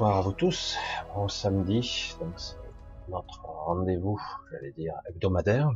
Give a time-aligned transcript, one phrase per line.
[0.00, 0.78] Bonsoir à vous tous.
[1.14, 2.56] Bon samedi, donc c'est
[3.08, 4.18] notre rendez-vous,
[4.50, 5.72] j'allais dire hebdomadaire.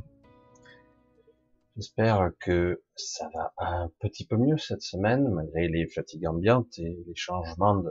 [1.76, 7.04] J'espère que ça va un petit peu mieux cette semaine, malgré les fatigues ambiantes et
[7.06, 7.84] les changements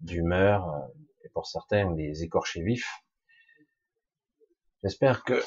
[0.00, 0.86] d'humeur, euh,
[1.26, 2.90] et pour certains les écorchés vifs.
[4.82, 5.42] J'espère que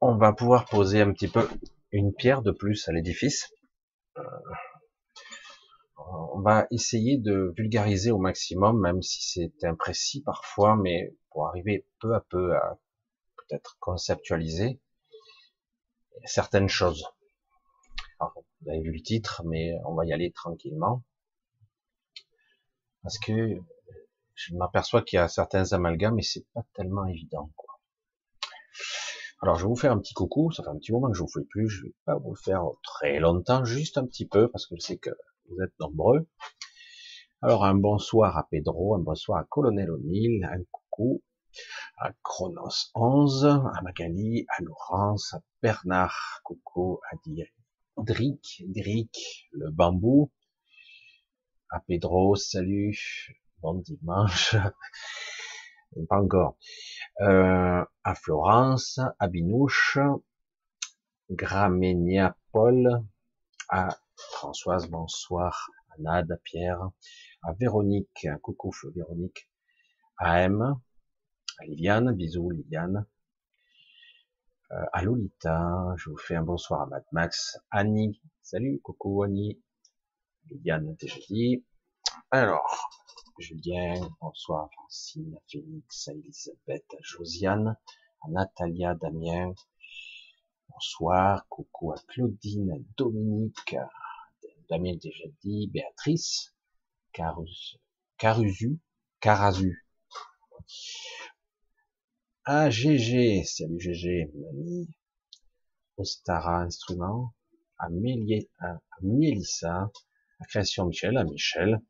[0.00, 1.48] on va pouvoir poser un petit peu
[1.90, 3.52] une pierre de plus à l'édifice.
[6.14, 11.86] On va essayer de vulgariser au maximum, même si c'est imprécis parfois, mais pour arriver
[12.00, 12.78] peu à peu à
[13.36, 14.78] peut-être conceptualiser
[16.24, 17.06] certaines choses.
[18.20, 21.02] vous avez vu le titre, mais on va y aller tranquillement.
[23.02, 23.56] Parce que
[24.34, 27.50] je m'aperçois qu'il y a certains amalgames et c'est pas tellement évident.
[27.56, 27.80] Quoi.
[29.40, 31.22] Alors je vais vous faire un petit coucou, ça fait un petit moment que je
[31.22, 34.48] vous fais plus, je vais pas vous le faire très longtemps, juste un petit peu,
[34.50, 35.10] parce que je sais que
[35.48, 36.26] vous êtes nombreux.
[37.40, 41.22] Alors un bonsoir à Pedro, un bonsoir à Colonel O'Neill, un coucou
[41.96, 47.16] à Chronos 11, à Magali, à Laurence, à Bernard, coucou à
[47.98, 50.30] Drick, Drick, le bambou,
[51.70, 52.98] à Pedro, salut,
[53.60, 54.56] bon dimanche,
[56.08, 56.56] pas encore,
[57.20, 59.98] euh, à Florence, à Binouche,
[61.30, 63.04] Graménia Paul,
[63.68, 63.98] à
[64.30, 66.80] Françoise, bonsoir, à Nade, à Pierre,
[67.42, 69.48] à Véronique, coucou Véronique,
[70.16, 70.76] à M,
[71.58, 73.06] à Liliane, bisous Liliane,
[74.70, 79.60] euh, à Lolita, je vous fais un bonsoir à Mad Max, Annie, salut, coucou Annie,
[80.50, 81.64] Liliane déjà dit,
[82.30, 82.90] alors,
[83.38, 87.76] Julien, bonsoir Francine, Félix, à Elisabeth, à Josiane,
[88.22, 89.52] à Natalia, Damien,
[90.68, 93.76] bonsoir, coucou à Claudine, Dominique,
[94.68, 96.54] Damien déjà dit, Béatrice,
[97.12, 98.78] Carusu,
[99.20, 99.86] Carazu,
[102.44, 104.88] ah, GG, salut GG, mamie.
[105.96, 107.34] Ostara Instrument,
[107.78, 108.80] à, Mélie, à,
[110.48, 111.80] Création Michel, à Michel,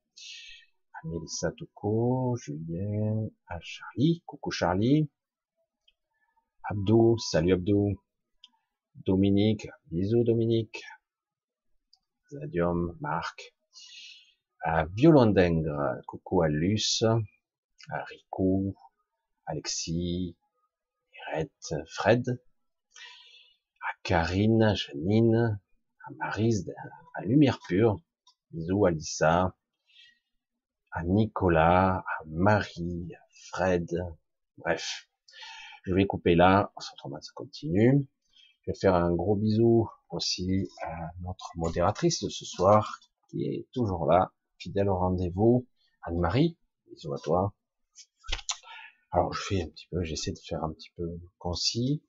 [0.92, 1.52] à Mélissa
[2.36, 5.08] Julien, à Charlie, coucou Charlie,
[6.64, 7.94] Abdou, salut Abdou,
[9.06, 10.82] Dominique, bisous Dominique,
[12.32, 13.54] Zadium, Marc,
[14.62, 17.02] à Violondengre, coucou à Luce,
[17.90, 18.74] à Rico,
[19.44, 20.34] Alexis,
[21.88, 22.40] Fred,
[23.82, 25.60] à Karine, Janine,
[26.06, 26.72] à Marise,
[27.14, 28.00] à Lumière Pure,
[28.50, 29.54] bisous à Lisa,
[30.90, 33.90] à Nicolas, à Marie, à Fred,
[34.56, 35.06] bref.
[35.84, 36.92] Je vais couper là, ça
[37.34, 38.08] continue.
[38.62, 43.00] Je vais faire un gros bisou aussi à notre modératrice de ce soir,
[43.30, 45.66] qui est toujours là, fidèle au rendez-vous,
[46.02, 46.56] Anne-Marie,
[46.90, 47.54] bisous à toi.
[49.10, 51.06] Alors je fais un petit peu, j'essaie de faire un petit peu
[51.38, 52.02] concis.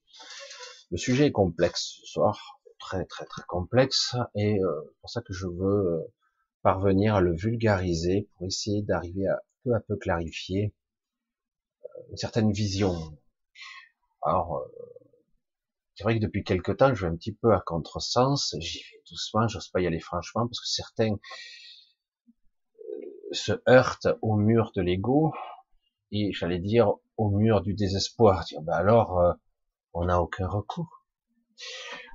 [0.92, 5.22] Le sujet est complexe ce soir, très très très complexe, et euh, c'est pour ça
[5.22, 6.14] que je veux euh,
[6.62, 10.74] parvenir à le vulgariser pour essayer d'arriver à peu à peu clarifier
[11.84, 12.96] euh, une certaine vision.
[14.22, 14.66] Alors
[15.96, 19.04] c'est vrai que depuis quelque temps, je vais un petit peu à contresens, j'y vais
[19.10, 21.18] doucement, j'ose pas y aller franchement, parce que certains
[23.32, 25.34] se heurtent au mur de l'ego,
[26.12, 29.34] et j'allais dire au mur du désespoir, dire ben alors euh,
[29.94, 31.06] on n'a aucun recours.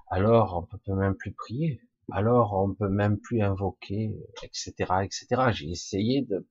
[0.09, 1.81] Alors on peut même plus prier.
[2.11, 4.73] Alors on peut même plus invoquer, etc.,
[5.03, 5.27] etc.
[5.53, 6.47] J'ai essayé de,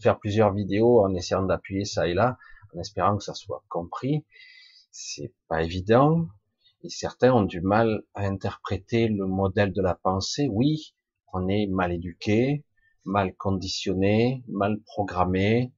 [0.00, 2.38] faire plusieurs vidéos en essayant d'appuyer ça et là,
[2.74, 4.24] en espérant que ça soit compris.
[4.90, 6.28] C'est pas évident.
[6.82, 10.48] Et certains ont du mal à interpréter le modèle de la pensée.
[10.50, 10.94] Oui,
[11.32, 12.64] on est mal éduqué,
[13.04, 15.72] mal conditionné, mal programmé,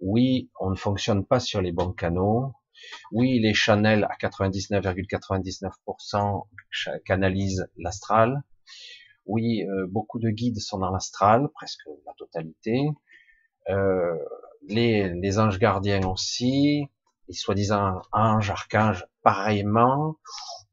[0.00, 2.52] oui, on ne fonctionne pas sur les bons canaux.
[3.12, 6.42] Oui, les channels à 99,99%
[7.06, 8.42] canalisent l'astral.
[9.24, 12.90] Oui, euh, beaucoup de guides sont dans l'astral, presque la totalité.
[13.70, 14.18] Euh,
[14.68, 16.90] les, anges gardiens aussi,
[17.28, 20.18] les soi-disant anges, archanges, pareillement.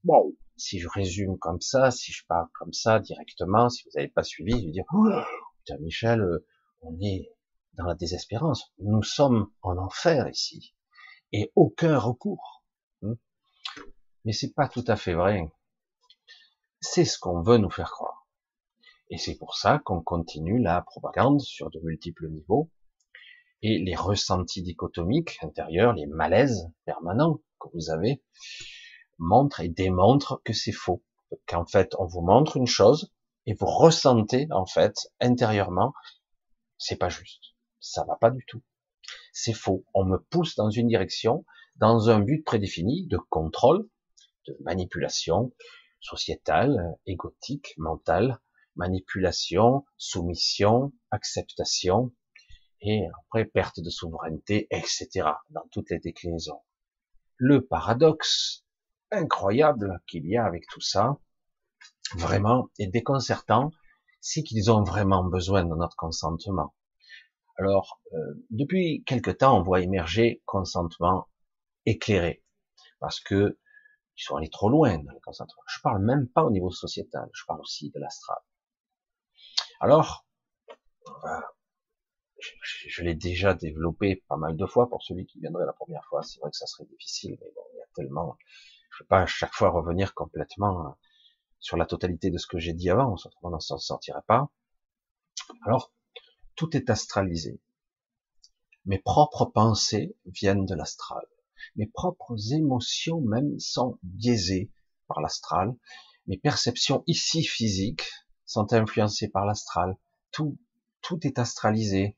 [0.04, 4.10] Bon, si je résume comme ça, si je parle comme ça directement, si vous n'avez
[4.10, 4.86] pas suivi, je vais dire,
[5.58, 6.46] putain Michel, euh,
[6.82, 7.32] on est
[7.74, 8.72] dans la désespérance.
[8.80, 10.76] Nous sommes en enfer ici
[11.32, 12.64] et aucun recours.
[13.02, 13.16] Hmm.
[14.26, 15.52] Mais c'est pas tout à fait vrai.
[16.80, 18.28] C'est ce qu'on veut nous faire croire.
[19.10, 22.70] Et c'est pour ça qu'on continue la propagande sur de multiples niveaux
[23.62, 28.24] et les ressentis dichotomiques intérieurs, les malaises permanents que vous avez
[29.18, 31.04] montrent et démontrent que c'est faux.
[31.48, 33.14] Qu'en fait, on vous montre une chose
[33.46, 35.94] et vous ressentez en fait intérieurement,
[36.78, 38.64] c'est pas juste ça va pas du tout.
[39.34, 39.86] C'est faux.
[39.94, 43.90] On me pousse dans une direction, dans un but prédéfini de contrôle,
[44.48, 45.52] de manipulation
[46.00, 48.40] sociétale, égotique, mentale,
[48.76, 52.14] manipulation, soumission, acceptation,
[52.82, 55.10] et après perte de souveraineté, etc.
[55.50, 56.62] dans toutes les déclinaisons.
[57.38, 58.66] Le paradoxe
[59.12, 61.18] incroyable qu'il y a avec tout ça,
[62.16, 63.72] vraiment, est déconcertant,
[64.20, 66.76] c'est qu'ils ont vraiment besoin de notre consentement.
[67.58, 71.28] Alors, euh, depuis quelque temps, on voit émerger consentement
[71.86, 72.44] éclairé,
[73.00, 73.60] parce que
[74.18, 75.62] ils sont allés trop loin dans le consentement.
[75.68, 78.38] Je parle même pas au niveau sociétal, je parle aussi de l'astral.
[79.80, 80.26] Alors,
[82.62, 86.24] je, l'ai déjà développé pas mal de fois pour celui qui viendrait la première fois.
[86.24, 88.38] C'est vrai que ça serait difficile, mais bon, il y a tellement.
[88.92, 90.92] Je ne vais pas à chaque fois revenir complètement euh,
[91.60, 94.50] sur la totalité de ce que j'ai dit avant, on ne s'en sortirait pas.
[95.66, 95.92] Alors,
[96.56, 97.62] tout est astralisé.
[98.86, 101.26] Mes propres pensées viennent de l'astral.
[101.76, 104.72] Mes propres émotions même sont biaisées
[105.08, 105.76] par l'astral.
[106.28, 108.10] Mes perceptions ici physiques
[108.46, 109.98] sont influencées par l'astral.
[110.32, 110.58] Tout,
[111.02, 112.18] tout est astralisé.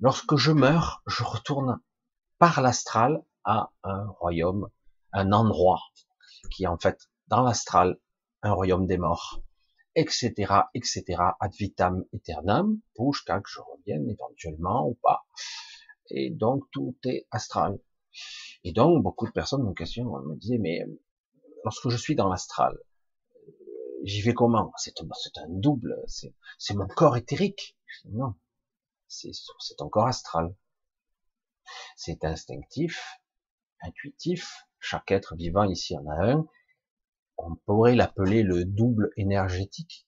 [0.00, 1.80] Lorsque je meurs, je retourne
[2.38, 4.70] par l'astral à un royaume,
[5.12, 5.80] un endroit
[6.52, 7.98] qui est en fait dans l'astral
[8.42, 9.42] un royaume des morts,
[9.96, 10.32] etc.,
[10.72, 11.04] etc.,
[11.40, 15.26] ad vitam aeternam, pour jusqu'à je revienne éventuellement ou pas.
[16.10, 17.80] Et donc tout est astral.
[18.62, 20.86] Et donc beaucoup de personnes me questionnent, me disaient, mais
[21.64, 22.78] lorsque je suis dans l'astral,
[24.04, 24.72] j'y vais comment?
[24.76, 27.76] C'est un double, c'est mon corps éthérique.
[28.04, 28.34] Non,
[29.08, 29.32] c'est
[29.76, 30.54] ton corps astral.
[31.96, 33.20] C'est instinctif,
[33.80, 34.66] intuitif.
[34.80, 36.46] Chaque être vivant ici en a un.
[37.36, 40.06] On pourrait l'appeler le double énergétique.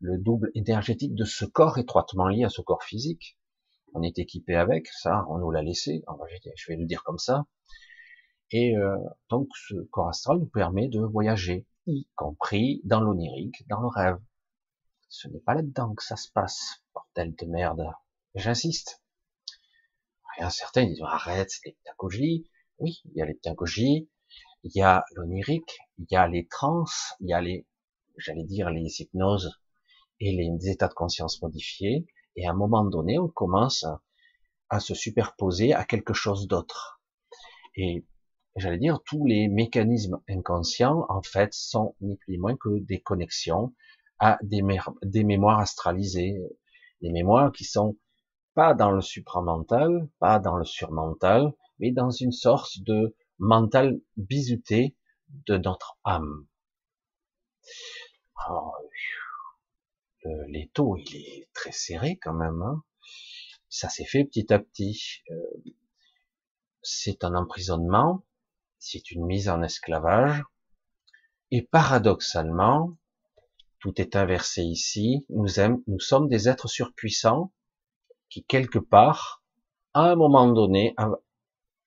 [0.00, 3.38] Le double énergétique de ce corps étroitement lié à ce corps physique.
[3.94, 6.04] On est équipé avec, ça, on nous l'a laissé.
[6.56, 7.46] Je vais le dire comme ça.
[8.50, 8.96] Et euh,
[9.28, 14.18] donc ce corps astral nous permet de voyager, y compris dans l'onirique, dans le rêve.
[15.08, 17.86] Ce n'est pas là-dedans que ça se passe, bordel de merde.
[18.36, 19.02] J'insiste.
[20.36, 22.50] Rien certains disent arrête, c'est l'hypnagogie.
[22.78, 24.10] Oui, il y a l'hypnagogie,
[24.62, 26.84] il y a l'onirique, il y a les trans,
[27.20, 27.66] il y a les,
[28.18, 29.58] j'allais dire les hypnoses
[30.20, 32.06] et les états de conscience modifiés.
[32.36, 33.86] Et à un moment donné, on commence
[34.68, 37.00] à se superposer à quelque chose d'autre.
[37.74, 38.04] Et
[38.56, 43.00] j'allais dire, tous les mécanismes inconscients, en fait, sont ni plus ni moins que des
[43.00, 43.74] connexions
[44.18, 44.62] à des,
[45.04, 46.36] des mémoires astralisées,
[47.00, 47.96] des mémoires qui sont
[48.56, 54.96] pas dans le supramental, pas dans le surmental, mais dans une sorte de mental bizuté
[55.28, 56.46] de notre âme.
[58.46, 58.74] Alors,
[60.48, 62.62] l'étau, il est très serré quand même.
[62.62, 62.82] Hein.
[63.68, 65.22] Ça s'est fait petit à petit.
[65.30, 65.72] Euh,
[66.80, 68.24] c'est un emprisonnement,
[68.78, 70.42] c'est une mise en esclavage,
[71.50, 72.96] et paradoxalement,
[73.80, 75.26] tout est inversé ici.
[75.28, 77.52] Nous sommes des êtres surpuissants
[78.28, 79.42] qui, quelque part,
[79.94, 80.94] à un moment donné,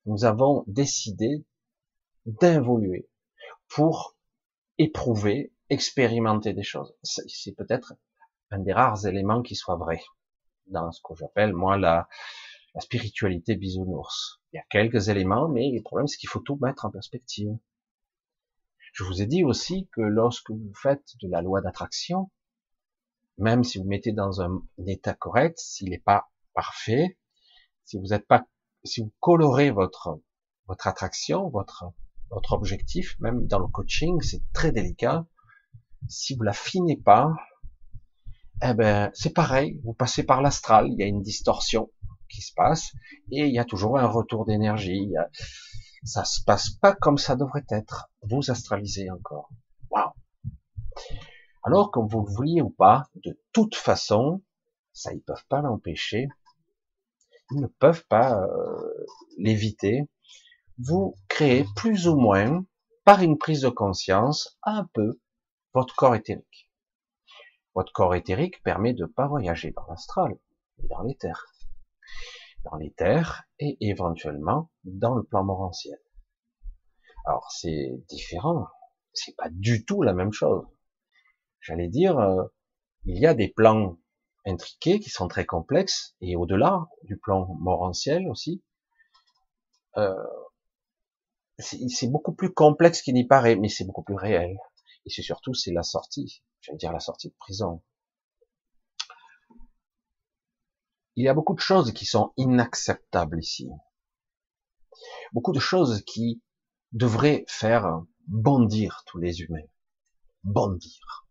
[0.06, 1.46] nous avons décidé
[2.26, 3.10] d'involuer
[3.68, 4.16] pour
[4.78, 6.94] éprouver, expérimenter des choses.
[7.04, 7.94] C'est peut-être
[8.52, 10.02] un des rares éléments qui soit vrai
[10.68, 12.08] dans ce que j'appelle, moi, la,
[12.76, 14.42] la spiritualité bisounours.
[14.52, 17.56] Il y a quelques éléments, mais le problème, c'est qu'il faut tout mettre en perspective.
[18.94, 22.32] Je vous ai dit aussi que lorsque vous faites de la loi d'attraction,
[23.40, 27.18] même si vous mettez dans un état correct, s'il n'est pas parfait,
[27.86, 28.46] si vous n'êtes pas,
[28.84, 30.20] si vous colorez votre
[30.68, 31.86] votre attraction, votre
[32.30, 35.26] votre objectif, même dans le coaching, c'est très délicat.
[36.08, 37.34] Si vous l'affinez pas,
[38.62, 39.80] eh ben c'est pareil.
[39.84, 41.90] Vous passez par l'astral, il y a une distorsion
[42.30, 42.92] qui se passe
[43.32, 45.12] et il y a toujours un retour d'énergie.
[46.04, 48.12] Ça se passe pas comme ça devrait être.
[48.22, 49.50] Vous astralisez encore.
[49.90, 50.12] Waouh.
[51.64, 54.42] Alors que vous le vouliez ou pas, de toute façon,
[54.94, 56.28] ça ils peuvent pas l'empêcher.
[57.52, 59.06] Ils ne peuvent pas euh,
[59.38, 60.10] l'éviter.
[60.78, 62.66] Vous créez plus ou moins,
[63.04, 65.20] par une prise de conscience, un peu
[65.74, 66.72] votre corps éthérique.
[67.76, 70.38] Votre corps éthérique permet de pas voyager dans l'astral,
[70.78, 71.46] mais dans l'éther
[72.64, 76.00] dans les terres et éventuellement dans le plan morantiel.
[77.26, 78.68] Alors c'est différent,
[79.14, 80.66] c'est pas du tout la même chose.
[81.62, 82.44] J'allais dire, euh,
[83.06, 83.98] il y a des plans
[84.46, 88.64] intriqués qui sont très complexes et au-delà du plan morantiel aussi,
[89.98, 90.14] euh,
[91.60, 94.56] c'est beaucoup plus complexe qu'il n'y paraît, mais c'est beaucoup plus réel.
[95.06, 97.82] Et c'est surtout c'est la sortie, j'allais dire la sortie de prison.
[101.20, 103.70] il y a beaucoup de choses qui sont inacceptables ici.
[105.34, 106.42] Beaucoup de choses qui
[106.94, 109.68] devraient faire bondir tous les humains.
[110.46, 111.28] Bondir.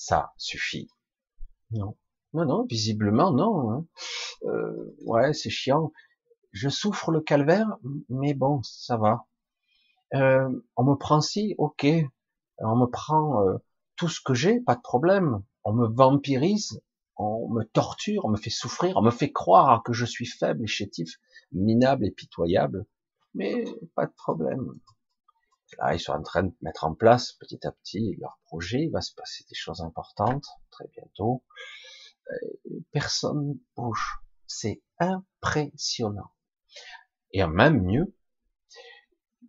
[0.00, 0.88] Ça suffit.
[1.72, 1.96] Non.
[2.32, 3.72] Non, non, visiblement non.
[3.72, 3.86] Hein.
[4.44, 5.92] Euh, ouais, c'est chiant.
[6.52, 7.76] Je souffre le calvaire,
[8.08, 9.26] mais bon, ça va.
[10.14, 11.84] Euh, on me prend si, ok.
[12.58, 13.56] On me prend euh,
[13.96, 15.42] tout ce que j'ai, pas de problème.
[15.64, 16.80] On me vampirise,
[17.16, 20.62] on me torture, on me fait souffrir, on me fait croire que je suis faible
[20.62, 21.10] et chétif,
[21.50, 22.86] minable et pitoyable.
[23.34, 23.64] Mais
[23.96, 24.74] pas de problème.
[25.76, 28.84] Là, ils sont en train de mettre en place petit à petit leur projet.
[28.84, 31.44] Il va se passer des choses importantes très bientôt.
[32.30, 34.18] Euh, personne bouge.
[34.46, 36.32] C'est impressionnant.
[37.32, 38.16] Et même mieux,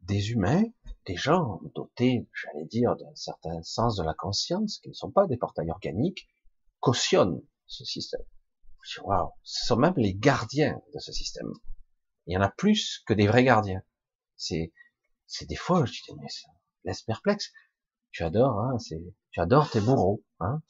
[0.03, 0.63] des humains,
[1.05, 5.25] des gens dotés, j'allais dire, d'un certain sens de la conscience, qui ne sont pas
[5.27, 6.27] des portails organiques,
[6.79, 8.23] cautionnent ce système.
[9.03, 11.51] Waouh, ce sont même les gardiens de ce système.
[12.25, 13.81] Il y en a plus que des vrais gardiens.
[14.35, 14.73] C'est,
[15.29, 16.49] c'est des fois, je dis, mais ça
[16.83, 17.51] laisse perplexe.
[18.11, 20.61] Tu adores, hein, c'est, tu adores tes bourreaux, hein.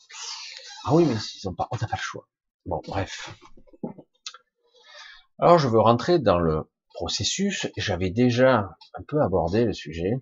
[0.86, 2.28] Ah oui, mais ils ont pas, on n'a pas le choix.
[2.66, 3.34] Bon, bref.
[5.40, 7.68] Alors, je veux rentrer dans le processus.
[7.78, 10.20] J'avais déjà un peu abordé le sujet.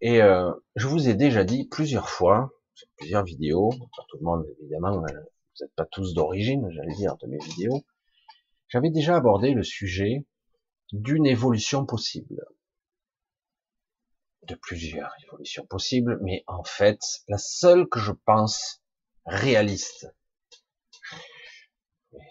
[0.00, 4.24] Et euh, je vous ai déjà dit plusieurs fois, sur plusieurs vidéos, pas tout le
[4.24, 7.84] monde évidemment, euh, vous n'êtes pas tous d'origine, j'allais dire, de mes vidéos,
[8.68, 10.26] j'avais déjà abordé le sujet
[10.92, 12.44] d'une évolution possible.
[14.46, 18.82] De plusieurs évolutions possibles, mais en fait, la seule que je pense
[19.24, 20.06] réaliste,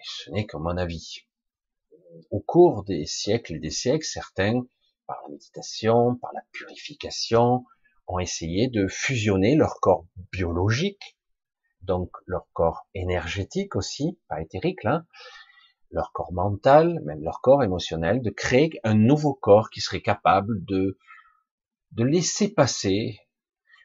[0.03, 1.25] ce n'est que mon avis.
[2.29, 4.61] Au cours des siècles et des siècles, certains,
[5.07, 7.65] par la méditation, par la purification,
[8.07, 11.17] ont essayé de fusionner leur corps biologique,
[11.81, 15.05] donc leur corps énergétique aussi, pas éthérique là,
[15.89, 20.63] leur corps mental, même leur corps émotionnel, de créer un nouveau corps qui serait capable
[20.65, 20.97] de,
[21.93, 23.19] de laisser passer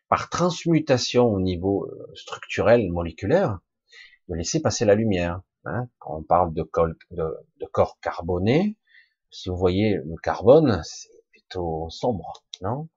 [0.08, 3.58] par transmutation au niveau euh, structurel, moléculaire,
[4.28, 5.42] de laisser passer la lumière.
[5.64, 5.88] Hein.
[5.98, 6.62] Quand on parle de,
[7.72, 8.76] corps carboné,
[9.30, 12.88] si vous voyez le carbone, c'est plutôt sombre, non?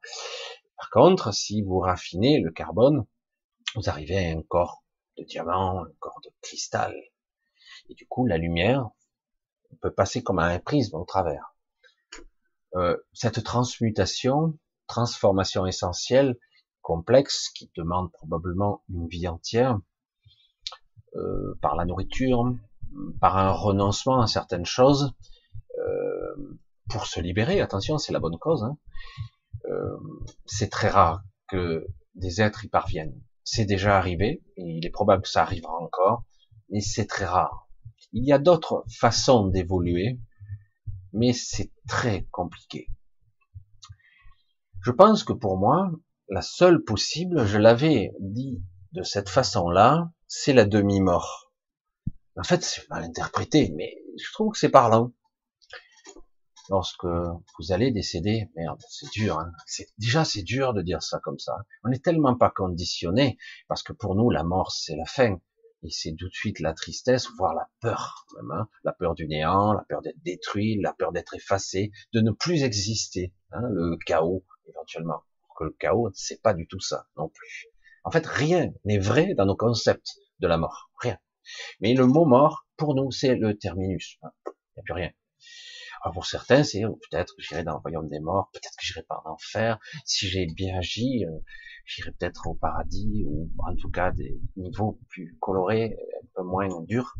[0.78, 3.06] Par contre, si vous raffinez le carbone,
[3.76, 4.84] vous arrivez à un corps
[5.18, 6.96] de diamant, un corps de cristal.
[7.90, 8.90] Et du coup, la lumière
[9.82, 11.56] peut passer comme un prisme au travers.
[12.76, 14.58] Euh, cette transmutation,
[14.92, 16.38] transformation essentielle,
[16.82, 19.80] complexe, qui demande probablement une vie entière,
[21.16, 22.54] euh, par la nourriture,
[23.22, 25.14] par un renoncement à certaines choses,
[25.80, 26.58] euh,
[26.90, 27.62] pour se libérer.
[27.62, 28.64] Attention, c'est la bonne cause.
[28.66, 28.78] Hein.
[29.70, 29.98] Euh,
[30.46, 33.18] c'est très rare que des êtres y parviennent.
[33.46, 36.26] C'est déjà arrivé, et il est probable que ça arrivera encore,
[36.70, 37.70] mais c'est très rare.
[38.12, 40.20] Il y a d'autres façons d'évoluer,
[41.14, 42.90] mais c'est très compliqué.
[44.84, 45.92] Je pense que pour moi,
[46.28, 51.52] la seule possible, je l'avais dit de cette façon-là, c'est la demi-mort.
[52.36, 55.14] En fait, c'est mal interprété, mais je trouve que c'est parlant.
[56.70, 59.38] Lorsque vous allez décéder, merde, c'est dur.
[59.40, 59.52] Hein.
[59.98, 61.58] Déjà c'est dur de dire ça comme ça.
[61.84, 65.38] On n'est tellement pas conditionné parce que pour nous la mort c'est la fin
[65.84, 68.70] et c'est tout de suite la tristesse, voire la peur même, hein.
[68.84, 72.64] la peur du néant, la peur d'être détruit, la peur d'être effacé, de ne plus
[72.64, 74.46] exister, hein, le chaos
[74.96, 75.24] éventuellement
[75.64, 77.68] le chaos, c'est pas du tout ça non plus.
[78.04, 81.18] En fait, rien n'est vrai dans nos concepts de la mort, rien.
[81.80, 84.18] Mais le mot mort, pour nous, c'est le terminus.
[84.24, 85.12] Il n'y a plus rien.
[86.04, 88.84] Alors pour certains, c'est oh, peut-être que j'irai dans le royaume des morts, peut-être que
[88.84, 89.78] j'irai pas en enfer.
[90.04, 91.40] Si j'ai bien agi, euh,
[91.86, 96.70] j'irai peut-être au paradis ou en tout cas des niveaux plus colorés, un peu moins
[96.86, 97.14] durs,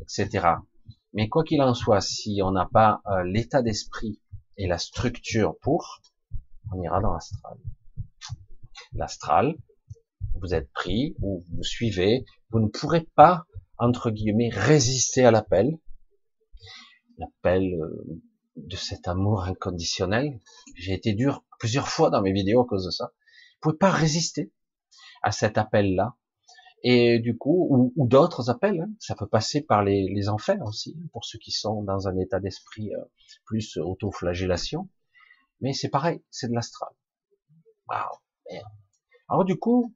[0.00, 0.48] etc.
[1.12, 4.18] Mais quoi qu'il en soit, si on n'a pas euh, l'état d'esprit
[4.56, 6.00] et la structure pour,
[6.72, 7.56] on ira dans l'astral.
[8.92, 9.56] L'astral,
[10.40, 13.46] vous êtes pris ou vous suivez, vous ne pourrez pas,
[13.78, 15.78] entre guillemets, résister à l'appel,
[17.18, 18.22] l'appel euh,
[18.56, 20.40] de cet amour inconditionnel.
[20.76, 23.12] J'ai été dur plusieurs fois dans mes vidéos à cause de ça.
[23.54, 24.52] Vous pouvez pas résister
[25.22, 26.16] à cet appel-là.
[26.82, 28.90] Et du coup, ou, d'autres appels, hein.
[29.00, 32.38] ça peut passer par les, les, enfers aussi, pour ceux qui sont dans un état
[32.38, 33.00] d'esprit euh,
[33.44, 34.88] plus autoflagellation.
[35.60, 36.90] Mais c'est pareil, c'est de l'astral.
[37.88, 38.18] Waouh,
[38.50, 38.66] merde.
[39.28, 39.94] Alors du coup,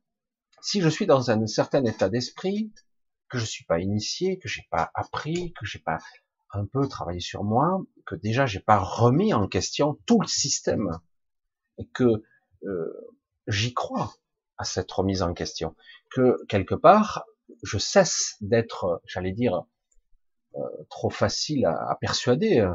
[0.63, 2.73] si je suis dans un certain état d'esprit,
[3.29, 5.99] que je suis pas initié, que j'ai pas appris, que j'ai pas
[6.53, 10.99] un peu travaillé sur moi, que déjà j'ai pas remis en question tout le système,
[11.79, 12.25] et que
[12.65, 13.15] euh,
[13.47, 14.15] j'y crois
[14.59, 15.77] à cette remise en question,
[16.11, 17.25] que quelque part
[17.63, 19.65] je cesse d'être, j'allais dire,
[20.89, 22.69] trop facile à, persuader,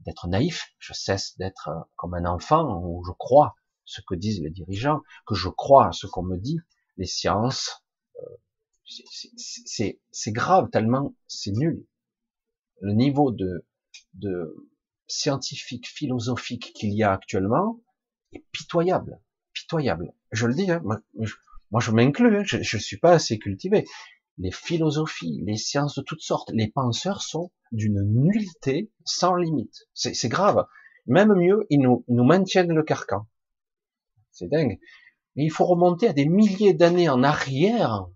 [0.00, 0.74] d'être naïf.
[0.78, 5.34] Je cesse d'être comme un enfant où je crois ce que disent les dirigeants, que
[5.34, 6.58] je crois ce qu'on me dit,
[6.96, 7.84] les sciences.
[8.84, 11.86] c'est grave tellement c'est nul.
[12.80, 13.66] Le niveau de,
[14.14, 14.68] de
[15.06, 17.80] scientifique, philosophique qu'il y a actuellement
[18.32, 19.20] est pitoyable,
[19.52, 20.12] pitoyable.
[20.32, 21.00] Je le dis, hein, moi,
[21.80, 23.86] je, m'inclus, hein, je, je suis pas assez cultivé.
[24.38, 29.88] Les philosophies, les sciences de toutes sortes, les penseurs sont d'une nullité sans limite.
[29.94, 30.66] C'est grave.
[31.06, 33.26] Même mieux, ils nous, ils nous maintiennent le carcan.
[34.32, 34.78] C'est dingue.
[35.34, 38.06] Mais il faut remonter à des milliers d'années en arrière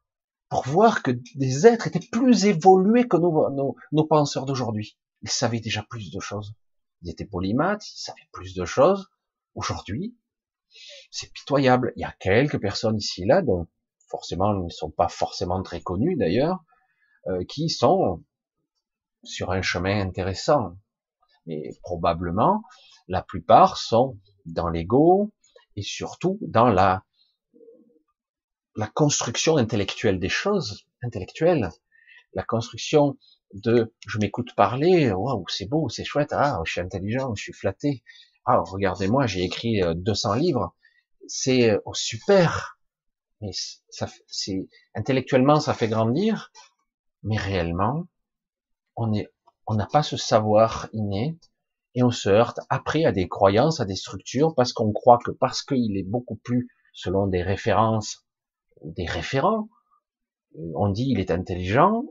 [0.49, 4.99] pour voir que des êtres étaient plus évolués que nos, nos, nos penseurs d'aujourd'hui.
[5.23, 6.55] Ils savaient déjà plus de choses.
[7.03, 9.09] Ils étaient polymathes, ils savaient plus de choses.
[9.55, 10.17] Aujourd'hui,
[11.11, 11.93] c'est pitoyable.
[11.97, 13.67] Il y a quelques personnes ici et là, dont
[14.11, 16.65] forcément ils ne sont pas forcément très connus d'ailleurs,
[17.29, 18.23] euh, qui sont
[19.23, 20.77] sur un chemin intéressant.
[21.47, 22.63] Mais probablement,
[23.09, 25.33] la plupart sont dans l'ego
[25.77, 27.05] et surtout dans la
[28.77, 31.71] la construction intellectuelle des choses, intellectuelle,
[32.35, 33.19] la construction
[33.53, 37.53] de je m'écoute parler, waouh, c'est beau, c'est chouette, ah, je suis intelligent, je suis
[37.53, 38.05] flatté,
[38.45, 40.75] ah, regardez-moi, j'ai écrit 200 euh, livres,
[41.27, 42.79] c'est oh, super,
[43.41, 43.53] mais
[43.89, 46.53] ça, c'est intellectuellement ça fait grandir,
[47.23, 48.05] mais réellement,
[48.97, 49.29] on est,
[49.67, 51.39] on n'a pas ce savoir inné
[51.95, 55.31] et on se heurte après à des croyances, à des structures parce qu'on croit que
[55.31, 58.27] parce qu'il est beaucoup plus selon des références,
[58.85, 59.69] des référents,
[60.75, 62.05] on dit il est intelligent,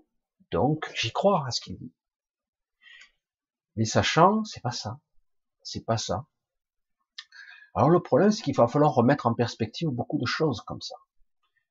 [0.51, 1.93] donc, j'y crois à ce qu'il dit.
[3.75, 4.99] Mais sachant, c'est pas ça.
[5.61, 6.25] C'est pas ça.
[7.75, 10.95] Alors le problème, c'est qu'il va falloir remettre en perspective beaucoup de choses comme ça.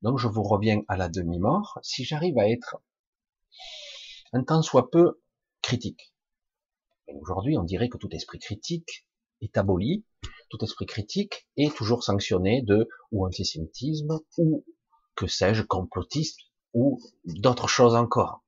[0.02, 1.78] Donc je vous reviens à la demi-mort.
[1.82, 2.76] Si j'arrive à être
[4.32, 5.20] un temps soit peu
[5.62, 6.12] critique.
[7.20, 9.06] Aujourd'hui, on dirait que tout esprit critique
[9.40, 10.04] est aboli,
[10.50, 14.64] tout esprit critique est toujours sanctionné de ou antisémitisme ou
[15.14, 16.40] que sais-je, complotiste
[16.74, 18.44] ou d'autres choses encore.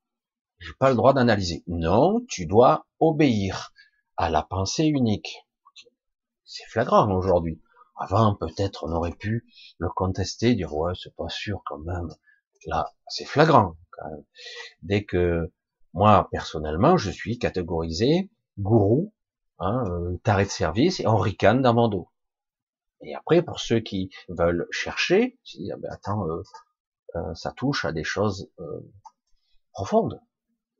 [0.58, 1.64] J'ai pas le droit d'analyser.
[1.66, 3.72] Non, tu dois obéir
[4.16, 5.38] à la pensée unique.
[6.44, 7.60] C'est flagrant aujourd'hui.
[8.00, 9.46] Avant, peut-être, on aurait pu
[9.78, 12.08] le contester, dire ouais, c'est pas sûr quand même.
[12.66, 13.76] Là, c'est flagrant.
[14.82, 15.52] Dès que
[15.92, 19.12] moi, personnellement, je suis catégorisé gourou,
[19.58, 22.08] hein, euh, taré de service, et on ricane dans mon dos.
[23.02, 25.38] Et après, pour ceux qui veulent chercher,
[25.70, 26.42] ah ben, attends, euh,
[27.16, 28.50] euh, ça touche à des choses
[29.72, 30.20] profondes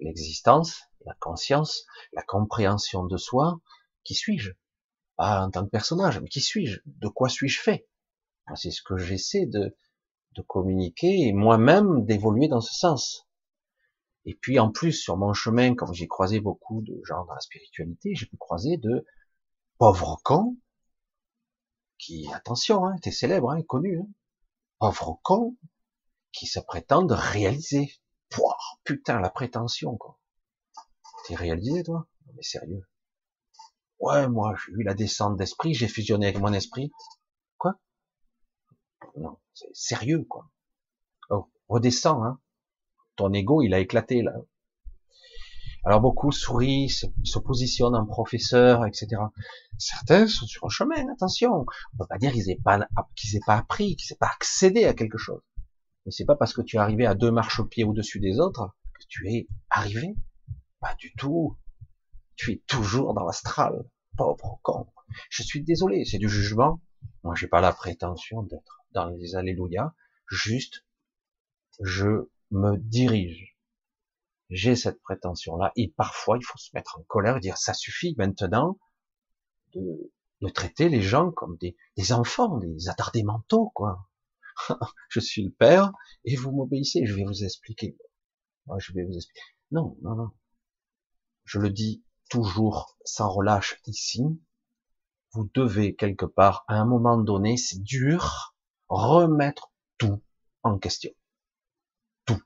[0.01, 3.61] l'existence, la conscience, la compréhension de soi,
[4.05, 4.53] qui suis-je?
[5.21, 6.81] Pas en tant que personnage, mais qui suis-je?
[6.87, 7.87] De quoi suis-je fait?
[8.55, 9.77] C'est ce que j'essaie de,
[10.35, 13.29] de communiquer et moi-même d'évoluer dans ce sens.
[14.25, 17.41] Et puis en plus, sur mon chemin, comme j'ai croisé beaucoup de gens dans la
[17.41, 19.05] spiritualité, j'ai pu croiser de
[19.77, 20.57] pauvres cons
[21.99, 24.09] qui, attention, hein, t'es célèbre, hein, connu, hein,
[24.79, 25.55] pauvres cons
[26.33, 27.93] qui se prétendent réaliser
[28.31, 30.19] Pouah, putain, la prétention, quoi.
[31.27, 32.07] T'es réalisé, toi?
[32.25, 32.90] Non, mais sérieux.
[34.01, 36.91] Ouais, moi, j'ai eu la descente d'esprit, j'ai fusionné avec mon esprit.
[37.59, 37.79] Quoi?
[39.17, 40.51] Non, c'est sérieux, quoi.
[41.29, 42.41] Oh, redescends, hein.
[43.17, 44.33] Ton ego, il a éclaté, là.
[45.85, 49.23] Alors beaucoup sourient, se, positionnent en professeur, etc.
[49.79, 51.53] Certains sont sur un chemin, attention.
[51.55, 52.87] On peut pas dire qu'ils aient pas,
[53.17, 55.41] qu'ils aient pas appris, qu'ils aient pas accédé à quelque chose.
[56.05, 58.41] Mais c'est pas parce que tu es arrivé à deux marches au pied au-dessus des
[58.41, 60.15] autres que tu es arrivé.
[60.81, 61.57] Pas du tout.
[62.41, 63.85] Tu es toujours dans l'astral.
[64.17, 64.91] Pauvre con.
[65.29, 66.81] Je suis désolé, c'est du jugement.
[67.23, 69.95] Moi, j'ai pas la prétention d'être dans les alléluia.
[70.31, 70.87] Juste,
[71.81, 73.59] je me dirige.
[74.49, 75.71] J'ai cette prétention-là.
[75.77, 78.79] Et parfois, il faut se mettre en colère et dire, ça suffit maintenant
[79.75, 80.11] de,
[80.55, 84.09] traiter les gens comme des, des enfants, des attardés mentaux, quoi.
[85.11, 85.93] je suis le père
[86.25, 87.05] et vous m'obéissez.
[87.05, 87.99] Je vais vous expliquer.
[88.65, 89.43] Moi, je vais vous expliquer.
[89.73, 90.31] Non, non, non.
[91.45, 94.25] Je le dis toujours sans relâche ici.
[95.33, 98.55] Vous devez quelque part, à un moment donné, c'est dur,
[98.89, 100.23] remettre tout
[100.63, 101.11] en question.
[102.25, 102.41] Tout.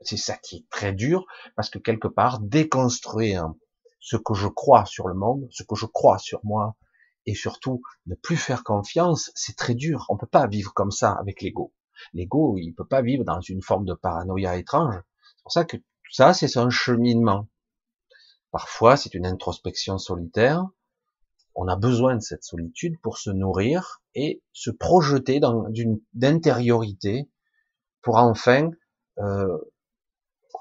[0.00, 3.52] C'est ça qui est très dur parce que quelque part, déconstruire
[4.00, 6.76] ce que je crois sur le monde, ce que je crois sur moi,
[7.26, 10.06] et surtout ne plus faire confiance, c'est très dur.
[10.08, 11.74] On peut pas vivre comme ça avec l'ego.
[12.12, 14.94] L'ego, il peut pas vivre dans une forme de paranoïa étrange.
[15.36, 15.76] C'est pour ça que
[16.10, 17.48] ça, c'est un cheminement.
[18.56, 20.64] Parfois, c'est une introspection solitaire.
[21.54, 27.28] On a besoin de cette solitude pour se nourrir et se projeter dans une intériorité
[28.00, 28.70] pour enfin,
[29.18, 29.58] euh,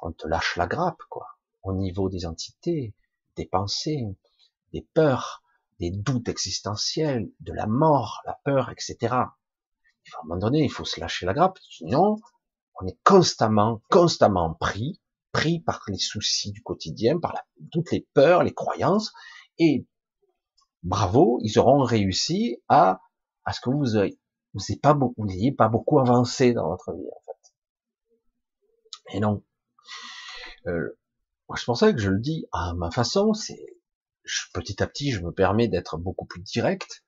[0.02, 1.38] on te lâche la grappe, quoi.
[1.64, 2.94] au niveau des entités,
[3.38, 4.04] des pensées,
[4.74, 5.42] des peurs,
[5.80, 8.98] des doutes existentiels, de la mort, la peur, etc.
[9.14, 9.22] À
[10.22, 12.18] un moment donné, il faut se lâcher la grappe, sinon
[12.82, 15.00] on est constamment, constamment pris,
[15.36, 17.34] pris par les soucis du quotidien, par
[17.70, 19.12] toutes les peurs, les croyances,
[19.58, 19.86] et
[20.82, 23.02] bravo, ils auront réussi à,
[23.44, 24.18] à ce que vous n'ayez
[24.82, 27.54] pas, vous pas beaucoup avancé dans votre vie, en fait.
[29.18, 29.44] Et non.
[30.68, 30.98] Euh,
[31.50, 33.66] moi, je pensais que je le dis à ma façon, c'est
[34.54, 37.04] petit à petit, je me permets d'être beaucoup plus direct.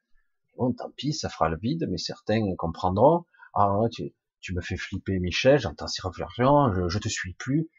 [0.57, 3.25] Bon, tant pis, ça fera le vide, mais certains comprendront.
[3.53, 7.69] Ah, tu, tu me fais flipper, Michel, j'entends ces réflexions, je, je te suis plus.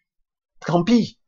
[0.67, 1.19] Tant pis.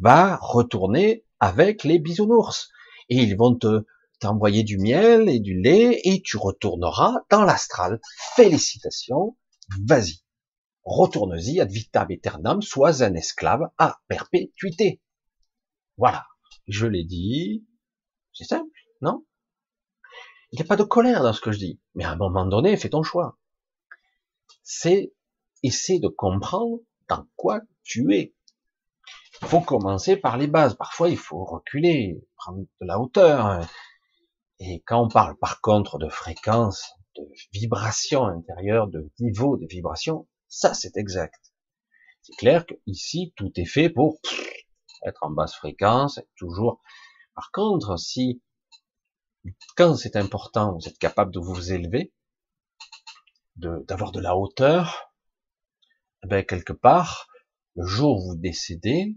[0.00, 2.70] Va retourner avec les bisounours.
[3.08, 3.84] Et ils vont te,
[4.20, 8.00] t'envoyer du miel et du lait et tu retourneras dans l'astral.
[8.34, 9.36] Félicitations.
[9.84, 10.22] Vas-y.
[10.84, 15.02] Retourne-y ad vitam aeternam, sois un esclave à perpétuité.
[15.96, 16.26] Voilà.
[16.68, 17.66] Je l'ai dit.
[18.32, 19.24] C'est simple, non?
[20.52, 21.80] Il n'y a pas de colère dans ce que je dis.
[21.94, 23.38] Mais à un moment donné, fais ton choix.
[24.62, 25.12] C'est
[25.62, 28.34] essayer de comprendre dans quoi tu es.
[29.42, 30.74] Il faut commencer par les bases.
[30.74, 33.66] Parfois, il faut reculer, prendre de la hauteur.
[34.58, 37.22] Et quand on parle par contre de fréquence, de
[37.52, 41.52] vibration intérieure, de niveau de vibration, ça c'est exact.
[42.22, 44.18] C'est clair que ici tout est fait pour
[45.04, 46.80] être en basse fréquence, toujours.
[47.34, 48.42] Par contre, si
[49.76, 52.12] quand c'est important, vous êtes capable de vous élever,
[53.56, 55.12] d'avoir de, la hauteur,
[56.24, 57.28] eh ben quelque part,
[57.76, 59.16] le jour où vous décédez,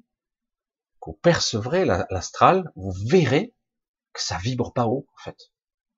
[1.01, 3.55] que vous percevrez l'astral, vous verrez
[4.13, 5.51] que ça vibre pas haut, en fait.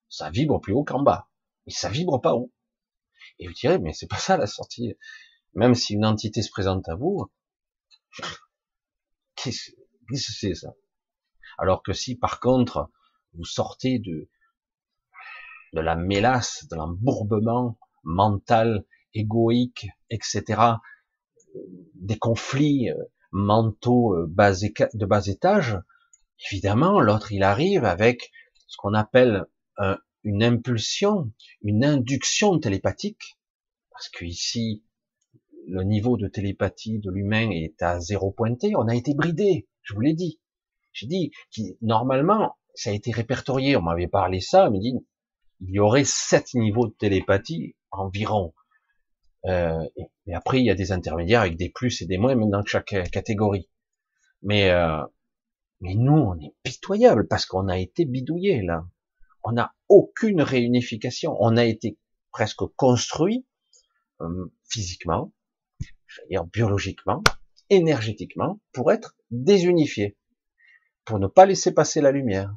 [0.09, 1.29] Ça vibre plus haut qu'en bas.
[1.65, 2.53] Mais ça vibre pas haut.
[3.39, 4.95] Et vous direz, mais c'est pas ça la sortie.
[5.53, 7.31] Même si une entité se présente à vous,
[9.35, 10.73] qu'est-ce que c'est ça?
[11.57, 12.89] Alors que si par contre
[13.33, 14.29] vous sortez de
[15.73, 20.61] de la mélasse, de l'embourbement mental, égoïque, etc.,
[21.95, 22.95] des conflits euh,
[23.31, 25.77] mentaux euh, de bas étage,
[26.51, 28.31] évidemment, l'autre, il arrive avec
[28.67, 29.45] ce qu'on appelle
[30.23, 31.31] une impulsion,
[31.63, 33.39] une induction télépathique,
[33.91, 34.83] parce que ici,
[35.67, 39.93] le niveau de télépathie de l'humain est à zéro pointé, on a été bridé, je
[39.93, 40.39] vous l'ai dit.
[40.93, 44.93] J'ai dit que normalement, ça a été répertorié, on m'avait parlé ça, on m'a dit,
[45.61, 48.53] il y aurait sept niveaux de télépathie environ.
[49.45, 52.63] Euh, et, après, il y a des intermédiaires avec des plus et des moins, dans
[52.65, 53.69] chaque catégorie.
[54.43, 55.01] Mais, euh,
[55.81, 58.85] mais nous, on est pitoyable parce qu'on a été bidouillé là.
[59.43, 61.35] On n'a aucune réunification.
[61.39, 61.97] On a été
[62.31, 63.45] presque construit
[64.21, 65.33] euh, physiquement,
[66.29, 67.23] dire biologiquement,
[67.69, 70.17] énergétiquement, pour être désunifié,
[71.05, 72.55] pour ne pas laisser passer la lumière.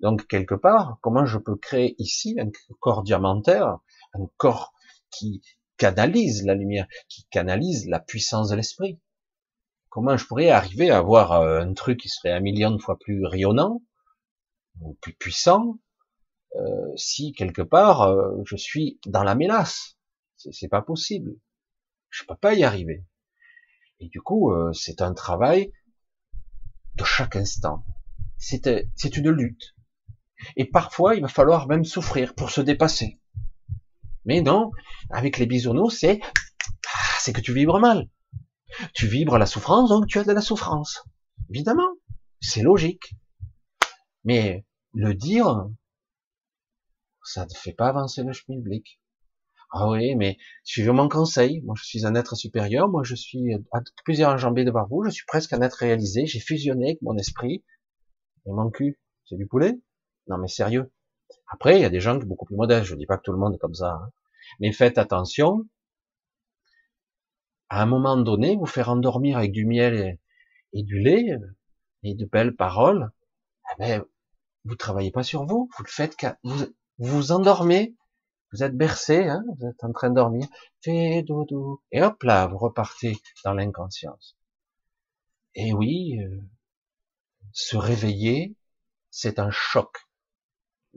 [0.00, 2.50] Donc quelque part, comment je peux créer ici un
[2.80, 3.78] corps diamantaire,
[4.14, 4.72] un corps
[5.10, 5.42] qui
[5.76, 8.98] canalise la lumière, qui canalise la puissance de l'esprit
[9.96, 12.98] Comment je pourrais arriver à avoir euh, un truc qui serait un million de fois
[12.98, 13.80] plus rayonnant,
[14.82, 15.78] ou plus puissant,
[16.56, 19.96] euh, si quelque part euh, je suis dans la mélasse?
[20.36, 21.36] C'est pas possible.
[22.10, 23.06] Je peux pas y arriver.
[23.98, 25.72] Et du coup, c'est un travail
[26.94, 27.82] de chaque instant.
[28.36, 29.74] C'est une lutte.
[30.56, 33.18] Et parfois, il va falloir même souffrir pour se dépasser.
[34.26, 34.70] Mais non,
[35.10, 38.08] avec les bisounours, c'est, ah, c'est que tu vibres mal.
[38.92, 41.04] Tu vibres la souffrance, donc tu as de la souffrance.
[41.48, 41.88] Évidemment.
[42.40, 43.14] C'est logique.
[44.24, 45.68] Mais le dire,
[47.24, 49.00] ça ne fait pas avancer le schmilblick.
[49.72, 51.60] Ah oui, mais suivez mon conseil.
[51.62, 52.88] Moi, je suis un être supérieur.
[52.88, 55.04] Moi, je suis à plusieurs enjambées devant vous.
[55.04, 56.26] Je suis presque un être réalisé.
[56.26, 57.64] J'ai fusionné avec mon esprit.
[58.46, 59.80] Et mon cul, c'est du poulet?
[60.28, 60.92] Non mais sérieux.
[61.48, 62.84] Après, il y a des gens qui sont beaucoup plus modestes.
[62.84, 63.92] Je dis pas que tout le monde est comme ça.
[63.92, 64.10] Hein.
[64.60, 65.66] Mais faites attention.
[67.68, 70.18] À un moment donné, vous faire endormir avec du miel
[70.72, 71.36] et, du lait
[72.02, 73.10] et de belles paroles,
[73.72, 74.04] eh ben,
[74.64, 75.68] vous travaillez pas sur vous.
[75.76, 76.66] Vous le faites vous
[76.98, 77.94] vous endormez.
[78.52, 80.46] Vous êtes bercé, hein, vous êtes en train de dormir.
[80.82, 81.82] Fais dodo.
[81.90, 84.36] Et hop là, vous repartez dans l'inconscience.
[85.54, 86.40] Et oui, euh,
[87.52, 88.54] se réveiller,
[89.10, 90.06] c'est un choc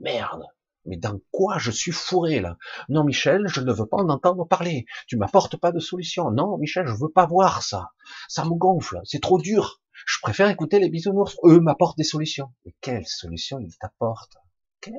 [0.00, 0.44] Merde.
[0.86, 2.56] Mais dans quoi je suis fourré là?
[2.88, 4.86] Non Michel, je ne veux pas en entendre parler.
[5.06, 6.30] Tu m'apportes pas de solution.
[6.30, 7.90] Non Michel, je veux pas voir ça.
[8.28, 9.00] Ça me gonfle.
[9.04, 9.80] C'est trop dur.
[10.06, 11.36] Je préfère écouter les bisounours.
[11.44, 12.52] Eux m'apportent des solutions.
[12.64, 14.38] Mais quelles solutions ils t'apportent?
[14.80, 14.94] Quelles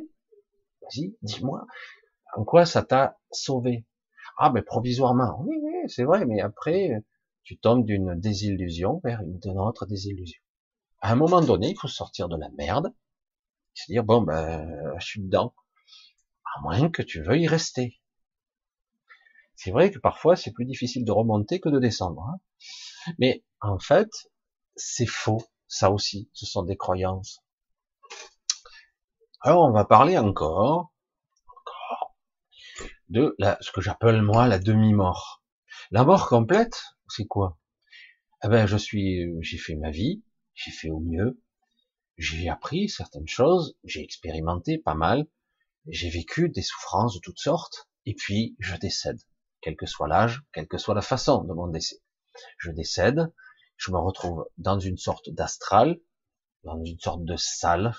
[0.81, 1.65] Vas-y, dis-moi.
[2.35, 3.85] En quoi ça t'a sauvé?
[4.37, 5.41] Ah, mais provisoirement.
[5.41, 6.25] Oui, oui, c'est vrai.
[6.25, 7.03] Mais après,
[7.43, 10.41] tu tombes d'une désillusion vers une, autre désillusion.
[11.01, 12.93] À un moment donné, il faut sortir de la merde,
[13.73, 14.67] se dire bon ben
[14.99, 15.53] je suis dedans,
[16.55, 17.99] à moins que tu veuilles y rester.
[19.55, 22.39] C'est vrai que parfois c'est plus difficile de remonter que de descendre, hein.
[23.19, 24.09] mais en fait
[24.75, 27.43] c'est faux, ça aussi, ce sont des croyances.
[29.41, 30.93] Alors on va parler encore,
[31.47, 32.15] encore
[33.09, 35.43] de la, ce que j'appelle moi la demi-mort.
[35.91, 37.57] La mort complète, c'est quoi?
[38.43, 41.41] Eh ben je suis, j'ai fait ma vie, j'ai fait au mieux,
[42.17, 45.27] j'ai appris certaines choses, j'ai expérimenté pas mal,
[45.87, 49.19] j'ai vécu des souffrances de toutes sortes, et puis je décède,
[49.61, 51.97] quel que soit l'âge, quelle que soit la façon de mon décès.
[52.57, 53.31] Je décède,
[53.77, 55.99] je me retrouve dans une sorte d'astral,
[56.63, 57.93] dans une sorte de salle,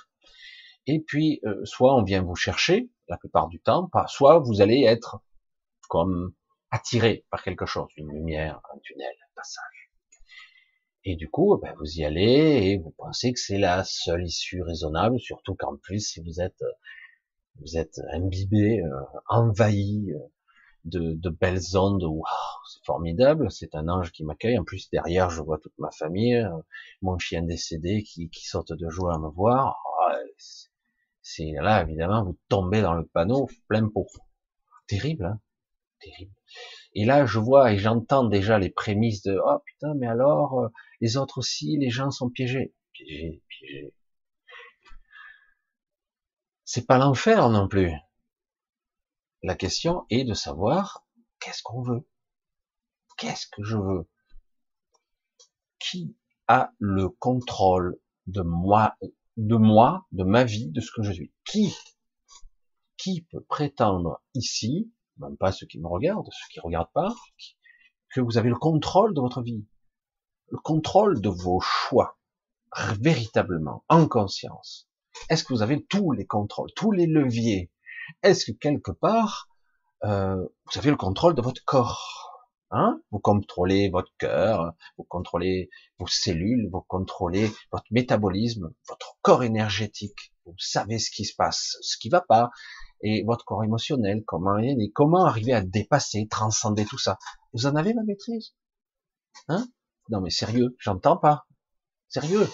[0.86, 4.84] et puis euh, soit on vient vous chercher, la plupart du temps, soit vous allez
[4.84, 5.20] être
[5.88, 6.34] comme
[6.70, 9.71] attiré par quelque chose, une lumière, un tunnel, un passage.
[11.04, 14.62] Et du coup, ben, vous y allez et vous pensez que c'est la seule issue
[14.62, 16.62] raisonnable, surtout qu'en plus, si vous êtes
[17.60, 20.18] vous êtes imbibé, euh, envahi euh,
[20.84, 22.04] de, de, belles ondes,
[22.70, 24.58] c'est formidable, c'est un ange qui m'accueille.
[24.58, 26.50] En plus, derrière, je vois toute ma famille, euh,
[27.02, 29.76] mon chien décédé qui, qui saute de joie à me voir.
[29.86, 30.12] Oh,
[31.20, 34.08] c'est là, évidemment, vous tombez dans le panneau plein pot.
[34.88, 35.40] Terrible, hein
[36.00, 36.32] Terrible.
[36.94, 40.68] Et là, je vois et j'entends déjà les prémices de oh putain, mais alors
[41.02, 43.92] les autres aussi, les gens sont piégés, piégés, piégés.
[46.64, 47.92] C'est pas l'enfer non plus.
[49.42, 51.04] La question est de savoir
[51.40, 52.08] qu'est-ce qu'on veut.
[53.18, 54.08] Qu'est-ce que je veux?
[55.80, 58.96] Qui a le contrôle de moi,
[59.36, 61.32] de ma vie, de ce que je suis?
[61.44, 61.74] Qui?
[62.96, 67.12] Qui peut prétendre ici, même pas ceux qui me regardent, ceux qui regardent pas,
[68.10, 69.66] que vous avez le contrôle de votre vie,
[70.52, 72.18] le contrôle de vos choix,
[73.00, 74.86] véritablement, en conscience.
[75.30, 77.72] Est-ce que vous avez tous les contrôles, tous les leviers?
[78.22, 79.48] Est-ce que quelque part,
[80.04, 82.22] euh, vous avez le contrôle de votre corps
[82.70, 83.00] hein?
[83.10, 90.34] Vous contrôlez votre cœur, vous contrôlez vos cellules, vous contrôlez votre métabolisme, votre corps énergétique.
[90.44, 92.50] Vous savez ce qui se passe, ce qui va pas,
[93.02, 97.18] et votre corps émotionnel, comment et comment arriver à dépasser, transcender tout ça.
[97.54, 98.54] Vous en avez ma maîtrise?
[99.48, 99.66] Hein?
[100.08, 101.46] Non mais sérieux, j'entends pas.
[102.08, 102.48] Sérieux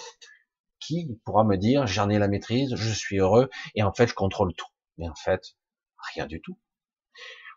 [0.79, 4.13] qui pourra me dire j'en ai la maîtrise, je suis heureux et en fait je
[4.13, 4.67] contrôle tout.
[4.97, 5.55] Mais en fait,
[6.13, 6.57] rien du tout.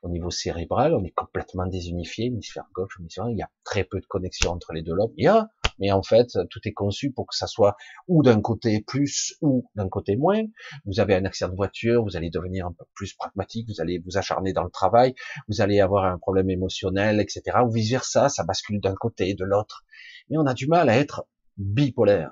[0.03, 4.01] Au niveau cérébral, on est complètement désunifié, hémisphère gauche, hémisphère il y a très peu
[4.01, 5.13] de connexion entre les deux lobes.
[5.17, 5.49] Il y a,
[5.83, 9.68] mais en fait, tout est conçu pour que ça soit ou d'un côté plus ou
[9.75, 10.45] d'un côté moins.
[10.87, 13.99] Vous avez un accident de voiture, vous allez devenir un peu plus pragmatique, vous allez
[13.99, 15.14] vous acharner dans le travail,
[15.49, 17.59] vous allez avoir un problème émotionnel, etc.
[17.66, 19.85] Ou vice versa, ça bascule d'un côté et de l'autre.
[20.31, 22.31] Mais on a du mal à être bipolaire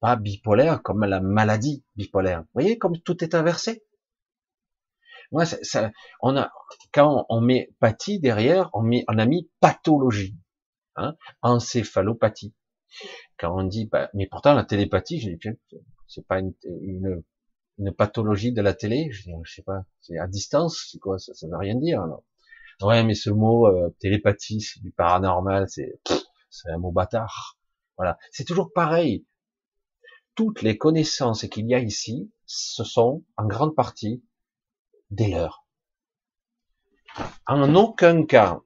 [0.00, 2.40] pas bipolaire comme la maladie bipolaire.
[2.40, 3.84] Vous voyez comme tout est inversé?
[5.30, 5.90] Moi, ça,
[6.22, 6.50] on a
[6.92, 10.36] quand on met pathie derrière, on, met, on a mis pathologie,
[10.98, 12.54] hein, encéphalopathie.
[13.38, 15.58] Quand on dit, bah, mais pourtant la télépathie, je dis,
[16.06, 17.22] c'est pas une, une,
[17.78, 21.18] une, pathologie de la télé, je, dis, je sais pas, c'est à distance, c'est quoi,
[21.18, 22.02] ça, ça veut rien dire.
[22.02, 22.24] Alors.
[22.80, 26.00] Ouais, mais ce mot euh, télépathie, c'est du paranormal, c'est
[26.50, 27.58] c'est un mot bâtard.
[27.96, 29.26] Voilà, c'est toujours pareil
[30.38, 34.22] toutes les connaissances qu'il y a ici, ce sont en grande partie
[35.10, 35.66] des leurs.
[37.48, 38.60] En aucun cas,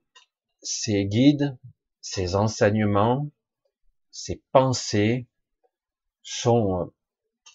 [0.61, 1.57] ces guides,
[2.03, 3.31] ces enseignements,
[4.11, 5.27] ces pensées
[6.23, 6.93] sont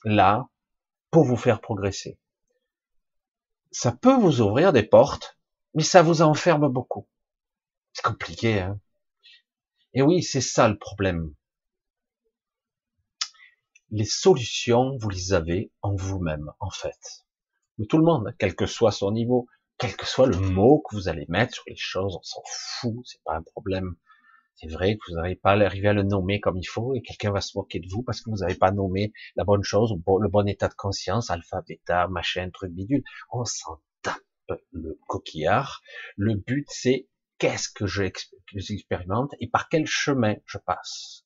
[0.04, 0.50] là
[1.12, 2.18] pour vous faire progresser.
[3.72, 5.38] Ça peut vous ouvrir des portes,
[5.76, 7.08] mais ça vous enferme beaucoup.
[7.94, 8.80] C'est compliqué, hein.
[9.94, 11.36] Et oui, c'est ça le problème
[13.92, 17.26] les solutions, vous les avez en vous-même, en fait.
[17.78, 20.96] Mais tout le monde, quel que soit son niveau, quel que soit le mot que
[20.96, 23.96] vous allez mettre sur les choses, on s'en fout, c'est pas un problème.
[24.58, 27.02] C'est vrai que vous n'arrivez pas à arriver à le nommer comme il faut et
[27.04, 29.93] quelqu'un va se moquer de vous parce que vous n'avez pas nommé la bonne chose,
[29.93, 33.04] le bon état de conscience, alpha, bêta, machin, truc bidule.
[33.32, 34.17] On s'en tape
[34.72, 35.82] le coquillard.
[36.15, 41.24] Le but, c'est qu'est-ce que j'expérimente et par quel chemin je passe.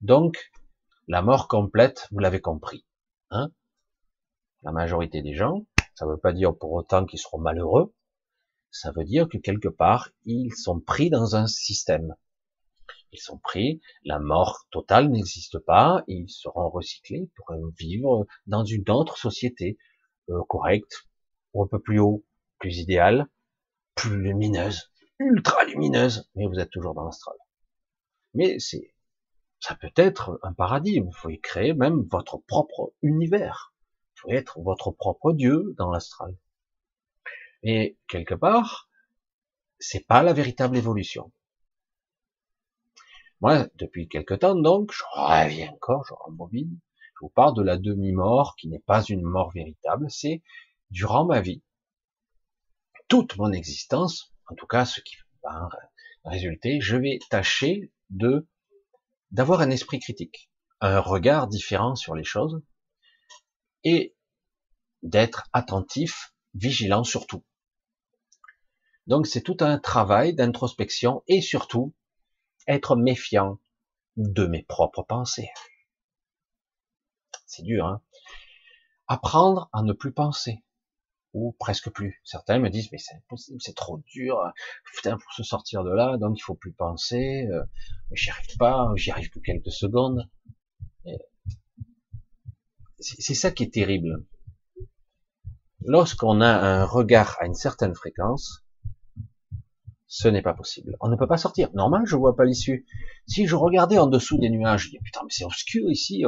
[0.00, 0.50] Donc,
[1.06, 2.84] la mort complète, vous l'avez compris.
[3.30, 3.52] Hein
[4.62, 7.94] la majorité des gens, ça ne veut pas dire pour autant qu'ils seront malheureux,
[8.70, 12.14] ça veut dire que quelque part, ils sont pris dans un système.
[13.12, 18.88] Ils sont pris, la mort totale n'existe pas, ils seront recyclés pour vivre dans une
[18.88, 19.78] autre société
[20.28, 21.08] euh, correcte,
[21.52, 22.24] ou un peu plus haut,
[22.58, 23.26] plus idéale,
[23.96, 27.36] plus lumineuse, ultra lumineuse, mais vous êtes toujours dans l'astral.
[28.34, 28.94] Mais c'est,
[29.58, 31.00] ça peut être un paradis.
[31.00, 33.74] Vous pouvez créer même votre propre univers.
[34.14, 36.36] Vous pouvez être votre propre Dieu dans l'astral.
[37.62, 38.88] Et quelque part,
[39.78, 41.32] c'est pas la véritable évolution.
[43.40, 46.78] Moi, depuis quelque temps, donc, je reviens encore, je rembobine,
[47.14, 50.42] je vous parle de la demi-mort qui n'est pas une mort véritable, c'est
[50.90, 51.62] durant ma vie,
[53.08, 55.68] toute mon existence, en tout cas ce qui va
[56.24, 58.48] résulter, je vais tâcher de
[59.32, 62.62] d'avoir un esprit critique, un regard différent sur les choses
[63.84, 64.16] et
[65.02, 67.44] d'être attentif, vigilant surtout.
[69.10, 71.92] Donc c'est tout un travail d'introspection et surtout
[72.68, 73.58] être méfiant
[74.16, 75.50] de mes propres pensées.
[77.44, 78.02] C'est dur, hein
[79.08, 80.62] Apprendre à ne plus penser,
[81.32, 82.20] ou presque plus.
[82.22, 84.38] Certains me disent, mais c'est impossible, c'est trop dur,
[84.94, 87.64] putain, pour se sortir de là, donc il faut plus penser, euh,
[88.12, 90.30] j'y arrive pas, j'y arrive que quelques secondes.
[93.00, 94.24] C'est ça qui est terrible.
[95.80, 98.62] Lorsqu'on a un regard à une certaine fréquence,
[100.12, 100.96] ce n'est pas possible.
[100.98, 101.70] On ne peut pas sortir.
[101.72, 102.84] Normal, je vois pas l'issue.
[103.28, 106.24] Si je regardais en dessous des nuages, je dis, putain, mais c'est obscur ici.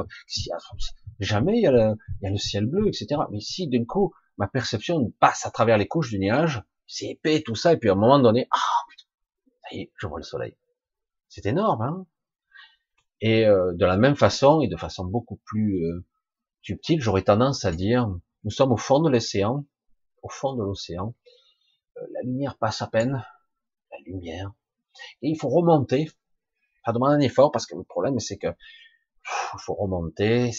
[1.19, 3.23] Jamais il y, a le, il y a le ciel bleu, etc.
[3.33, 7.43] Mais si d'un coup, ma perception passe à travers les couches du nuage, c'est épais,
[7.45, 9.05] tout ça, et puis à un moment donné, ah, putain,
[9.63, 10.57] ça y est, je vois le soleil.
[11.29, 12.07] C'est énorme, hein
[13.21, 16.07] Et euh, de la même façon, et de façon beaucoup plus euh,
[16.63, 18.09] subtile, j'aurais tendance à dire,
[18.45, 19.67] nous sommes au fond de l'océan,
[20.23, 21.17] au fond de l'océan,
[21.97, 23.25] euh, la lumière passe à peine,
[24.21, 26.09] Et il faut remonter.
[26.85, 30.51] Ça demande un effort parce que le problème c'est que il faut remonter,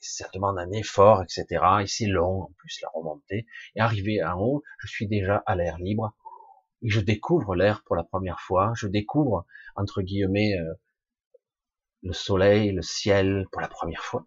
[0.00, 1.64] ça demande un effort, etc.
[1.82, 3.46] Et c'est long en plus la remontée.
[3.74, 6.14] Et arrivé en haut, je suis déjà à l'air libre
[6.82, 8.72] et je découvre l'air pour la première fois.
[8.76, 10.74] Je découvre entre guillemets euh,
[12.02, 14.26] le soleil, le ciel pour la première fois.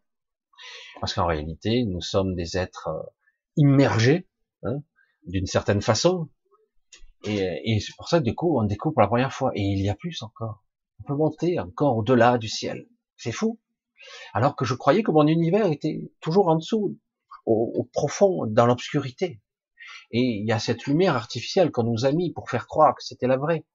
[1.00, 3.04] Parce qu'en réalité, nous sommes des êtres euh,
[3.58, 4.28] immergés
[4.64, 4.82] hein,
[5.28, 6.30] d'une certaine façon.
[7.28, 9.52] Et, c'est pour ça que du coup, on découvre pour la première fois.
[9.56, 10.64] Et il y a plus encore.
[11.00, 12.88] On peut monter encore au-delà du ciel.
[13.18, 13.60] C'est fou.
[14.34, 17.00] Alors que je croyais que mon univers était toujours en dessous,
[17.46, 19.42] au, profond, dans l'obscurité.
[20.12, 23.04] Et il y a cette lumière artificielle qu'on nous a mis pour faire croire que
[23.04, 23.66] c'était la vraie.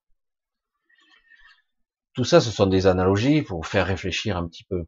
[2.14, 4.86] Tout ça, ce sont des analogies pour faire réfléchir un petit peu.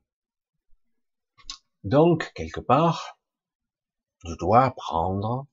[1.85, 3.19] Donc, quelque part,
[4.25, 5.47] je dois apprendre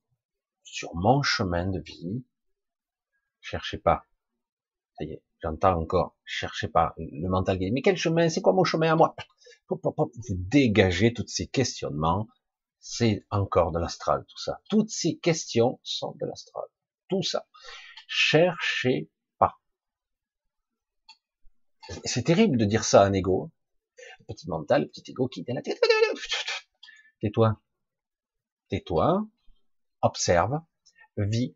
[0.63, 2.24] sur mon chemin de vie
[3.49, 4.05] cherchez pas.
[4.97, 6.93] Ça y est, j'entends encore, cherchez pas.
[6.97, 9.15] Le mental dit, mais quel chemin, c'est quoi mon chemin à moi?
[9.69, 9.79] Vous
[10.31, 12.27] dégagez tous ces questionnements,
[12.79, 14.62] c'est encore de l'astral, tout ça.
[14.69, 16.65] Toutes ces questions sont de l'astral.
[17.10, 17.47] Tout ça.
[18.08, 19.60] Cherchez pas.
[22.06, 23.52] C'est terrible de dire ça à un ego.
[24.27, 25.81] Petit mental, petit ego qui est la tête.
[27.21, 27.60] Tais-toi.
[28.69, 29.27] Tais-toi.
[30.02, 30.62] Observe.
[31.17, 31.56] Vis.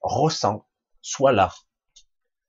[0.00, 0.66] Ressens
[1.02, 1.52] soit là.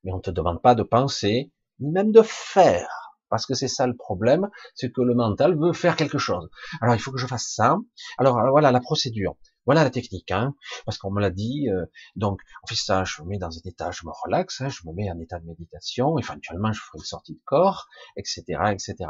[0.03, 2.87] Mais on ne te demande pas de penser, ni même de faire.
[3.29, 6.49] Parce que c'est ça le problème, c'est que le mental veut faire quelque chose.
[6.81, 7.77] Alors il faut que je fasse ça.
[8.19, 9.35] Alors voilà la procédure.
[9.65, 11.69] Voilà la technique, hein, parce qu'on me l'a dit.
[11.69, 11.85] Euh,
[12.15, 14.81] donc, on fait ça, je me mets dans un état, je me relaxe, hein, je
[14.85, 16.17] me mets en état de méditation.
[16.17, 17.87] Éventuellement, je ferai une sortie de corps,
[18.17, 19.09] etc., etc.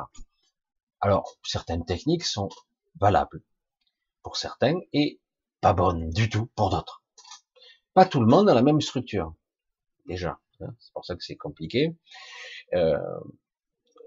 [1.02, 2.50] Alors, certaines techniques sont
[3.00, 3.42] valables
[4.22, 5.20] pour certains et
[5.60, 7.03] pas bonnes du tout pour d'autres.
[7.94, 9.34] Pas tout le monde a la même structure,
[10.08, 10.40] déjà.
[10.62, 11.96] Hein, c'est pour ça que c'est compliqué.
[12.74, 12.98] Euh,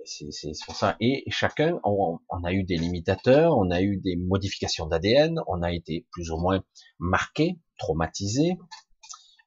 [0.07, 0.97] c'est pour ça.
[1.01, 5.73] Et chacun, on, a eu des limitateurs, on a eu des modifications d'ADN, on a
[5.73, 6.63] été plus ou moins
[6.99, 8.57] marqué, traumatisé,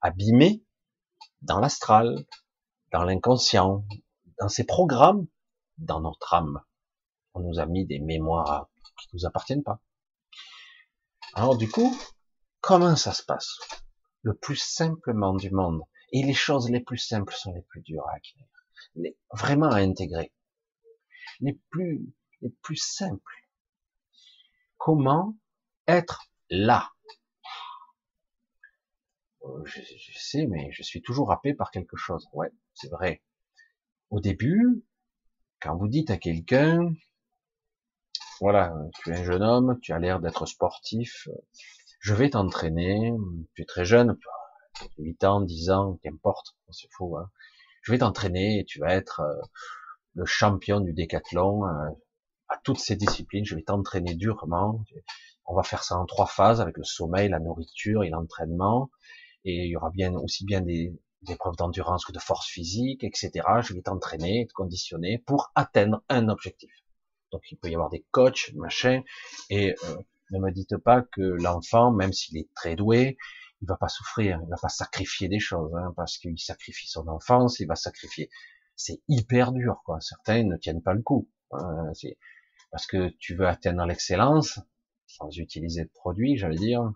[0.01, 0.63] abîmé
[1.41, 2.25] dans l'astral,
[2.91, 3.85] dans l'inconscient,
[4.39, 5.27] dans ces programmes,
[5.77, 6.61] dans notre âme.
[7.33, 8.69] On nous a mis des mémoires
[8.99, 9.79] qui nous appartiennent pas.
[11.33, 11.95] Alors du coup,
[12.59, 13.59] comment ça se passe?
[14.21, 15.81] Le plus simplement du monde.
[16.11, 18.47] Et les choses les plus simples sont les plus dures à acquérir,
[18.95, 20.33] les, vraiment à intégrer.
[21.39, 22.01] Les plus,
[22.41, 23.33] les plus simples.
[24.77, 25.37] Comment
[25.87, 26.91] être là?
[29.43, 29.81] Euh, je,
[30.17, 32.27] sais, mais je suis toujours happé par quelque chose.
[32.33, 33.21] Ouais, c'est vrai.
[34.09, 34.83] Au début,
[35.59, 36.93] quand vous dites à quelqu'un,
[38.41, 41.27] voilà, tu es un jeune homme, tu as l'air d'être sportif,
[41.99, 43.13] je vais t'entraîner,
[43.53, 44.17] tu es très jeune,
[44.97, 47.29] 8 ans, 10 ans, qu'importe, c'est fou, hein.
[47.81, 49.35] je vais t'entraîner et tu vas être euh,
[50.15, 51.89] le champion du décathlon euh,
[52.47, 54.83] à toutes ces disciplines, je vais t'entraîner durement,
[55.45, 58.89] on va faire ça en trois phases avec le sommeil, la nourriture et l'entraînement,
[59.43, 60.93] et il y aura bien aussi bien des,
[61.23, 63.31] des preuves d'endurance que de force physique, etc.
[63.61, 66.71] Je vais t'entraîner, te conditionner pour atteindre un objectif.
[67.31, 69.03] Donc il peut y avoir des coachs, machin,
[69.49, 69.95] et euh,
[70.31, 73.17] ne me dites pas que l'enfant, même s'il est très doué,
[73.61, 77.07] il va pas souffrir, il va pas sacrifier des choses, hein, parce qu'il sacrifie son
[77.07, 78.29] enfance, il va sacrifier.
[78.75, 79.99] C'est hyper dur, quoi.
[79.99, 81.29] Certains ne tiennent pas le coup.
[81.51, 81.91] Hein,
[82.71, 84.59] parce que tu veux atteindre l'excellence,
[85.07, 86.91] sans utiliser de produit, j'allais dire,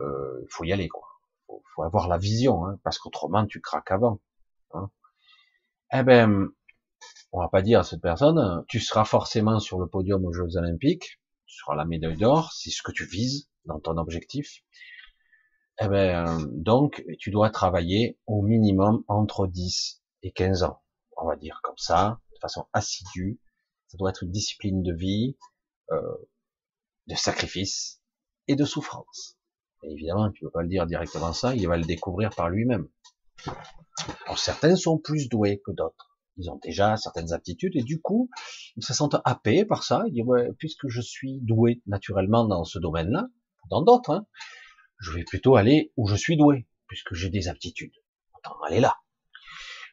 [0.00, 1.06] euh, il faut y aller, quoi.
[1.46, 4.20] Faut, faut avoir la vision, hein, parce qu'autrement tu craques avant.
[5.92, 6.48] Eh ben,
[7.32, 10.56] on va pas dire à cette personne, tu seras forcément sur le podium aux Jeux
[10.56, 14.62] Olympiques, tu seras la médaille d'or, c'est ce que tu vises dans ton objectif.
[15.80, 20.82] Eh ben, donc, tu dois travailler au minimum entre 10 et 15 ans,
[21.16, 23.40] on va dire comme ça, de façon assidue.
[23.88, 25.36] Ça doit être une discipline de vie,
[25.92, 26.16] euh,
[27.06, 28.02] de sacrifice
[28.48, 29.36] et de souffrance.
[29.82, 32.88] Évidemment, tu peux pas le dire directement ça, il va le découvrir par lui-même.
[34.24, 36.15] Alors certains sont plus doués que d'autres.
[36.38, 38.28] Ils ont déjà certaines aptitudes et du coup,
[38.76, 40.04] ils se sentent happés par ça.
[40.06, 43.28] Ils disent, puisque je suis doué naturellement dans ce domaine-là,
[43.70, 44.26] dans d'autres, hein,
[44.98, 47.94] je vais plutôt aller où je suis doué, puisque j'ai des aptitudes.
[48.34, 48.96] Autant aller là.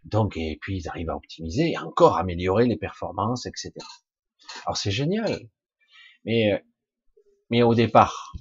[0.06, 3.74] Donc, et puis ils arrivent à optimiser et encore améliorer les performances, etc.
[4.66, 5.50] Alors c'est génial.
[6.26, 6.64] Mais,
[7.50, 8.34] mais au départ,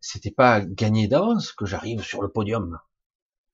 [0.00, 2.78] c'était pas gagné d'avance que j'arrive sur le podium.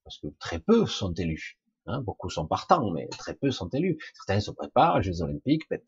[0.05, 1.59] Parce que très peu sont élus.
[1.87, 3.99] Hein, beaucoup sont partants, mais très peu sont élus.
[4.14, 5.80] Certains se préparent, Jeux Olympiques, ben,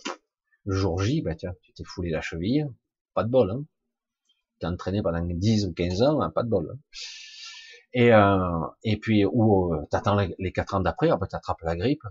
[0.65, 2.69] le jour J, ben, tiens, tu t'es foulé la cheville,
[3.15, 3.51] pas de bol.
[3.51, 3.65] Hein.
[4.61, 6.71] Tu entraîné pendant 10 ou 15 ans, hein, pas de bol.
[6.73, 6.79] Hein.
[7.95, 11.75] Et, euh, et puis, ou euh, t'attends les, les 4 ans d'après, après t'attrapes la
[11.75, 12.03] grippe.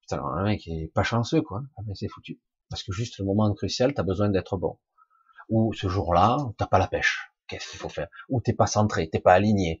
[0.00, 1.62] Putain, mec est pas chanceux, quoi.
[1.76, 2.40] Ah, ben, c'est foutu.
[2.68, 4.78] Parce que juste le moment crucial, t'as besoin d'être bon.
[5.50, 7.30] Ou ce jour-là, t'as pas la pêche.
[7.46, 8.08] Qu'est-ce qu'il faut faire?
[8.28, 9.80] Ou t'es pas centré, t'es pas aligné,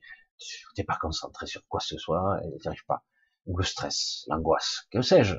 [0.76, 3.02] t'es pas concentré sur quoi que ce soit, et t'y pas
[3.46, 5.36] ou le stress, l'angoisse, que sais-je.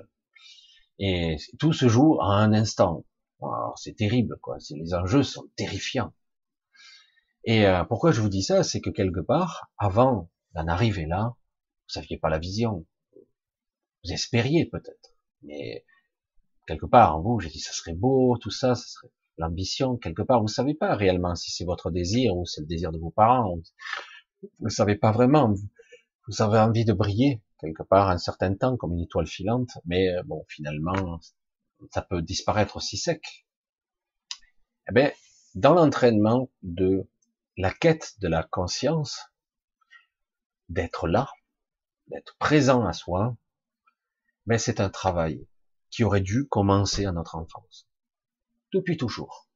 [0.99, 3.05] Et tout se joue en un instant.
[3.75, 4.57] c'est terrible, quoi.
[4.71, 6.13] Les enjeux sont terrifiants.
[7.43, 11.35] Et euh, pourquoi je vous dis ça, c'est que quelque part, avant d'en arriver là,
[11.35, 12.85] vous saviez pas la vision.
[14.03, 15.85] Vous espériez peut-être, mais
[16.67, 19.97] quelque part vous, j'ai dit ça serait beau, tout ça, ça serait l'ambition.
[19.97, 22.97] Quelque part, vous savez pas réellement si c'est votre désir ou c'est le désir de
[22.97, 23.55] vos parents.
[24.59, 25.53] Vous savez pas vraiment.
[26.27, 30.09] Vous avez envie de briller, quelque part un certain temps comme une étoile filante, mais
[30.09, 31.19] euh, bon, finalement,
[31.91, 33.45] ça peut disparaître aussi sec.
[34.89, 35.11] Eh bien,
[35.55, 37.07] dans l'entraînement de
[37.57, 39.19] la quête de la conscience,
[40.69, 41.31] d'être là,
[42.07, 43.35] d'être présent à soi,
[44.45, 45.47] mais ben, c'est un travail
[45.89, 47.87] qui aurait dû commencer à notre enfance,
[48.73, 49.47] depuis toujours.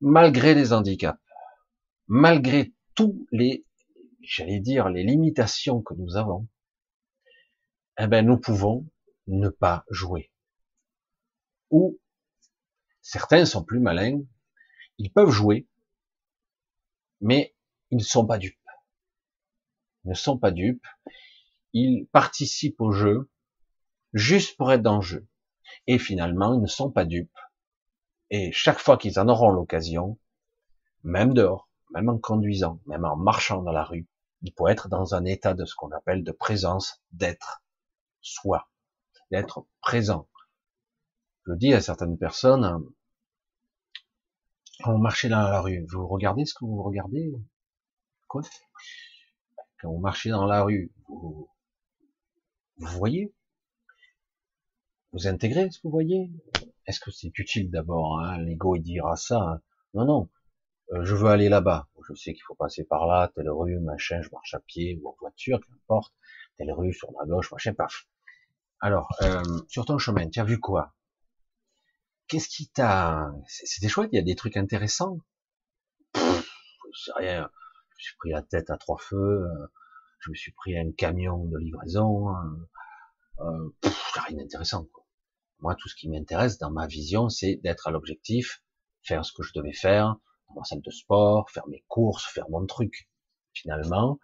[0.00, 1.20] Malgré les handicaps,
[2.08, 3.64] malgré tous les
[4.22, 6.46] j'allais dire, les limitations que nous avons,
[7.98, 8.86] eh ben, nous pouvons
[9.26, 10.30] ne pas jouer.
[11.70, 11.98] Ou,
[13.00, 14.20] certains sont plus malins,
[14.98, 15.66] ils peuvent jouer,
[17.20, 17.54] mais
[17.90, 18.56] ils ne sont pas dupes.
[20.04, 20.86] Ils ne sont pas dupes,
[21.72, 23.30] ils participent au jeu
[24.12, 25.28] juste pour être dans le jeu.
[25.86, 27.36] Et finalement, ils ne sont pas dupes.
[28.30, 30.18] Et chaque fois qu'ils en auront l'occasion,
[31.02, 34.06] même dehors, même en conduisant, même en marchant dans la rue,
[34.42, 37.62] il faut être dans un état de ce qu'on appelle de présence, d'être
[38.20, 38.68] soi,
[39.30, 40.28] d'être présent.
[41.46, 42.84] Je dis à certaines personnes,
[44.82, 47.32] quand vous marchez dans la rue, vous regardez ce que vous regardez?
[48.28, 48.42] Quoi?
[49.80, 51.48] Quand vous marchez dans la rue, vous,
[52.76, 53.34] vous voyez?
[55.12, 56.30] Vous intégrez ce que vous voyez
[56.86, 58.38] Est-ce que c'est utile d'abord hein?
[58.38, 59.40] L'ego il dira ça.
[59.40, 59.60] Hein
[59.94, 60.28] non, non.
[60.92, 61.88] Euh, je veux aller là-bas.
[62.08, 65.08] Je sais qu'il faut passer par là, telle rue, machin, je marche à pied ou
[65.08, 66.12] en voiture, qu'importe,
[66.56, 68.08] telle rue sur la gauche, machin, paf.
[68.80, 70.94] Alors, euh, sur ton chemin, tu as vu quoi?
[72.26, 73.32] Qu'est-ce qui t'a...
[73.46, 75.18] C'était chouette, il y a des trucs intéressants?
[76.14, 77.50] je sais rien.
[77.90, 79.44] Je me suis pris la tête à trois feux.
[79.44, 79.66] Euh,
[80.20, 82.34] je me suis pris un camion de livraison.
[83.40, 84.86] Euh, rien d'intéressant.
[85.60, 88.62] Moi, tout ce qui m'intéresse dans ma vision, c'est d'être à l'objectif,
[89.02, 90.16] faire ce que je devais faire,
[90.54, 93.08] ma salle de sport, faire mes courses, faire mon truc.
[93.52, 94.18] Finalement,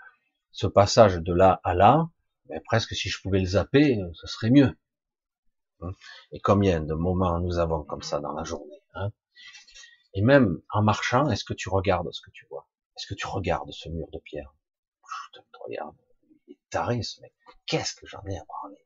[0.52, 2.08] ce passage de là à là,
[2.46, 4.76] ben, presque si je pouvais le zapper, ce serait mieux.
[5.80, 5.92] Hein.
[6.32, 9.10] Et combien de moments nous avons comme ça dans la journée hein
[10.14, 12.68] Et même en marchant, est-ce que tu regardes ce que tu vois?
[12.96, 14.54] Est-ce que tu regardes ce mur de pierre?
[15.34, 15.96] Je te regarde,
[16.46, 17.34] il est taré ce mec.
[17.66, 18.78] Qu'est-ce que j'en ai à parler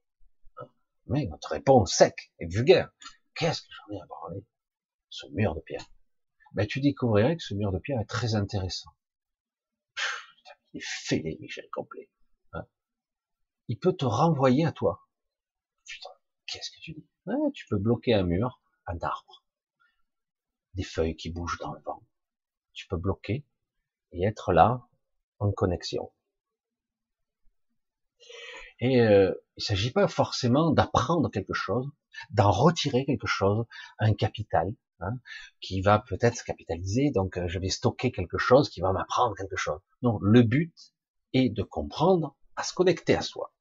[0.59, 0.68] hein?
[1.07, 2.91] Mais notre réponse sec et vulgaire.
[3.34, 4.45] Qu'est-ce que j'en ai à parler
[5.11, 5.86] Ce mur de pierre
[6.53, 8.90] ben, tu découvrirais que ce mur de pierre est très intéressant.
[10.72, 12.11] il est fêlé, Michel Complet.
[13.68, 15.07] il peut te renvoyer à toi.
[15.86, 16.11] Putain,
[16.46, 17.07] qu'est-ce que tu dis?
[17.55, 19.44] Tu peux bloquer un mur, un arbre,
[20.74, 22.03] des feuilles qui bougent dans le vent.
[22.72, 23.46] Tu peux bloquer
[24.12, 24.88] et être là
[25.38, 26.12] en connexion.
[28.80, 31.86] Et euh, il ne s'agit pas forcément d'apprendre quelque chose,
[32.30, 33.66] d'en retirer quelque chose,
[33.98, 35.14] un capital, hein,
[35.61, 39.57] qui va peut-être capitaliser, donc euh, je vais stocker quelque chose qui va m'apprendre quelque
[39.57, 39.80] chose.
[40.03, 40.74] Non, le but
[41.32, 43.53] est de comprendre, à se connecter à soi.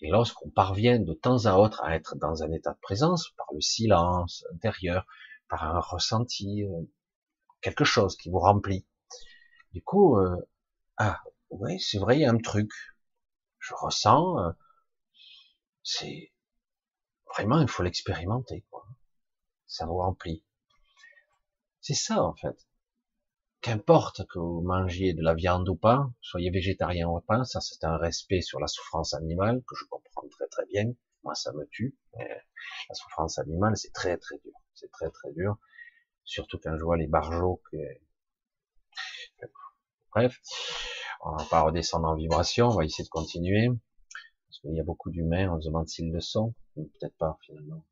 [0.00, 3.46] Et lorsqu'on parvient de temps à autre à être dans un état de présence, par
[3.52, 5.06] le silence intérieur,
[5.48, 6.82] par un ressenti, euh,
[7.60, 8.86] quelque chose qui vous remplit,
[9.72, 10.36] du coup, euh,
[10.98, 11.20] ah,
[11.50, 12.70] oui, c'est vrai, il y a un truc,
[13.58, 14.52] je ressens, euh,
[15.82, 16.32] c'est
[17.32, 18.86] vraiment, il faut l'expérimenter, quoi.
[19.74, 20.44] Ça vous remplit.
[21.80, 22.68] C'est ça, en fait.
[23.60, 27.82] Qu'importe que vous mangiez de la viande ou pas, soyez végétarien ou pas, ça c'est
[27.82, 30.92] un respect sur la souffrance animale que je comprends très très bien.
[31.24, 31.96] Moi, ça me tue.
[32.16, 34.52] la souffrance animale, c'est très très dur.
[34.74, 35.58] C'est très très dur.
[36.22, 37.78] Surtout quand je vois les barjots que...
[40.12, 40.40] Bref.
[41.20, 43.70] On va pas redescendre en vibration, on va essayer de continuer.
[44.46, 46.54] Parce qu'il y a beaucoup d'humains, on se demande s'ils le sont.
[46.76, 47.84] Peut-être pas, finalement.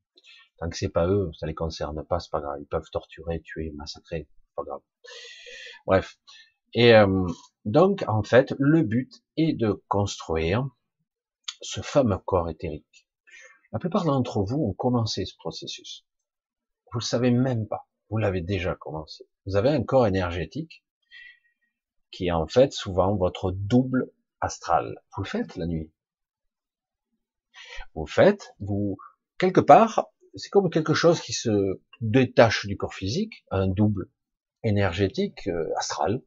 [0.62, 2.58] Tant que c'est pas eux, ça les concerne pas, c'est pas grave.
[2.60, 4.80] Ils peuvent torturer, tuer, massacrer, pas grave.
[5.86, 6.20] Bref.
[6.72, 7.26] Et euh,
[7.64, 10.64] donc, en fait, le but est de construire
[11.62, 13.08] ce fameux corps éthérique.
[13.72, 16.06] La plupart d'entre vous ont commencé ce processus.
[16.92, 17.88] Vous le savez même pas.
[18.08, 19.24] Vous l'avez déjà commencé.
[19.46, 20.84] Vous avez un corps énergétique
[22.12, 25.02] qui est en fait souvent votre double astral.
[25.16, 25.90] Vous le faites la nuit.
[27.96, 28.96] Vous le faites, vous,
[29.38, 34.08] quelque part, c'est comme quelque chose qui se détache du corps physique, un double
[34.62, 36.22] énergétique, euh, astral.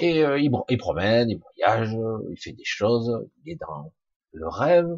[0.00, 1.96] Et euh, il, il, promène, il voyage,
[2.30, 3.92] il fait des choses, il est dans
[4.32, 4.88] le rêve,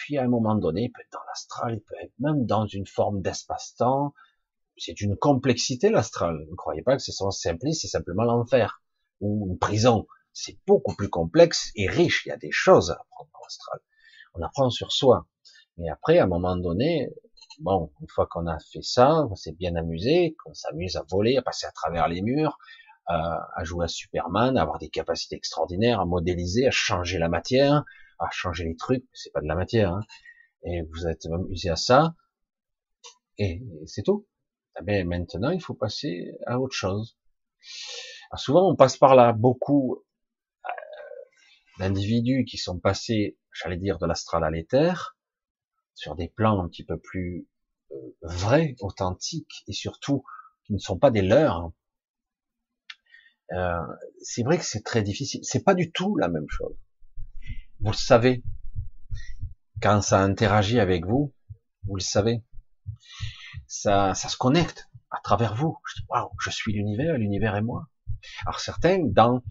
[0.00, 2.66] puis à un moment donné, il peut être dans l'astral, il peut être même dans
[2.66, 4.14] une forme d'espace-temps.
[4.78, 6.46] C'est une complexité l'astral.
[6.50, 8.82] Ne croyez pas que c'est simple, c'est simplement l'enfer
[9.20, 10.06] ou une prison.
[10.32, 12.24] C'est beaucoup plus complexe et riche.
[12.24, 13.80] Il y a des choses à apprendre dans l'astral.
[14.32, 15.28] On apprend sur soi.
[15.76, 17.10] Mais après, à un moment donné,
[17.60, 21.36] bon, une fois qu'on a fait ça, on s'est bien amusé, qu'on s'amuse à voler,
[21.36, 22.58] à passer à travers les murs,
[23.06, 27.84] à jouer à Superman, à avoir des capacités extraordinaires, à modéliser, à changer la matière,
[28.20, 30.02] à changer les trucs, c'est pas de la matière, hein.
[30.62, 32.14] et vous êtes amusé à ça,
[33.38, 34.28] et c'est tout.
[34.84, 37.18] Mais eh maintenant, il faut passer à autre chose
[38.36, 39.32] souvent, on passe par là.
[39.32, 40.04] Beaucoup
[40.64, 40.70] euh,
[41.78, 45.16] d'individus qui sont passés, j'allais dire, de l'astral à l'éther,
[46.00, 47.46] sur des plans un petit peu plus
[47.92, 50.24] euh, vrais, authentiques, et surtout
[50.64, 51.72] qui ne sont pas des leurs.
[53.52, 53.82] Euh,
[54.22, 55.40] c'est vrai que c'est très difficile.
[55.44, 56.74] C'est pas du tout la même chose.
[57.80, 58.42] Vous le savez.
[59.82, 61.34] Quand ça interagit avec vous,
[61.86, 62.42] vous le savez.
[63.66, 65.76] Ça, ça se connecte à travers vous.
[65.86, 67.88] Je dis, waouh, je suis l'univers, l'univers est moi.
[68.46, 69.42] Alors certains, dans,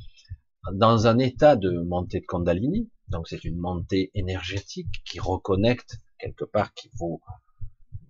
[0.73, 6.45] dans un état de montée de Kundalini, donc c'est une montée énergétique qui reconnecte quelque
[6.45, 7.21] part, qui vous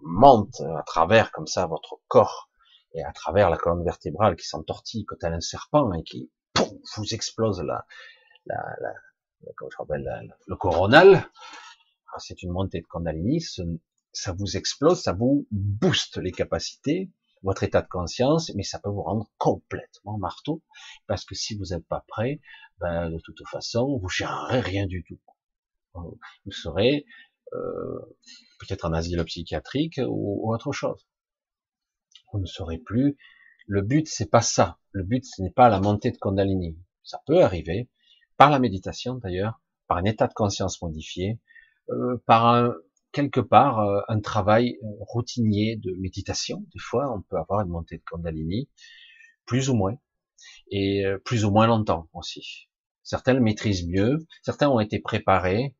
[0.02, 2.50] monte à travers comme ça votre corps
[2.94, 6.32] et à travers la colonne vertébrale qui s'entortille comme tel un serpent et qui
[6.96, 7.86] vous explose la,
[8.46, 8.94] la, la,
[9.42, 11.30] je rappelle, le coronal.
[12.18, 13.40] C'est une montée de Kundalini,
[14.12, 17.12] ça vous explose, ça vous booste les capacités,
[17.44, 20.62] votre état de conscience, mais ça peut vous rendre complètement marteau,
[21.08, 22.42] parce que si vous n'êtes pas prêt,
[22.80, 25.20] ben, de toute façon, vous gérerez rien du tout.
[25.94, 27.06] Vous serez
[28.60, 31.08] peut-être en asile psychiatrique ou, autre chose.
[32.32, 33.18] Vous ne serez plus.
[33.68, 34.80] Le but, c'est pas ça.
[34.92, 36.78] Le but, ce n'est pas la montée de Kundalini.
[37.04, 37.90] Ça peut arriver
[38.38, 41.40] par la méditation d'ailleurs, par un état de conscience modifié,
[41.90, 42.74] euh, par un,
[43.12, 46.66] quelque part euh, un travail euh, routinier de méditation.
[46.74, 48.70] Des fois, on peut avoir une montée de Kundalini,
[49.46, 49.98] plus ou moins,
[50.72, 52.70] et euh, plus ou moins longtemps aussi.
[53.04, 55.76] Certains le maîtrisent mieux, certains ont été préparés,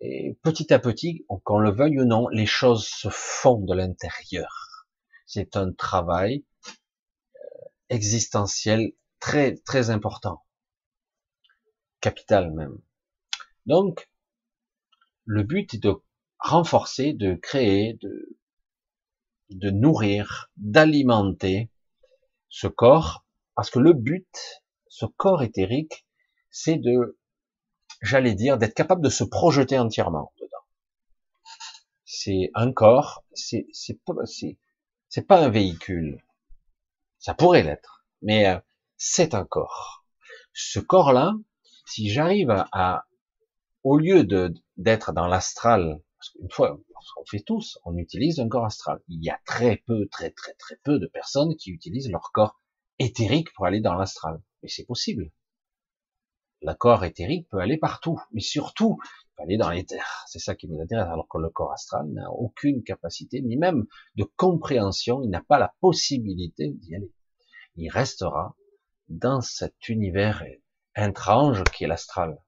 [0.00, 4.86] et petit à petit, qu'on le veuille ou non, les choses se font de l'intérieur.
[5.26, 6.44] C'est un travail
[7.88, 10.42] existentiel très très important,
[12.00, 12.78] capital même.
[13.66, 14.10] Donc,
[15.24, 15.94] le but est de
[16.38, 18.38] renforcer, de créer, de,
[19.50, 21.70] de nourrir, d'alimenter
[22.48, 26.06] ce corps, parce que le but, ce corps éthérique,
[26.50, 27.19] c'est de,
[28.00, 30.64] j'allais dire, d'être capable de se projeter entièrement dedans.
[32.04, 33.66] C'est un corps, c'est
[34.04, 34.14] pas
[35.08, 36.22] c'est pas un véhicule.
[37.18, 38.58] Ça pourrait l'être, mais euh,
[38.96, 40.04] c'est un corps.
[40.52, 41.34] Ce corps-là,
[41.86, 43.04] si j'arrive à
[43.82, 46.80] au lieu de d'être dans l'astral, parce qu'une fois,
[47.18, 49.00] on fait tous, on utilise un corps astral.
[49.08, 52.60] Il y a très peu, très très très peu de personnes qui utilisent leur corps
[52.98, 54.42] éthérique pour aller dans l'astral.
[54.62, 55.30] Mais c'est possible.
[56.62, 60.24] Le corps éthérique peut aller partout, mais surtout, il peut aller dans l'éther.
[60.26, 63.86] C'est ça qui nous intéresse, alors que le corps astral n'a aucune capacité, ni même
[64.16, 67.12] de compréhension, il n'a pas la possibilité d'y aller.
[67.76, 68.56] Il restera
[69.08, 70.44] dans cet univers
[70.96, 72.38] étrange qui est l'astral.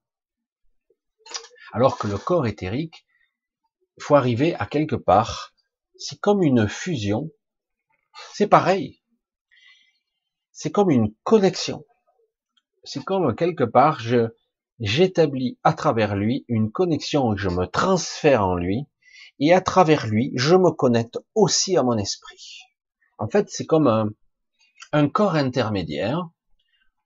[1.73, 3.07] Alors que le corps éthérique,
[3.97, 5.55] il faut arriver à quelque part,
[5.97, 7.31] c'est comme une fusion,
[8.35, 9.03] c'est pareil,
[10.51, 11.85] c'est comme une connexion.
[12.85, 14.29] C'est comme quelque part, je,
[14.81, 18.87] j'établis à travers lui une connexion, je me transfère en lui,
[19.39, 22.61] et à travers lui, je me connecte aussi à mon esprit.
[23.19, 24.11] En fait, c'est comme un,
[24.93, 26.29] un corps intermédiaire,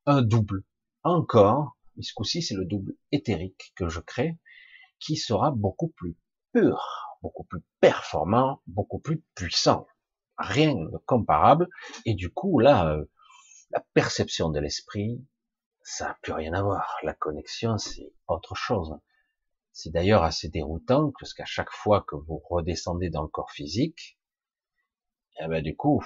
[0.06, 0.64] un double,
[1.02, 4.38] encore, mais ce coup-ci, c'est le double éthérique que je crée,
[4.98, 6.16] qui sera beaucoup plus
[6.52, 6.80] pur,
[7.22, 9.86] beaucoup plus performant, beaucoup plus puissant.
[10.38, 11.68] Rien de comparable.
[12.04, 13.04] Et du coup, là, euh,
[13.70, 15.24] la perception de l'esprit,
[15.86, 16.98] ça n'a plus rien à voir.
[17.04, 18.98] La connexion, c'est autre chose.
[19.72, 24.18] C'est d'ailleurs assez déroutant parce qu'à chaque fois que vous redescendez dans le corps physique,
[25.38, 26.02] eh ben du coup,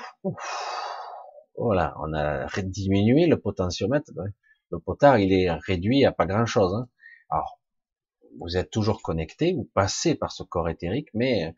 [1.57, 4.11] voilà, on a diminué le potentiomètre.
[4.70, 6.74] Le potard, il est réduit à pas grand chose.
[6.74, 6.87] Hein.
[7.31, 7.59] Alors,
[8.39, 11.55] vous êtes toujours connecté, vous passez par ce corps éthérique, mais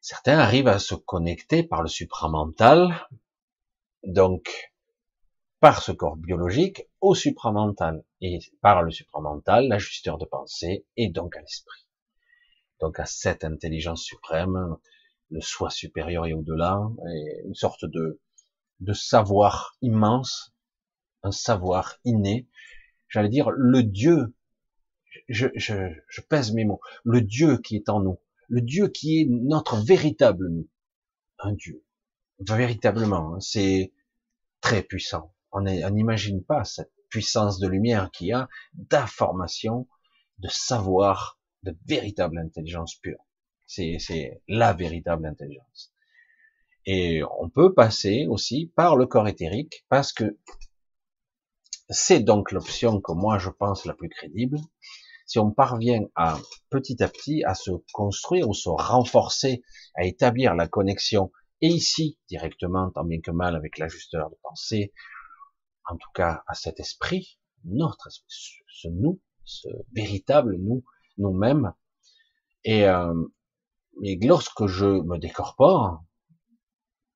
[0.00, 3.08] certains arrivent à se connecter par le supramental,
[4.02, 4.72] donc
[5.60, 11.36] par ce corps biologique au supramental, et par le supramental, l'ajusteur de pensée, et donc
[11.36, 11.86] à l'esprit.
[12.80, 14.76] Donc à cette intelligence suprême,
[15.30, 16.80] le soi supérieur et au-delà,
[17.44, 18.20] une sorte de,
[18.80, 20.54] de savoir immense,
[21.22, 22.46] un savoir inné,
[23.08, 24.34] j'allais dire le Dieu,
[25.28, 29.26] je, je, pèse mes mots, le Dieu qui est en nous, le Dieu qui est
[29.28, 30.68] notre véritable nous,
[31.38, 31.82] un Dieu,
[32.38, 33.92] véritablement, hein, c'est
[34.60, 35.32] très puissant.
[35.58, 39.88] On n'imagine pas cette puissance de lumière qu'il y a, d'information,
[40.38, 43.24] de savoir, de véritable intelligence pure.
[43.64, 45.94] C'est la véritable intelligence.
[46.84, 50.38] Et on peut passer aussi par le corps éthérique parce que
[51.88, 54.58] c'est donc l'option que moi je pense la plus crédible.
[55.24, 56.38] Si on parvient à
[56.68, 59.62] petit à petit à se construire ou se renforcer,
[59.94, 61.32] à établir la connexion
[61.62, 64.92] et ici directement, tant bien que mal avec l'ajusteur de pensée,
[65.86, 70.84] en tout cas à cet esprit, notre esprit, ce nous, ce véritable nous,
[71.18, 71.72] nous-mêmes.
[72.64, 73.24] Et, euh,
[74.02, 76.04] et lorsque je me décorpore,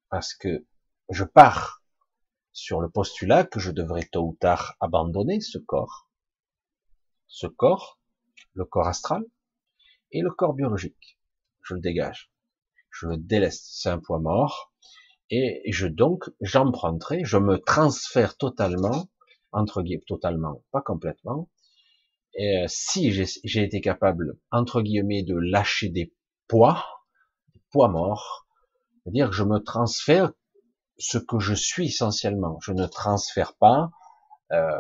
[0.09, 0.67] parce que
[1.11, 1.83] je pars
[2.53, 6.09] sur le postulat que je devrais tôt ou tard abandonner ce corps,
[7.27, 8.01] ce corps,
[8.55, 9.25] le corps astral
[10.13, 11.19] et le corps biologique,
[11.63, 12.31] je le dégage
[12.91, 14.73] je le délaisse, c'est un poids mort,
[15.31, 19.09] et je donc j'emprunterai, je me transfère totalement,
[19.53, 21.49] entre guillemets, totalement, pas complètement,
[22.35, 26.15] et euh, si j'ai été capable, entre guillemets, de lâcher des
[26.49, 26.85] poids,
[27.55, 28.47] des poids morts,
[29.03, 30.33] c'est-à-dire que je me transfère
[30.99, 33.91] ce que je suis essentiellement, je ne transfère pas
[34.53, 34.79] euh,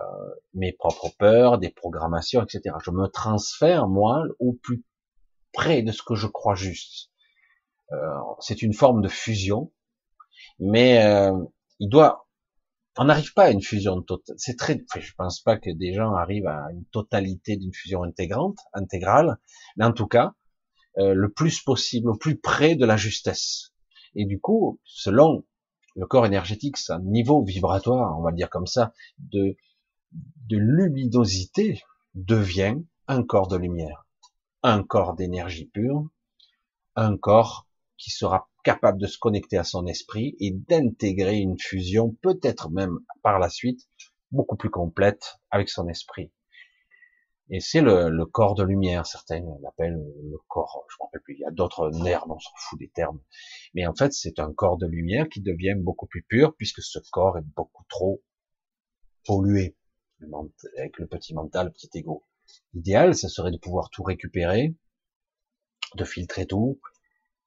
[0.54, 2.76] mes propres peurs, des programmations, etc.
[2.84, 4.84] Je me transfère, moi, au plus
[5.52, 7.10] près de ce que je crois juste.
[7.92, 7.96] Euh,
[8.40, 9.72] c'est une forme de fusion,
[10.60, 11.32] mais euh,
[11.78, 12.28] il doit,
[12.98, 14.36] on n'arrive pas à une fusion totale.
[14.38, 18.02] C'est très, enfin, je pense pas que des gens arrivent à une totalité d'une fusion
[18.02, 19.38] intégrante, intégrale,
[19.76, 20.34] mais en tout cas,
[20.98, 23.72] euh, le plus possible, au plus près de la justesse.
[24.14, 25.44] Et du coup, selon
[25.96, 29.56] le corps énergétique, un niveau vibratoire, on va dire comme ça, de,
[30.12, 31.82] de luminosité
[32.14, 34.06] devient un corps de lumière,
[34.62, 36.08] un corps d'énergie pure,
[36.96, 42.16] un corps qui sera capable de se connecter à son esprit et d'intégrer une fusion,
[42.22, 43.80] peut-être même par la suite,
[44.30, 46.30] beaucoup plus complète avec son esprit.
[47.52, 51.34] Et c'est le, corps de lumière, certains l'appellent le corps, je ne me rappelle plus,
[51.34, 53.20] il y a d'autres nerfs, on s'en fout des termes.
[53.74, 57.00] Mais en fait, c'est un corps de lumière qui devient beaucoup plus pur puisque ce
[57.10, 58.22] corps est beaucoup trop
[59.24, 59.76] pollué
[60.78, 62.24] avec le petit mental, le petit ego.
[62.72, 64.74] L'idéal, ça serait de pouvoir tout récupérer,
[65.96, 66.80] de filtrer tout,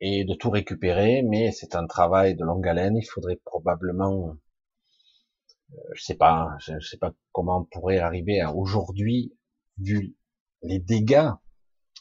[0.06, 2.98] et de tout récupérer, mais c'est un travail de longue haleine.
[2.98, 4.36] Il faudrait probablement,
[5.72, 9.34] euh, je sais pas, je sais pas comment on pourrait arriver à aujourd'hui,
[9.78, 10.14] vu
[10.62, 11.30] les dégâts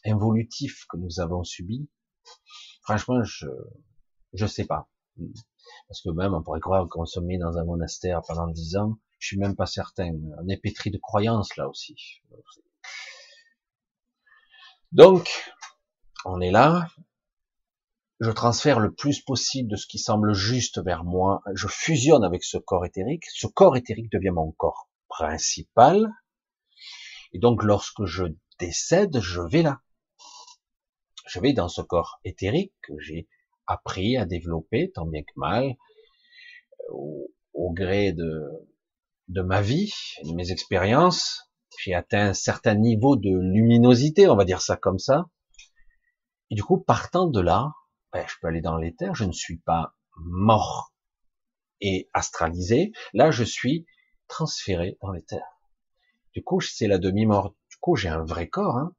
[0.05, 1.89] involutifs que nous avons subis.
[2.83, 3.47] Franchement, je
[4.33, 4.89] je sais pas,
[5.87, 8.99] parce que même on pourrait croire qu'on se met dans un monastère pendant dix ans.
[9.21, 10.11] Je suis même pas certain.
[10.43, 11.95] On est pétri de croyances là aussi.
[14.91, 15.31] Donc,
[16.25, 16.89] on est là,
[18.23, 22.45] je transfère le plus possible de ce qui semble juste vers moi, je fusionne avec
[22.45, 26.09] ce corps éthérique, ce corps éthérique devient mon corps principal,
[27.33, 28.27] et donc lorsque je
[28.61, 29.81] décède, je vais là.
[31.27, 33.27] Je vais dans ce corps éthérique que j'ai
[33.67, 35.75] appris à développer tant bien que mal,
[36.91, 37.29] au,
[37.73, 38.41] gré de,
[39.27, 39.93] de ma vie,
[40.23, 45.01] de mes expériences, j'ai atteint un certain niveau de luminosité, on va dire ça comme
[45.01, 45.25] ça.
[46.51, 47.73] Et du coup, partant de là,
[48.13, 50.93] ben, je peux aller dans l'éther, je ne suis pas mort
[51.81, 53.87] et astralisé, là je suis
[54.29, 55.43] transféré dans l'éther.
[56.35, 57.55] Du coup, c'est la demi-mort.
[57.71, 58.79] Du coup, j'ai un vrai corps.
[58.79, 58.95] Hein.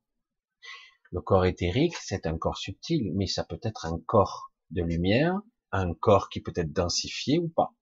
[1.11, 5.41] Le corps éthérique, c'est un corps subtil, mais ça peut être un corps de lumière,
[5.71, 7.73] un corps qui peut être densifié ou pas.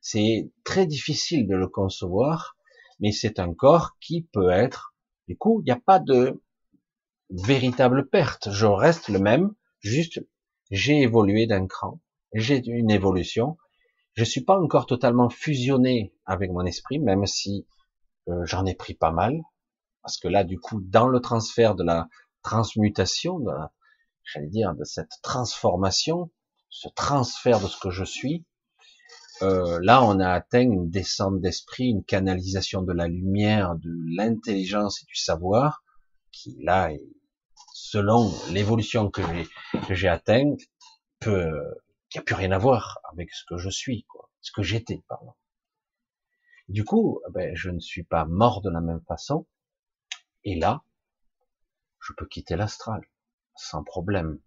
[0.00, 2.56] C'est très difficile de le concevoir,
[3.00, 4.94] mais c'est un corps qui peut être.
[5.26, 6.42] Du coup, il n'y a pas de
[7.30, 8.50] véritable perte.
[8.50, 9.54] Je reste le même,
[9.84, 10.18] Juste,
[10.70, 12.00] j'ai évolué d'un cran,
[12.32, 13.58] j'ai une évolution.
[14.14, 17.66] Je suis pas encore totalement fusionné avec mon esprit, même si
[18.28, 19.42] euh, j'en ai pris pas mal,
[20.00, 22.08] parce que là, du coup, dans le transfert de la
[22.42, 23.44] transmutation,
[24.24, 26.30] j'allais dire, de cette transformation,
[26.70, 28.46] ce transfert de ce que je suis,
[29.42, 35.02] euh, là, on a atteint une descente d'esprit, une canalisation de la lumière, de l'intelligence
[35.02, 35.84] et du savoir,
[36.32, 37.04] qui là est
[37.74, 39.20] selon l'évolution que
[39.90, 40.60] j'ai atteinte,
[41.20, 45.02] qui a plus rien à voir avec ce que je suis, quoi, ce que j'étais,
[45.08, 45.34] pardon.
[46.68, 49.48] Du coup, ben, je ne suis pas mort de la même façon,
[50.44, 50.84] et là,
[52.00, 53.02] je peux quitter l'astral
[53.56, 54.40] sans problème.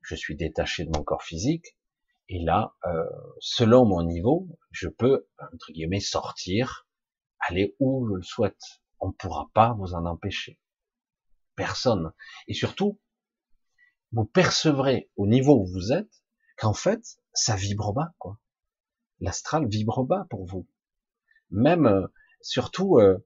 [0.00, 1.76] Je suis détaché de mon corps physique,
[2.30, 3.04] et là, euh,
[3.38, 6.86] selon mon niveau, je peux entre guillemets sortir,
[7.38, 8.80] aller où je le souhaite.
[8.98, 10.58] On ne pourra pas vous en empêcher
[11.56, 12.12] personne.
[12.48, 13.00] Et surtout,
[14.12, 16.22] vous percevrez au niveau où vous êtes
[16.56, 18.38] qu'en fait, ça vibre bas, quoi.
[19.20, 20.66] L'astral vibre bas pour vous.
[21.50, 22.06] Même, euh,
[22.40, 23.18] surtout, euh,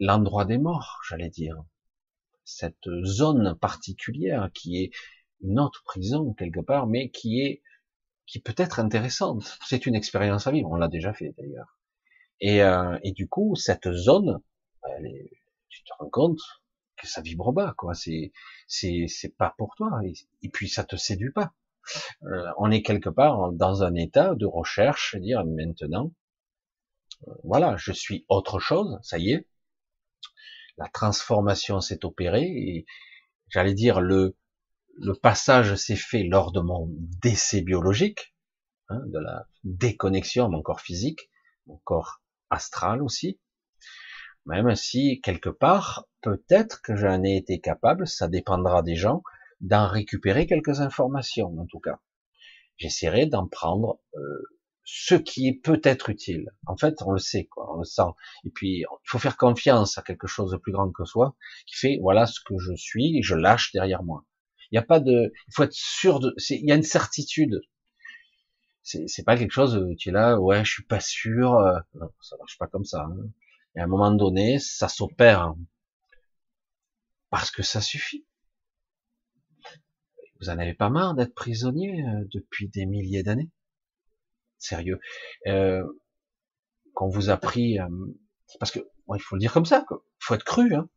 [0.00, 1.62] l'endroit des morts, j'allais dire.
[2.44, 4.90] Cette zone particulière qui est
[5.40, 7.62] une autre prison quelque part, mais qui est,
[8.26, 9.58] qui peut être intéressante.
[9.66, 10.70] C'est une expérience à vivre.
[10.70, 11.78] On l'a déjà fait d'ailleurs.
[12.40, 14.40] Et, euh, et du coup, cette zone,
[14.96, 15.30] elle est,
[15.68, 16.40] tu te rends compte,
[17.06, 17.94] ça vibre bas, quoi.
[17.94, 18.32] C'est,
[18.66, 20.00] c'est, c'est pas pour toi.
[20.42, 21.52] Et, puis ça te séduit pas.
[22.24, 26.12] Euh, on est quelque part dans un état de recherche, dire maintenant,
[27.26, 29.48] euh, voilà, je suis autre chose, ça y est.
[30.78, 32.86] La transformation s'est opérée et
[33.48, 34.36] j'allais dire le
[34.98, 38.34] le passage s'est fait lors de mon décès biologique,
[38.88, 41.30] hein, de la déconnexion à mon corps physique,
[41.66, 43.40] mon corps astral aussi,
[44.46, 49.22] même si quelque part, peut-être que j'en ai été capable, ça dépendra des gens,
[49.60, 52.00] d'en récupérer quelques informations en tout cas.
[52.76, 54.42] J'essaierai d'en prendre euh,
[54.84, 56.50] ce qui est peut-être utile.
[56.66, 58.10] En fait, on le sait, quoi, on le sent.
[58.44, 61.36] Et puis, il faut faire confiance à quelque chose de plus grand que soi,
[61.66, 64.24] qui fait, voilà ce que je suis, et je lâche derrière moi.
[64.70, 67.60] Il n'y a pas de, il faut être sûr de, il y a une certitude.
[68.82, 72.36] C'est pas quelque chose, tu es là, ouais, je suis pas sûr, euh, non, ça
[72.38, 73.04] marche pas comme ça.
[73.04, 73.28] Hein.
[73.74, 75.54] Et à un moment donné, ça s'opère
[77.30, 78.26] parce que ça suffit.
[80.40, 83.50] Vous en avez pas marre d'être prisonnier euh, depuis des milliers d'années?
[84.58, 85.00] Sérieux.
[85.46, 85.82] Euh,
[86.94, 87.88] qu'on vous a pris, euh,
[88.60, 88.80] parce que
[89.14, 90.74] il faut le dire comme ça, il faut être cru.
[90.74, 90.88] Hein.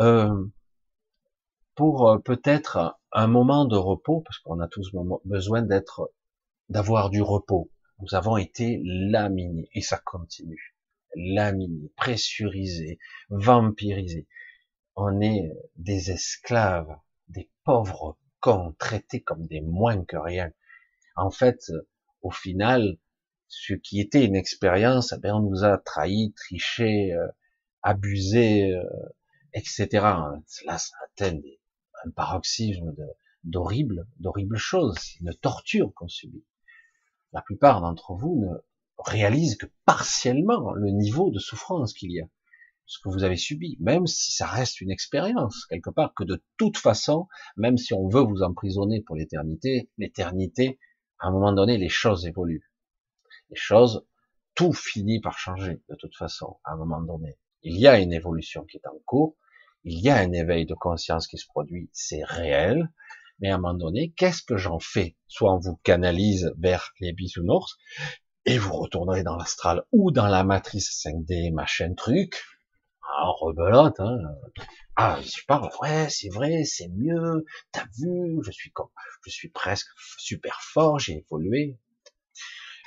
[0.00, 0.46] Euh,
[1.74, 4.90] pour peut-être un moment de repos, parce qu'on a tous
[5.24, 6.12] besoin d'être,
[6.68, 7.70] d'avoir du repos.
[7.98, 10.71] Nous avons été laminés et ça continue
[11.14, 12.98] laminé, pressurisé,
[13.30, 14.26] vampirisé.
[14.96, 16.94] On est des esclaves,
[17.28, 20.52] des pauvres cons, traités comme des moins que rien.
[21.16, 21.70] En fait,
[22.22, 22.98] au final,
[23.48, 27.28] ce qui était une expérience, eh on nous a trahis, triché, euh,
[27.82, 28.82] abusé, euh,
[29.52, 29.88] etc.
[30.64, 31.38] Là, ça atteint
[32.04, 32.94] un paroxysme
[33.44, 36.44] d'horribles, d'horribles choses, une torture qu'on subit.
[37.32, 38.58] La plupart d'entre vous ne,
[39.02, 42.26] réalise que partiellement le niveau de souffrance qu'il y a,
[42.86, 46.42] ce que vous avez subi, même si ça reste une expérience quelque part, que de
[46.58, 50.78] toute façon, même si on veut vous emprisonner pour l'éternité, l'éternité,
[51.18, 52.70] à un moment donné, les choses évoluent.
[53.50, 54.04] Les choses,
[54.54, 57.38] tout finit par changer de toute façon, à un moment donné.
[57.62, 59.36] Il y a une évolution qui est en cours,
[59.84, 62.92] il y a un éveil de conscience qui se produit, c'est réel,
[63.38, 65.16] mais à un moment donné, qu'est-ce que j'en fais?
[65.26, 67.76] Soit on vous canalise vers les bisounours,
[68.44, 72.42] et vous retournerez dans l'astral ou dans la matrice 5D, machin truc,
[73.20, 74.18] en rebelote, hein.
[74.96, 78.88] Ah, je parle, ouais, c'est vrai, c'est mieux, t'as vu, je suis comme,
[79.24, 79.88] je suis presque
[80.18, 81.78] super fort, j'ai évolué.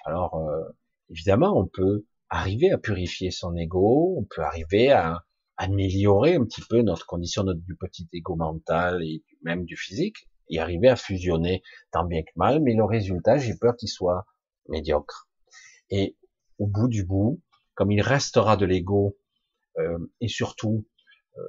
[0.06, 0.64] Alors, euh,
[1.10, 5.26] évidemment, on peut arriver à purifier son ego, on peut arriver à
[5.58, 10.60] améliorer un petit peu notre condition du petit ego mental et même du physique, et
[10.60, 14.26] arriver à fusionner tant bien que mal, mais le résultat, j'ai peur qu'il soit
[14.68, 15.28] médiocre.
[15.90, 16.18] Et
[16.58, 17.42] au bout du bout,
[17.74, 19.18] comme il restera de l'ego,
[19.78, 20.88] euh, et surtout
[21.38, 21.42] euh,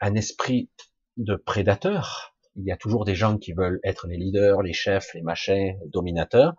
[0.00, 0.70] un esprit
[1.16, 5.12] de prédateur, il y a toujours des gens qui veulent être les leaders, les chefs,
[5.14, 6.54] les machins, dominateurs,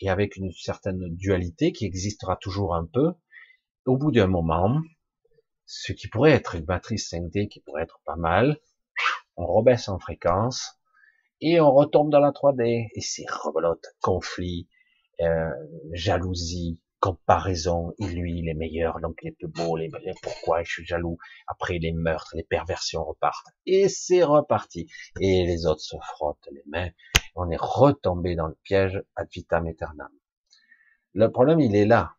[0.00, 3.12] et avec une certaine dualité qui existera toujours un peu,
[3.84, 4.80] au bout d'un moment,
[5.66, 8.58] ce qui pourrait être une matrice 5D qui pourrait être pas mal,
[9.36, 10.80] on rebaisse en fréquence
[11.40, 14.68] et on retombe dans la 3D et c'est rebelote, conflit,
[15.20, 15.50] euh,
[15.92, 19.90] jalousie, comparaison, et lui il est meilleur, donc il est plus beau, les,
[20.22, 21.16] pourquoi je suis jaloux,
[21.46, 24.86] après les meurtres, les perversions repartent, et c'est reparti,
[25.18, 26.90] et les autres se frottent les mains,
[27.34, 30.10] on est retombé dans le piège ad vitam aeternam.
[31.14, 32.16] Le problème il est là.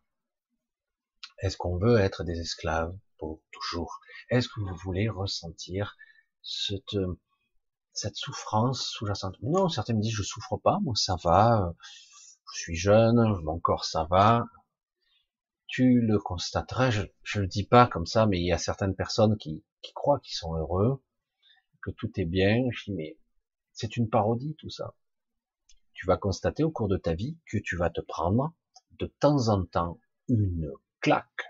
[1.38, 4.00] Est-ce qu'on veut être des esclaves pour toujours?
[4.30, 5.96] Est-ce que vous voulez ressentir
[6.42, 6.98] cette,
[7.92, 9.36] cette souffrance sous-jacente?
[9.42, 11.72] Non, certains me disent je souffre pas, moi ça va,
[12.54, 14.46] je suis jeune, mon corps ça va,
[15.72, 18.94] tu le constateras, je, je le dis pas comme ça, mais il y a certaines
[18.94, 19.64] personnes qui,
[19.94, 21.02] croient qu'ils sont heureux,
[21.80, 22.62] que tout est bien.
[22.70, 23.16] Je dis, mais
[23.72, 24.94] c'est une parodie tout ça.
[25.94, 28.52] Tu vas constater au cours de ta vie que tu vas te prendre
[28.98, 30.70] de temps en temps une
[31.00, 31.48] claque.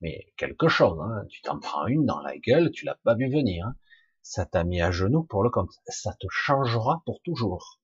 [0.00, 1.24] Mais quelque chose, hein.
[1.30, 3.72] tu t'en prends une dans la gueule, tu l'as pas vu venir.
[4.22, 5.72] Ça t'a mis à genoux pour le compte.
[5.88, 7.79] Ça te changera pour toujours.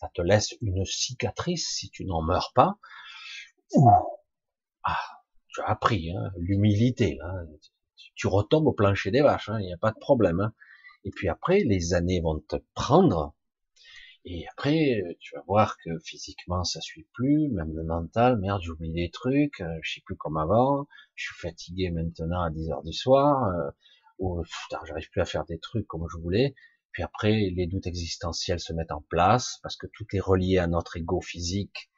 [0.00, 2.78] Ça te laisse une cicatrice si tu n'en meurs pas.
[4.82, 4.98] Ah,
[5.48, 7.18] tu as appris hein, l'humilité.
[8.14, 10.40] Tu retombes au plancher des vaches, il n'y a pas de problème.
[10.40, 10.54] Hein.
[11.04, 13.34] Et puis après, les années vont te prendre.
[14.24, 18.92] Et après, tu vas voir que physiquement, ça suit plus, même le mental, merde, j'oublie
[18.92, 22.82] des trucs, euh, je sais plus comme avant, je suis fatigué maintenant à 10 heures
[22.82, 23.70] du soir, euh,
[24.18, 24.42] ou
[24.86, 26.54] j'arrive plus à faire des trucs comme je voulais.
[26.92, 30.66] Puis après, les doutes existentiels se mettent en place, parce que tout est relié à
[30.66, 31.90] notre ego physique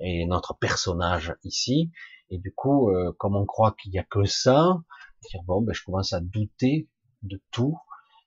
[0.00, 1.90] et notre personnage ici.
[2.30, 4.76] Et du coup, euh, comme on croit qu'il n'y a que ça,
[5.28, 6.88] dire bon, ben, je commence à douter
[7.22, 7.76] de tout.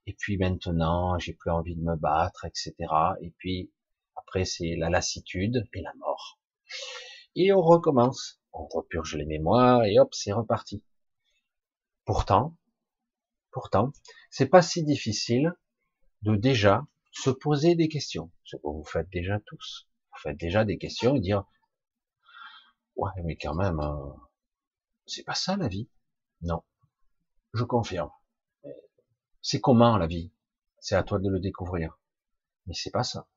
[0.05, 2.73] Et puis maintenant, j'ai plus envie de me battre, etc.
[3.21, 3.71] Et puis
[4.15, 6.39] après, c'est la lassitude et la mort.
[7.35, 8.39] Et on recommence.
[8.51, 10.83] On repurge les mémoires et hop, c'est reparti.
[12.05, 12.55] Pourtant,
[13.51, 13.91] pourtant,
[14.29, 15.53] c'est pas si difficile
[16.23, 18.31] de déjà se poser des questions.
[18.43, 19.87] Ce que vous faites déjà tous.
[20.11, 21.43] Vous faites déjà des questions et dire
[22.95, 24.15] Ouais, mais quand même, hein,
[25.05, 25.89] c'est pas ça la vie.
[26.41, 26.63] Non,
[27.53, 28.11] je confirme.
[29.41, 30.31] C'est comment la vie?
[30.79, 31.99] C'est à toi de le découvrir.
[32.65, 33.27] Mais c'est pas ça.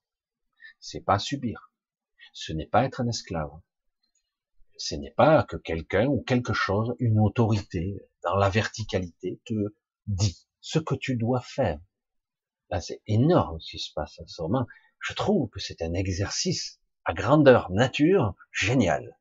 [0.79, 1.73] C'est pas subir.
[2.33, 3.51] Ce n'est pas être un esclave.
[4.79, 9.55] Ce n'est pas que quelqu'un ou quelque chose, une autorité dans la verticalité te
[10.07, 11.81] dit ce que tu dois faire.
[12.71, 14.67] Là, c'est énorme ce qui se passe en ce moment.
[15.01, 19.17] Je trouve que c'est un exercice à grandeur nature génial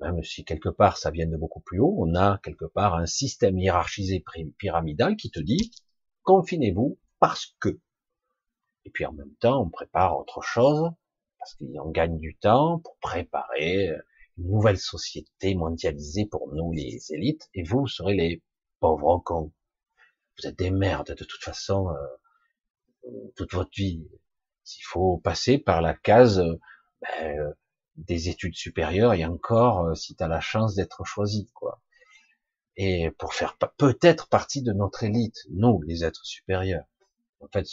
[0.00, 3.06] même si quelque part ça vient de beaucoup plus haut, on a quelque part un
[3.06, 4.24] système hiérarchisé
[4.58, 5.70] pyramidal qui te dit
[6.22, 7.80] confinez-vous parce que.
[8.84, 10.90] Et puis en même temps, on prépare autre chose
[11.38, 13.90] parce qu'on gagne du temps pour préparer
[14.38, 18.42] une nouvelle société mondialisée pour nous les élites et vous serez les
[18.80, 19.52] pauvres cons.
[20.38, 22.06] Vous êtes des merdes de toute façon euh,
[23.36, 24.06] toute votre vie.
[24.64, 26.42] S'il faut passer par la case
[27.02, 27.54] ben,
[27.96, 31.82] des études supérieures et encore euh, si tu as la chance d'être choisi quoi.
[32.76, 36.84] Et pour faire peut-être partie de notre élite nous les êtres supérieurs.
[37.40, 37.66] En fait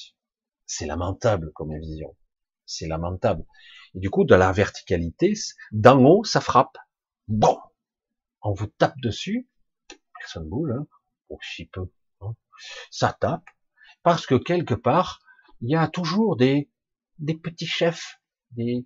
[0.65, 2.15] c'est lamentable comme vision.
[2.65, 3.45] C'est lamentable.
[3.95, 5.33] Et du coup de la verticalité
[5.71, 6.77] d'en haut ça frappe.
[7.27, 7.57] Bon.
[8.41, 9.47] On vous tape dessus.
[10.19, 10.87] Personne bouge hein,
[11.29, 11.89] aussi peu
[12.21, 12.35] hein.
[12.91, 13.45] ça tape
[14.03, 15.19] parce que quelque part
[15.61, 16.69] il y a toujours des
[17.19, 18.19] petits chefs
[18.51, 18.85] des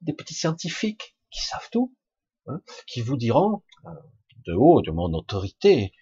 [0.00, 1.94] des petits scientifiques qui savent tout,
[2.46, 3.90] hein, qui vous diront euh,
[4.46, 5.92] de haut, de mon autorité,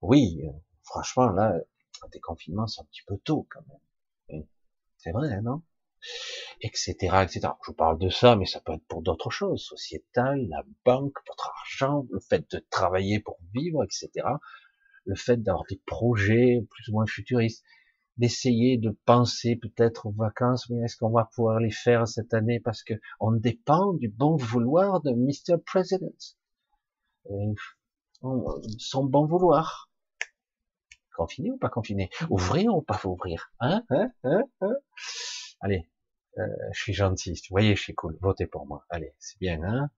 [0.00, 0.50] oui, euh,
[0.84, 1.54] franchement là,
[2.02, 3.80] un déconfinement c'est un petit peu tôt quand même.
[4.98, 5.62] C'est vrai, non?
[6.62, 6.94] Etc.
[7.22, 7.40] etc.
[7.62, 11.16] Je vous parle de ça, mais ça peut être pour d'autres choses, sociétales, la banque,
[11.28, 14.26] votre argent, le fait de travailler pour vivre, etc.
[15.06, 17.64] Le fait d'avoir des projets plus ou moins futuristes
[18.16, 22.60] d'essayer de penser peut-être aux vacances, mais est-ce qu'on va pouvoir les faire cette année
[22.60, 25.58] parce que on dépend du bon vouloir de Mr.
[25.64, 26.36] President?
[28.78, 29.90] son bon vouloir.
[31.14, 32.10] Confiné ou pas confiné?
[32.30, 33.52] Ouvrir ou pas ouvrir?
[33.60, 34.74] Hein, hein, hein, hein?
[35.60, 35.88] Allez,
[36.38, 37.32] euh, je suis gentil.
[37.32, 38.16] Vous voyez, je suis cool.
[38.20, 38.84] Votez pour moi.
[38.90, 39.90] Allez, c'est bien, hein?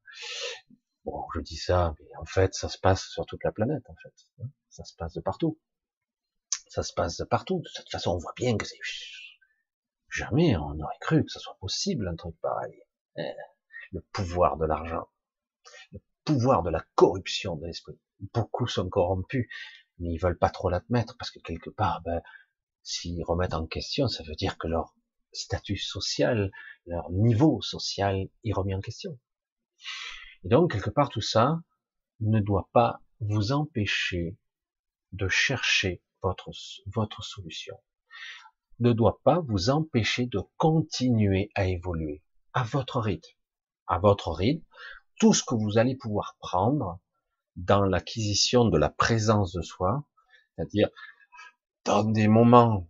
[1.10, 3.94] Bon, je dis ça, mais en fait, ça se passe sur toute la planète, en
[3.94, 4.12] fait.
[4.42, 4.48] Hein.
[4.68, 5.58] Ça se passe de partout.
[6.68, 7.62] Ça se passe de partout.
[7.64, 8.76] De toute façon, on voit bien que c'est
[10.10, 12.82] jamais on aurait cru que ce soit possible un truc pareil.
[13.16, 13.32] Eh,
[13.92, 15.08] le pouvoir de l'argent,
[15.92, 17.98] le pouvoir de la corruption de l'esprit.
[18.34, 19.48] Beaucoup sont corrompus,
[19.98, 22.20] mais ils veulent pas trop l'admettre parce que quelque part, ben,
[22.82, 24.94] s'ils remettent en question, ça veut dire que leur
[25.32, 26.50] statut social,
[26.84, 29.18] leur niveau social est remis en question.
[30.44, 31.60] Et donc, quelque part, tout ça
[32.20, 34.36] ne doit pas vous empêcher
[35.12, 36.50] de chercher votre,
[36.86, 37.76] votre solution.
[38.80, 42.22] Ne doit pas vous empêcher de continuer à évoluer
[42.52, 43.36] à votre rythme.
[43.86, 44.64] À votre rythme,
[45.18, 47.00] tout ce que vous allez pouvoir prendre
[47.56, 50.04] dans l'acquisition de la présence de soi,
[50.54, 50.88] c'est-à-dire
[51.84, 52.88] dans des moments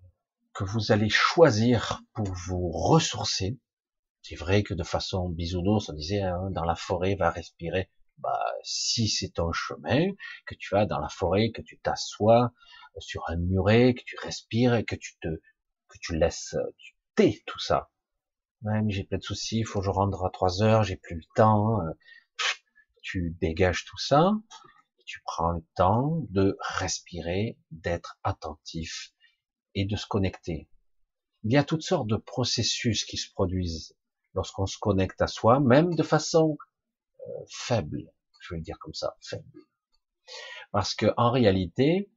[0.52, 3.58] que vous allez choisir pour vous ressourcer.
[4.28, 7.90] C'est vrai que de façon bisounours, on disait hein, dans la forêt, va respirer.
[8.18, 10.10] Bah, si c'est ton chemin,
[10.44, 12.52] que tu vas dans la forêt, que tu t'assois
[12.98, 17.42] sur un muret, que tu respires et que tu te, que tu laisses, tu tais
[17.46, 17.88] tout ça.
[18.60, 20.96] Ouais, mais j'ai plein de soucis, il faut que je rentre à trois heures, j'ai
[20.98, 21.80] plus le temps.
[21.80, 21.92] Euh,
[23.00, 24.32] tu dégages tout ça,
[25.06, 29.14] tu prends le temps de respirer, d'être attentif
[29.74, 30.68] et de se connecter.
[31.44, 33.94] Il y a toutes sortes de processus qui se produisent
[34.34, 36.56] lorsqu'on se connecte à soi, même de façon
[37.20, 38.10] euh, faible,
[38.40, 39.60] je vais le dire comme ça, faible.
[40.72, 42.10] Parce que en réalité,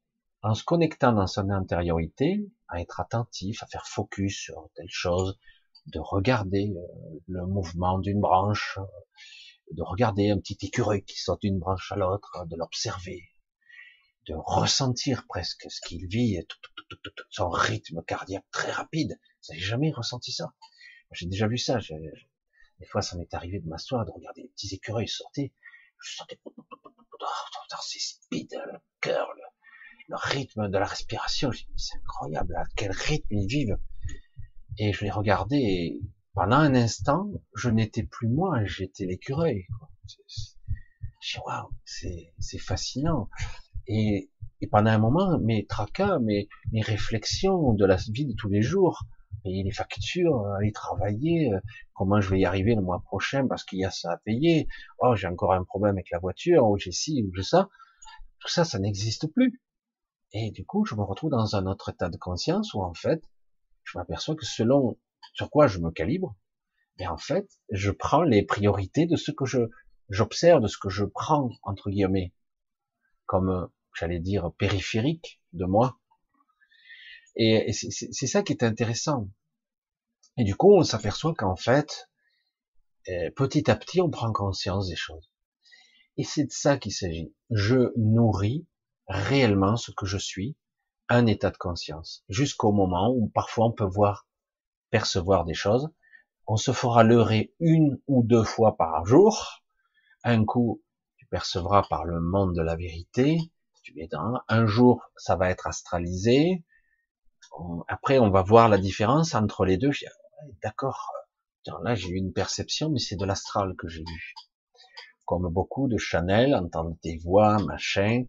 [0.44, 5.38] en se connectant dans son intériorité, à être attentif, à faire focus sur telle chose,
[5.88, 8.78] de regarder euh, le mouvement d'une branche,
[9.72, 13.24] de regarder un petit écureuil qui saute d'une branche à l'autre, de l'observer,
[14.28, 16.40] de ressentir presque ce qu'il vit,
[17.30, 19.18] son rythme cardiaque très rapide.
[19.20, 20.54] Vous n'avez jamais ressenti ça?
[21.12, 21.80] J'ai déjà vu ça.
[21.80, 25.50] Des fois, ça m'est arrivé de m'asseoir, de regarder les petits écureuils sortir.
[26.00, 26.40] Je sentais
[27.84, 29.28] c'est speed, le cœur,
[30.08, 31.52] le, rythme de la respiration.
[31.76, 33.78] C'est incroyable, à quel rythme ils vivent.
[34.78, 36.02] Et je les regardais et
[36.34, 39.68] pendant un instant, je n'étais plus moi, j'étais l'écureuil.
[41.22, 43.30] Je waouh, c'est fascinant.
[43.88, 44.32] Et,
[44.62, 48.62] et, pendant un moment, mes tracas, mes, mes réflexions de la vie de tous les
[48.62, 49.04] jours,
[49.44, 51.60] payer les factures, aller travailler, euh,
[51.94, 54.68] comment je vais y arriver le mois prochain parce qu'il y a ça à payer,
[55.00, 57.70] oh j'ai encore un problème avec la voiture, ou j'ai ci, ou j'ai ça,
[58.40, 59.62] tout ça, ça n'existe plus.
[60.34, 63.24] Et du coup, je me retrouve dans un autre état de conscience où en fait,
[63.84, 64.98] je m'aperçois que selon
[65.34, 66.36] sur quoi je me calibre,
[67.00, 69.60] mais en fait, je prends les priorités de ce que je
[70.10, 72.34] j'observe, de ce que je prends entre guillemets,
[73.26, 76.01] comme j'allais dire périphérique de moi.
[77.36, 79.30] Et, c'est ça qui est intéressant.
[80.38, 82.10] Et du coup, on s'aperçoit qu'en fait,
[83.10, 85.32] euh, petit à petit, on prend conscience des choses.
[86.18, 87.34] Et c'est de ça qu'il s'agit.
[87.50, 88.68] Je nourris
[89.08, 90.56] réellement ce que je suis,
[91.10, 94.28] un état de conscience, jusqu'au moment où parfois on peut voir
[94.90, 95.90] percevoir des choses.
[96.48, 99.64] On se fera leurrer une ou deux fois par jour.
[100.24, 100.82] Un coup,
[101.18, 103.40] tu percevras par le monde de la vérité.
[103.84, 104.42] Tu es dans.
[104.48, 106.64] Un jour, ça va être astralisé.
[107.88, 109.92] Après, on va voir la différence entre les deux.
[110.64, 111.12] D'accord.
[111.84, 114.34] Là, j'ai eu une perception, mais c'est de l'astral que j'ai vu.
[115.26, 118.26] Comme beaucoup de Chanel, entendre des voix, machin.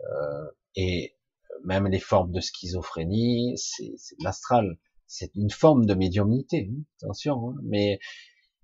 [0.00, 1.16] euh, et
[1.64, 4.78] même les formes de schizophrénie, c'est de l'astral.
[5.06, 7.98] C'est une forme de médiumnité, hein, attention, hein, mais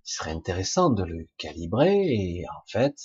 [0.06, 2.96] il serait intéressant de le calibrer et en fait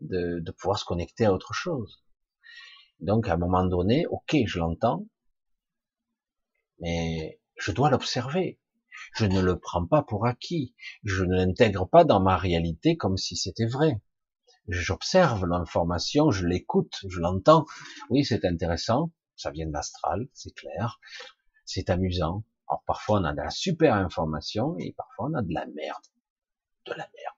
[0.00, 2.04] de, de pouvoir se connecter à autre chose.
[3.00, 5.06] Donc à un moment donné, ok, je l'entends,
[6.80, 8.60] mais je dois l'observer.
[9.14, 10.74] Je ne le prends pas pour acquis.
[11.04, 14.00] Je ne l'intègre pas dans ma réalité comme si c'était vrai.
[14.68, 17.64] J'observe l'information, je l'écoute, je l'entends.
[18.10, 19.12] Oui, c'est intéressant.
[19.34, 21.00] Ça vient de l'astral, c'est clair.
[21.64, 22.44] C'est amusant.
[22.68, 26.04] Alors parfois on a de la super information et parfois on a de la merde.
[26.88, 27.36] De la merde.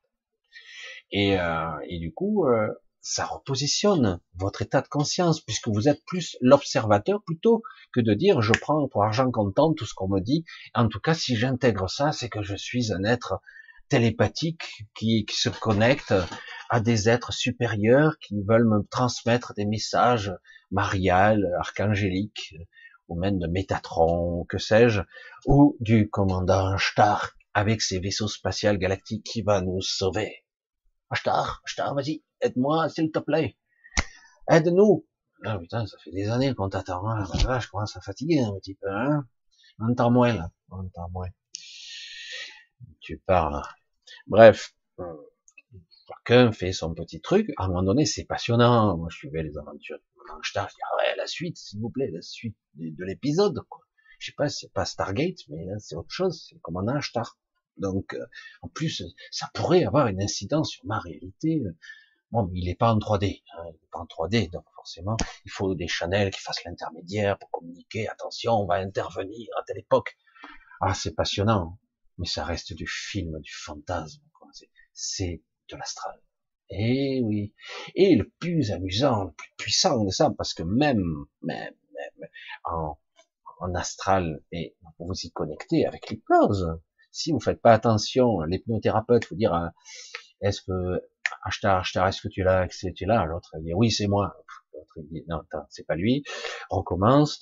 [1.13, 2.69] Et, euh, et du coup, euh,
[3.01, 8.43] ça repositionne votre état de conscience, puisque vous êtes plus l'observateur plutôt que de dire
[8.43, 10.45] je prends pour argent comptant tout ce qu'on me dit.
[10.75, 13.41] En tout cas, si j'intègre ça, c'est que je suis un être
[13.89, 16.15] télépathique qui, se connecte
[16.69, 20.33] à des êtres supérieurs qui veulent me transmettre des messages
[20.71, 22.55] mariales, archangéliques,
[23.09, 25.01] ou même de Métatron, que sais-je,
[25.47, 30.45] ou du commandant Stark avec ses vaisseaux spatials galactiques qui va nous sauver.
[31.11, 33.57] Ashtar, Ashtar, vas-y, aide-moi, s'il te plaît.
[34.49, 35.07] Aide-nous.
[35.45, 37.03] Ah putain, ça fait des années qu'on t'attend.
[37.07, 38.91] Ah, je commence à fatiguer un petit peu.
[38.91, 39.27] Hein
[39.79, 40.51] on entend moins là.
[40.71, 41.29] On entend moins.
[43.01, 43.63] Tu parles.
[44.27, 44.75] Bref,
[46.09, 47.49] chacun fait son petit truc.
[47.57, 48.97] À un moment donné, c'est passionnant.
[48.97, 49.99] Moi, je suivais les aventures
[50.41, 50.69] Ashtar.
[50.69, 53.61] Je dis, ah ouais, la suite, s'il vous plaît, la suite de, l'épisode.
[54.21, 56.47] Je sais pas, c'est pas Stargate, mais c'est autre chose.
[56.47, 57.39] C'est le commandant Ashtar.
[57.79, 58.27] Donc, euh,
[58.61, 61.63] en plus, ça pourrait avoir une incidence sur ma réalité.
[62.31, 65.17] Bon, mais il n'est pas en 3D, hein, il n'est pas en 3D, donc forcément,
[65.45, 68.09] il faut des channels qui fassent l'intermédiaire pour communiquer.
[68.09, 70.17] Attention, on va intervenir à telle époque.
[70.81, 71.79] Ah, c'est passionnant,
[72.19, 74.23] mais ça reste du film, du fantasme.
[74.93, 76.21] C'est de l'astral.
[76.69, 77.55] Eh oui.
[77.95, 81.03] Et le plus amusant, le plus puissant de ça, parce que même,
[81.43, 82.29] même, même
[82.65, 82.99] en,
[83.61, 86.79] en astral, et vous y connecter avec l'hypnose,
[87.13, 89.73] si vous faites pas attention, l'hypnothérapeute vous hein,
[90.41, 91.03] est-ce que,
[91.45, 93.25] Ashtar, Ashtar, est-ce que tu là, est-ce que tu es là?
[93.25, 94.35] L'autre, il dit, oui, c'est moi.
[94.73, 96.23] L'autre, dit, non, c'est pas lui.
[96.71, 97.39] Recommence.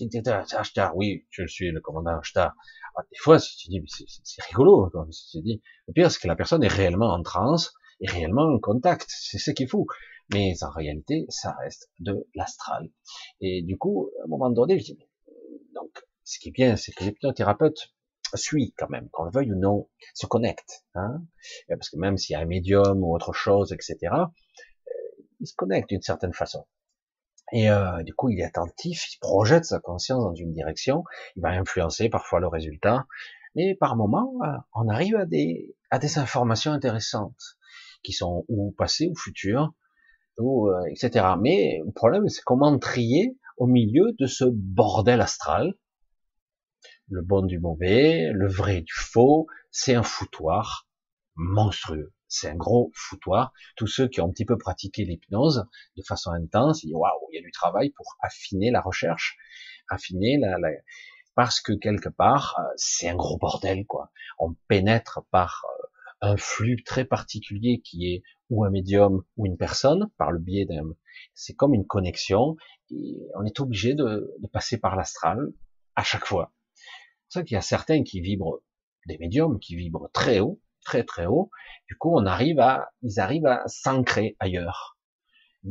[0.56, 2.54] Ashtar, oui, je suis le commandant Ashtar.
[2.96, 3.82] Ah, des fois, si tu dis,
[4.24, 7.22] c'est rigolo, comme si tu dis, le pire, c'est que la personne est réellement en
[7.22, 9.06] transe, est réellement en contact.
[9.08, 9.86] C'est ce qu'il faut.
[10.32, 12.90] Mais en réalité, ça reste de l'astral.
[13.40, 14.98] Et du coup, à un moment donné, je dis,
[16.28, 17.94] ce qui est bien, c'est que l'hypnothérapeute
[18.34, 20.84] suit quand même, qu'on le veuille ou non, se connecte.
[20.94, 21.22] Hein
[21.68, 24.26] Parce que même s'il y a un médium ou autre chose, etc., euh,
[25.40, 26.66] il se connecte d'une certaine façon.
[27.52, 31.04] Et euh, du coup, il est attentif, il projette sa conscience dans une direction,
[31.36, 33.06] il va influencer parfois le résultat,
[33.54, 35.74] mais par moment, euh, on arrive à des,
[36.16, 37.56] informations intéressantes,
[38.02, 39.72] qui sont ou passées ou futures,
[40.36, 41.24] ou, euh, etc.
[41.40, 45.74] Mais le problème, c'est comment trier au milieu de ce bordel astral,
[47.10, 50.88] le bon du mauvais, le vrai du faux, c'est un foutoir
[51.36, 52.12] monstrueux.
[52.26, 53.52] C'est un gros foutoir.
[53.76, 55.66] Tous ceux qui ont un petit peu pratiqué l'hypnose
[55.96, 59.38] de façon intense, ils disent waouh, il y a du travail pour affiner la recherche,
[59.88, 60.68] affiner la, la...
[61.34, 64.10] parce que quelque part, euh, c'est un gros bordel quoi.
[64.38, 69.56] On pénètre par euh, un flux très particulier qui est ou un médium ou une
[69.56, 70.94] personne par le biais d'un,
[71.34, 72.56] c'est comme une connexion
[72.90, 75.52] et on est obligé de, de passer par l'astral
[75.96, 76.52] à chaque fois.
[77.28, 78.62] C'est ça qu'il y a certains qui vibrent,
[79.06, 81.50] des médiums qui vibrent très haut, très très haut.
[81.88, 84.98] Du coup, on arrive à, ils arrivent à s'ancrer ailleurs.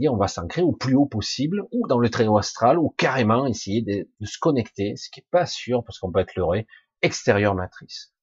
[0.07, 3.47] On va s'ancrer au plus haut possible, ou dans le très haut astral, ou carrément
[3.47, 6.67] essayer de, se connecter, ce qui est pas sûr parce qu'on peut être leurré,
[7.01, 8.13] extérieur matrice.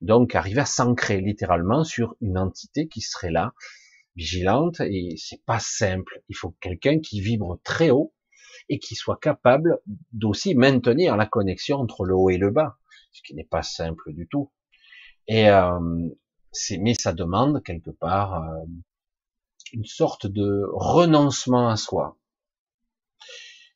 [0.00, 3.52] Donc, arriver à s'ancrer littéralement sur une entité qui serait là,
[4.16, 6.22] vigilante, et c'est pas simple.
[6.28, 8.14] Il faut quelqu'un qui vibre très haut
[8.70, 9.80] et qui soit capable
[10.12, 12.78] d'aussi maintenir la connexion entre le haut et le bas
[13.12, 14.50] ce qui n'est pas simple du tout.
[15.26, 15.78] Et euh,
[16.78, 18.64] mais ça demande quelque part euh,
[19.72, 22.16] une sorte de renoncement à soi.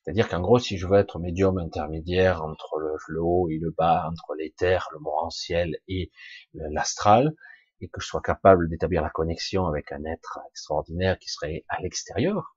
[0.03, 4.07] C'est-à-dire qu'en gros, si je veux être médium intermédiaire entre le, haut et le bas,
[4.11, 6.11] entre l'éther, le morantiel et
[6.53, 7.35] l'astral,
[7.81, 11.81] et que je sois capable d'établir la connexion avec un être extraordinaire qui serait à
[11.81, 12.54] l'extérieur,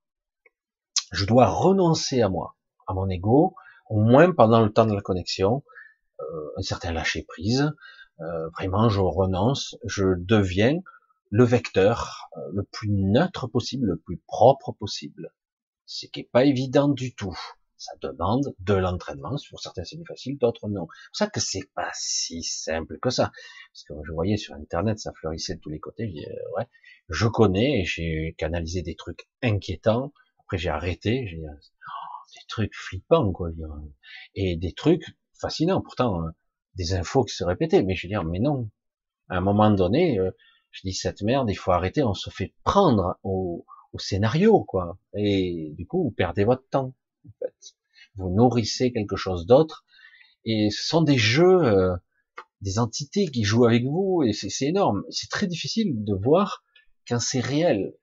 [1.12, 2.56] je dois renoncer à moi,
[2.88, 3.56] à mon ego,
[3.90, 5.64] au moins pendant le temps de la connexion,
[6.20, 7.72] euh, un certain lâcher prise.
[8.20, 10.80] Euh, vraiment, je renonce, je deviens
[11.30, 15.34] le vecteur euh, le plus neutre possible, le plus propre possible.
[15.86, 17.38] Ce qui est pas évident du tout.
[17.78, 19.36] Ça demande de l'entraînement.
[19.52, 20.88] Pour certains, c'est plus facile, d'autres non.
[20.90, 23.32] C'est pour ça que c'est pas si simple que ça.
[23.72, 26.12] Parce que je voyais sur Internet, ça fleurissait de tous les côtés.
[26.12, 26.68] Je ouais,
[27.10, 30.12] je connais, j'ai canalisé des trucs inquiétants.
[30.48, 31.28] Après, j'ai arrêté.
[31.28, 33.50] J'ai oh, des trucs flippants, quoi.
[34.34, 35.04] Et des trucs
[35.34, 35.82] fascinant.
[35.82, 36.30] Pourtant, euh,
[36.76, 38.70] des infos qui se répétaient, mais je veux dire, mais non.
[39.28, 40.32] À un moment donné, euh,
[40.72, 42.02] je dis cette merde, il faut arrêter.
[42.02, 43.66] On se fait prendre au,
[44.00, 45.00] scénario, quoi.
[45.16, 46.94] Et du coup, vous perdez votre temps.
[47.26, 47.76] En fait.
[48.16, 49.86] Vous nourrissez quelque chose d'autre.
[50.46, 51.94] Et ce sont des jeux, euh,
[52.62, 55.04] des entités qui jouent avec vous, et c'est énorme.
[55.10, 56.64] C'est très difficile de voir
[57.06, 57.96] quand c'est réel.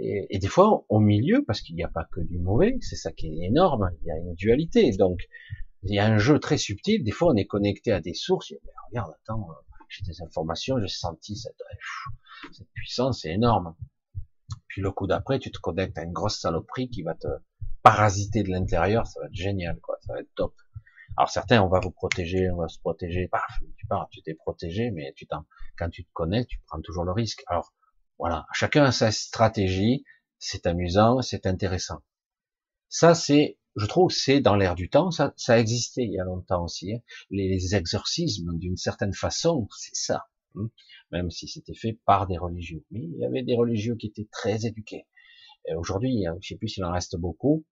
[0.00, 2.96] Et, et, des fois, au milieu, parce qu'il n'y a pas que du mauvais, c'est
[2.96, 4.90] ça qui est énorme, il y a une dualité.
[4.92, 5.20] Donc,
[5.82, 7.02] il y a un jeu très subtil.
[7.02, 8.52] Des fois, on est connecté à des sources.
[8.64, 9.48] Mais regarde, attends,
[9.88, 11.62] j'ai des informations, j'ai senti cette,
[12.74, 13.74] puissance, c'est énorme.
[14.68, 17.28] Puis le coup d'après, tu te connectes à une grosse saloperie qui va te
[17.82, 19.06] parasiter de l'intérieur.
[19.06, 19.96] Ça va être génial, quoi.
[20.02, 20.54] Ça va être top.
[21.16, 23.28] Alors certains, on va vous protéger, on va se protéger.
[23.28, 23.42] Paf,
[23.76, 25.26] tu pars, tu t'es protégé, mais tu
[25.76, 27.42] quand tu te connais, tu prends toujours le risque.
[27.48, 27.72] Alors
[28.18, 30.04] voilà, chacun a sa stratégie.
[30.38, 32.00] C'est amusant, c'est intéressant.
[32.88, 36.24] Ça, c'est je trouve c'est dans l'air du temps, ça, ça existait il y a
[36.24, 36.94] longtemps aussi.
[36.94, 37.00] Hein.
[37.30, 40.26] Les, exorcismes, d'une certaine façon, c'est ça.
[40.56, 40.68] hein,
[41.12, 42.84] même si c'était fait par des religieux.
[42.90, 45.06] Mais il y avait des religieux qui étaient très éduqués.
[45.76, 47.64] Aujourd'hui, hein, je sais plus s'il en reste beaucoup,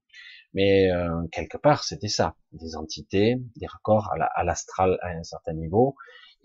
[0.52, 5.54] mais euh, quelque part, c'était ça, des entités, des raccords à l'astral à, un certain
[5.54, 5.96] niveau,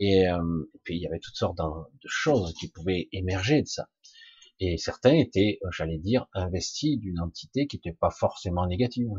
[0.02, 3.88] et, euh, puis il y avait toutes sortes de choses qui pouvaient émerger de ça.
[4.60, 9.14] Et certains étaient, j'allais dire, investis d'une entité qui n'était pas forcément négative,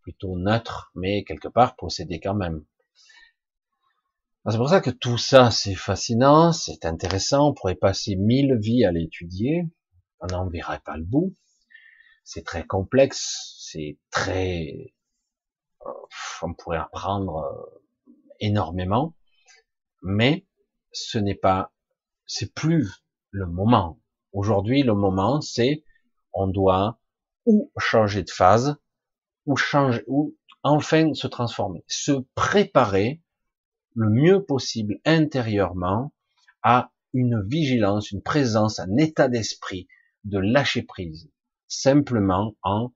[0.00, 2.64] plutôt neutre, mais quelque part possédée quand même.
[4.48, 8.84] C'est pour ça que tout ça, c'est fascinant, c'est intéressant, on pourrait passer mille vies
[8.84, 9.64] à l'étudier,
[10.20, 11.34] on n'en verrait pas le bout.
[12.22, 14.94] C'est très complexe, c'est très,
[15.86, 15.90] euh,
[16.42, 17.80] on pourrait apprendre euh,
[18.38, 19.14] énormément,
[20.02, 20.46] mais
[20.92, 21.72] ce n'est pas,
[22.26, 24.00] c'est plus le moment.
[24.32, 25.84] Aujourd'hui, le moment, c'est,
[26.32, 26.98] on doit
[27.46, 28.76] ou changer de phase,
[29.46, 33.20] ou changer, ou enfin se transformer, se préparer
[33.94, 36.12] le mieux possible intérieurement
[36.62, 39.88] à une vigilance, une présence, un état d'esprit
[40.24, 41.30] de lâcher prise,
[41.66, 42.92] simplement en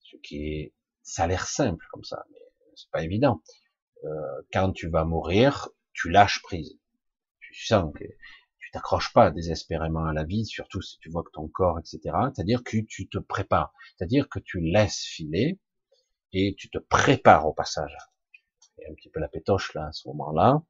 [0.00, 2.38] ce qui est, ça a l'air simple comme ça, mais
[2.74, 3.42] c'est pas évident.
[4.04, 6.78] Euh, quand tu vas mourir, tu lâches prise.
[7.40, 8.04] Tu sens que
[8.58, 12.00] tu t'accroches pas désespérément à la vie, surtout si tu vois que ton corps, etc.
[12.34, 15.58] C'est-à-dire que tu te prépares, c'est-à-dire que tu laisses filer
[16.32, 17.96] et tu te prépares au passage.
[18.78, 20.62] Et un petit peu la pétoche là à ce moment-là.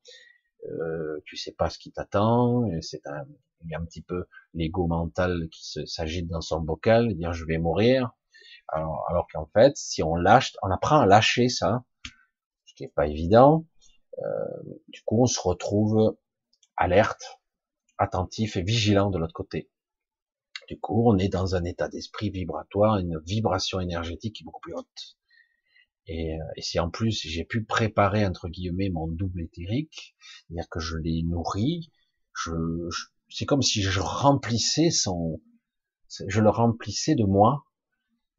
[0.67, 3.27] Euh, tu sais pas ce qui t'attend, c'est un,
[3.65, 7.45] il y a un petit peu l'ego mental qui s'agite dans son bocal, dire je
[7.45, 8.13] vais mourir.
[8.69, 11.85] Alors, alors qu'en fait, si on lâche, on apprend à lâcher ça,
[12.67, 13.67] ce qui est pas évident.
[14.19, 16.17] Euh, du coup, on se retrouve
[16.77, 17.41] alerte,
[17.99, 19.71] attentif et vigilant de l'autre côté.
[20.69, 24.61] Du coup, on est dans un état d'esprit vibratoire, une vibration énergétique qui est beaucoup
[24.61, 25.17] plus haute.
[26.07, 30.15] Et, euh, et si en plus j'ai pu préparer entre guillemets mon double éthérique,
[30.47, 31.91] c'est-à-dire que je l'ai nourri,
[32.35, 32.53] je,
[32.91, 35.41] je, c'est comme si je remplissais son,
[36.27, 37.65] je le remplissais de moi.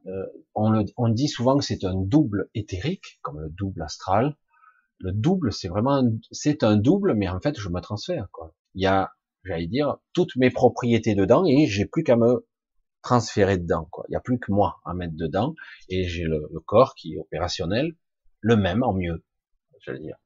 [0.05, 4.37] Euh, on, le, on dit souvent que c'est un double éthérique, comme le double astral.
[4.99, 6.01] Le double, c'est vraiment,
[6.31, 8.27] c'est un double, mais en fait, je me transfère.
[8.31, 8.53] Quoi.
[8.73, 9.11] Il y a,
[9.43, 12.47] j'allais dire, toutes mes propriétés dedans et j'ai plus qu'à me
[13.01, 13.87] transférer dedans.
[13.91, 14.05] Quoi.
[14.07, 15.53] Il n'y a plus que moi à mettre dedans
[15.89, 17.95] et j'ai le, corps qui est opérationnel,
[18.39, 19.23] le même en mieux,
[19.81, 20.17] je veux dire,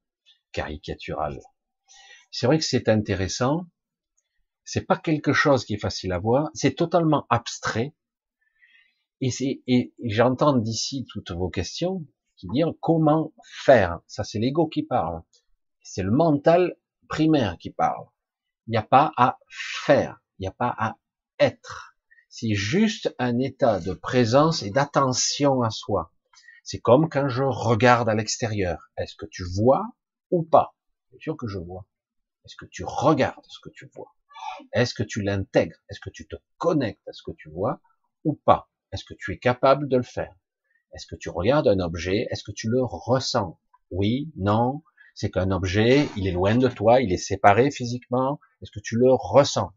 [0.51, 1.39] caricatural.
[2.31, 3.65] C'est vrai que c'est intéressant
[4.69, 7.95] c'est pas quelque chose qui est facile à voir, c'est totalement abstrait.
[9.19, 9.31] Et,
[9.65, 12.05] et j'entends d'ici toutes vos questions
[12.39, 13.99] qui dire comment faire.
[14.07, 15.21] Ça, c'est l'ego qui parle.
[15.83, 16.77] C'est le mental
[17.09, 18.05] primaire qui parle.
[18.67, 20.21] Il n'y a pas à faire.
[20.37, 20.95] Il n'y a pas à
[21.37, 21.97] être.
[22.29, 26.13] C'est juste un état de présence et d'attention à soi.
[26.63, 28.89] C'est comme quand je regarde à l'extérieur.
[28.95, 29.85] Est-ce que tu vois
[30.31, 30.75] ou pas?
[31.11, 31.87] C'est sûr que je vois.
[32.45, 34.15] Est-ce que tu regardes ce que tu vois?
[34.71, 35.79] Est-ce que tu l'intègres?
[35.89, 37.81] Est-ce que tu te connectes à ce que tu vois
[38.23, 38.69] ou pas?
[38.93, 40.33] Est-ce que tu es capable de le faire?
[40.93, 42.27] Est-ce que tu regardes un objet?
[42.31, 43.59] Est-ce que tu le ressens?
[43.91, 44.83] Oui, non
[45.15, 48.39] C'est qu'un objet, il est loin de toi, il est séparé physiquement.
[48.61, 49.71] Est-ce que tu le ressens?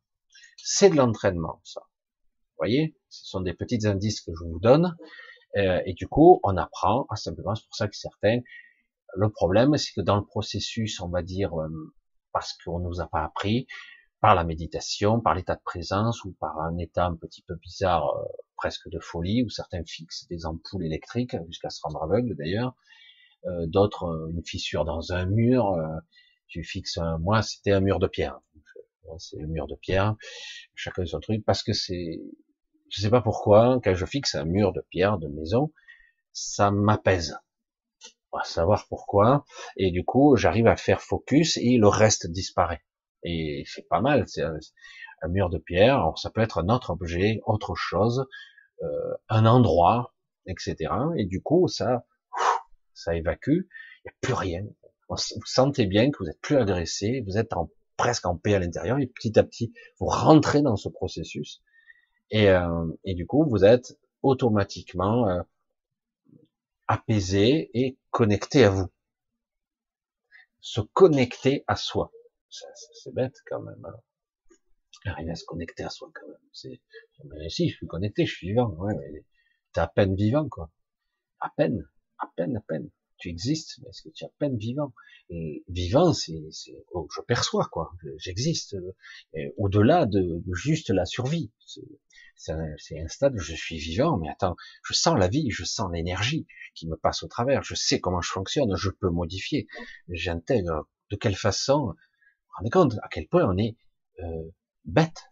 [0.57, 1.81] C'est de l'entraînement, ça.
[1.83, 2.97] Vous voyez?
[3.09, 4.97] Ce sont des petits indices que je vous donne.
[5.57, 8.41] Euh, et du coup, on apprend à simplement, c'est pour ça que certains,
[9.15, 11.95] le problème, c'est que dans le processus, on va dire, euh,
[12.33, 13.67] parce qu'on nous a pas appris,
[14.21, 18.17] par la méditation, par l'état de présence ou par un état un petit peu bizarre,
[18.17, 18.25] euh,
[18.57, 22.75] presque de folie, où certains fixent des ampoules électriques jusqu'à se rendre aveugle d'ailleurs,
[23.47, 25.77] euh, d'autres euh, une fissure dans un mur,
[26.49, 28.41] tu fixes un, moi c'était un mur de pierre,
[29.19, 30.17] c'est le mur de pierre,
[30.75, 32.21] chacun son truc, parce que c'est,
[32.91, 35.73] je sais pas pourquoi, quand je fixe un mur de pierre de maison,
[36.33, 37.37] ça m'apaise.
[38.33, 39.45] On va savoir pourquoi,
[39.77, 42.83] et du coup j'arrive à faire focus et le reste disparaît
[43.25, 44.27] et c'est pas mal.
[45.23, 45.97] Un, mur de pierre.
[45.97, 48.27] Alors ça peut être un autre objet, autre chose,
[48.83, 50.15] euh, un endroit,
[50.47, 50.93] etc.
[51.17, 52.05] Et du coup, ça,
[52.95, 53.51] ça évacue.
[54.05, 54.65] Il n'y a plus rien.
[55.09, 58.59] Vous sentez bien que vous êtes plus agressé, vous êtes en, presque en paix à
[58.59, 61.63] l'intérieur, et petit à petit, vous rentrez dans ce processus.
[62.31, 65.43] Et, euh, et du coup, vous êtes automatiquement euh,
[66.89, 68.89] apaisé et connecté à vous.
[70.61, 72.11] Se connecter à soi
[72.93, 73.85] c'est bête quand même.
[73.85, 73.97] Hein.
[75.05, 76.37] Arriver à se connecter à soi quand même.
[76.53, 76.81] C'est,
[77.49, 78.71] si, je suis connecté, je suis vivant.
[78.79, 79.25] Ouais, mais
[79.73, 80.71] t'es à peine vivant, quoi.
[81.41, 81.89] À peine,
[82.19, 82.89] à peine, à peine.
[83.19, 84.93] Tu existes, mais est-ce que tu es à peine vivant?
[85.31, 87.93] Et Vivant, c'est, c'est, oh, je perçois, quoi.
[88.19, 88.77] J'existe.
[89.57, 91.51] Au-delà de, juste la survie.
[92.37, 95.65] C'est un, un, stade où je suis vivant, mais attends, je sens la vie, je
[95.65, 99.69] sens l'énergie qui me passe au travers, je sais comment je fonctionne, je peux modifier,
[100.09, 101.87] j'intègre de quelle façon?
[101.87, 103.77] Vous rendez compte à quel point on est
[104.21, 104.51] euh,
[104.85, 105.31] bête,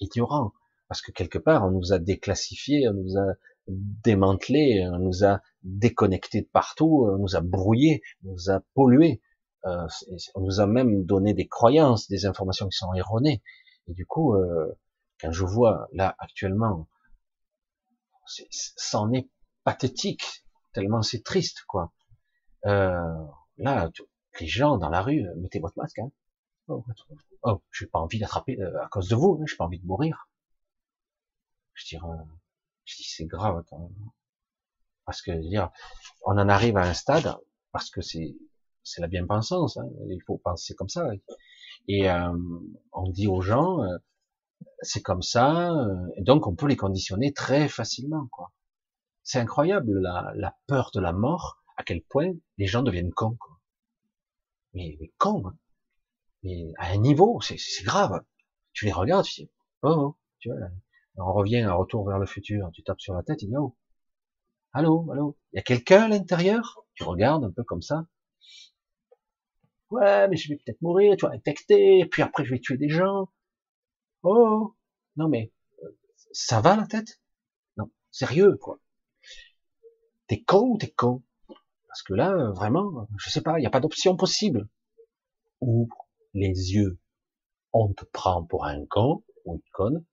[0.00, 0.52] ignorant,
[0.88, 3.34] parce que quelque part on nous a déclassifié, on nous a
[3.68, 9.22] démantelé, on nous a déconnecté de partout, on nous a brouillé, on nous a pollué,
[9.66, 9.86] euh,
[10.34, 13.42] on nous a même donné des croyances, des informations qui sont erronées.
[13.88, 14.78] Et du coup, euh,
[15.20, 16.88] quand je vois là actuellement,
[18.26, 19.28] c'en est
[19.64, 21.92] pathétique, tellement c'est triste, quoi.
[22.66, 23.14] Euh,
[23.58, 23.90] là,
[24.40, 25.98] les gens dans la rue, mettez votre masque.
[25.98, 26.10] Hein.
[26.68, 26.84] Oh,
[27.42, 29.86] oh j'ai pas envie d'attraper euh, à cause de vous, hein, j'ai pas envie de
[29.86, 30.28] mourir.
[31.74, 32.00] Je euh,
[32.84, 33.62] je dis c'est grave
[35.04, 35.70] parce que dire,
[36.24, 37.36] on en arrive à un stade
[37.72, 38.36] parce que c'est
[38.84, 41.06] c'est la bien-pensance, hein, il faut penser comme ça.
[41.88, 42.36] Et euh,
[42.92, 43.96] on dit aux gens, euh,
[44.80, 45.72] c'est comme ça,
[46.16, 48.52] et donc on peut les conditionner très facilement, quoi.
[49.22, 53.36] C'est incroyable la, la, peur de la mort, à quel point les gens deviennent cons,
[53.36, 53.60] quoi.
[54.74, 55.56] Mais, mais cons, hein.
[56.42, 58.22] Mais à un niveau, c'est grave.
[58.72, 59.50] Tu les regardes, tu dis,
[59.82, 60.58] oh, oh tu vois,
[61.16, 63.76] on revient à retour vers le futur, tu tapes sur la tête, il dit, oh,
[64.72, 68.06] allô, allô, il y a quelqu'un à l'intérieur Tu regardes un peu comme ça.
[69.90, 72.88] Ouais, mais je vais peut-être mourir, tu vas infecter, puis après je vais tuer des
[72.88, 73.28] gens.
[74.22, 74.74] Oh,
[75.16, 75.52] non mais,
[75.82, 75.98] euh,
[76.32, 77.20] ça va la tête?
[77.76, 78.78] Non, sérieux, quoi.
[80.26, 81.22] T'es con ou t'es con?
[81.88, 84.66] Parce que là, vraiment, je sais pas, il n'y a pas d'option possible.
[85.60, 85.88] Ou
[86.34, 86.98] les yeux,
[87.72, 90.04] on te prend pour un con ou une conne,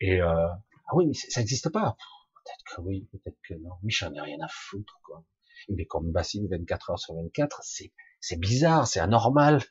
[0.00, 0.48] et euh,
[0.86, 1.96] ah oui, mais ça n'existe pas.
[2.34, 3.76] Peut-être que oui, peut-être que non.
[3.82, 5.24] Mais j'en ai rien à foutre, quoi.
[5.70, 9.62] Mais comme bassine 24 heures sur 24, c'est c'est bizarre, c'est anormal.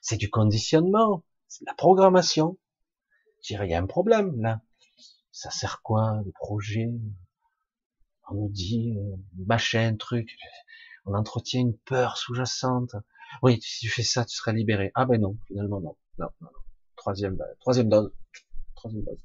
[0.00, 2.58] C'est du conditionnement, c'est de la programmation.
[3.42, 4.62] Je dirais, il y a un problème là.
[5.32, 6.88] Ça sert quoi, le projet
[8.28, 9.16] On nous dit euh,
[9.46, 10.36] machin, truc.
[11.06, 12.94] On entretient une peur sous-jacente.
[13.42, 14.90] Oui, si tu fais ça, tu seras libéré.
[14.94, 15.96] Ah ben non, finalement non.
[16.18, 16.60] Non, non, non.
[16.96, 18.12] Troisième, troisième dose.
[18.74, 19.18] Troisième dose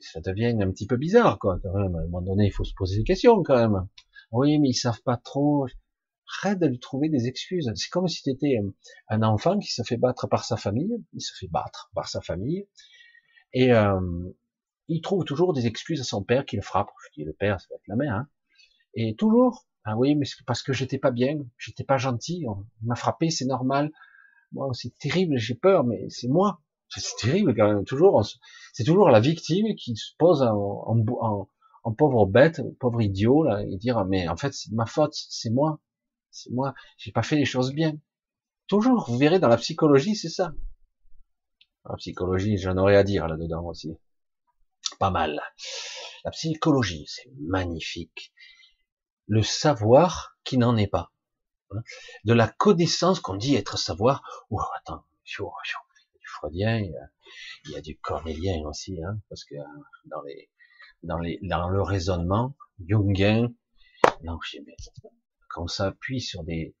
[0.00, 1.58] ça devient un petit peu bizarre, quoi.
[1.64, 3.88] à un moment donné, il faut se poser des questions, quand même.
[4.32, 5.66] Oui, mais ils savent pas trop.
[6.42, 7.70] Arrête de lui trouver des excuses.
[7.74, 8.58] C'est comme si tu étais
[9.08, 11.04] un enfant qui se fait battre par sa famille.
[11.12, 12.66] Il se fait battre par sa famille.
[13.52, 14.00] Et euh,
[14.88, 16.90] il trouve toujours des excuses à son père qui le frappe.
[17.06, 18.14] Je dis, le père, ça va être la mère.
[18.14, 18.28] Hein.
[18.94, 22.94] Et toujours, ah oui, mais parce que j'étais pas bien, j'étais pas gentil, on m'a
[22.94, 23.90] frappé, c'est normal.
[24.52, 26.60] Moi, c'est terrible, j'ai peur, mais c'est moi.
[26.88, 27.84] C'est terrible quand même.
[27.84, 28.24] Toujours,
[28.72, 34.04] c'est toujours la victime qui se pose en, pauvre bête, pauvre idiot là, et dire
[34.06, 35.80] mais en fait c'est ma faute, c'est moi,
[36.30, 37.98] c'est moi, j'ai pas fait les choses bien.
[38.68, 40.52] Toujours, vous verrez dans la psychologie, c'est ça.
[41.84, 43.94] La psychologie, j'en aurais à dire là-dedans aussi.
[44.98, 45.40] Pas mal.
[46.24, 48.32] La psychologie, c'est magnifique.
[49.26, 51.12] Le savoir qui n'en est pas.
[52.24, 54.22] De la connaissance qu'on dit être savoir.
[54.50, 55.04] Oh, attends,
[56.24, 56.92] freudien, il
[57.70, 59.54] y a, du cornélien aussi, hein, parce que
[60.06, 60.50] dans les,
[61.02, 62.54] dans les, dans le raisonnement
[62.86, 63.52] jungien,
[65.48, 66.74] quand on s'appuie sur des,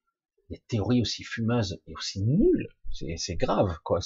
[0.50, 2.68] des théories aussi fumeuses et aussi nulles,
[3.16, 4.00] c'est grave, quoi.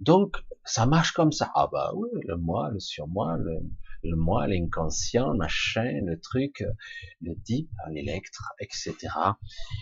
[0.00, 1.50] Donc, ça marche comme ça.
[1.54, 3.60] Ah bah oui, le moi, le surmoi, le,
[4.04, 6.64] le moi, l'inconscient, machin, le truc,
[7.20, 8.94] le deep, l'électre, etc.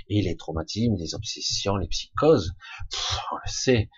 [0.09, 2.55] Et les traumatismes, les obsessions, les psychoses,
[3.32, 3.90] on le sait,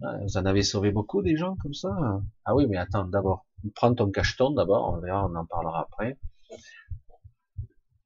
[0.00, 1.90] vous en avez sauvé beaucoup des gens comme ça?
[2.44, 6.18] Ah oui, mais attends, d'abord, prends ton cacheton d'abord, on verra, on en parlera après.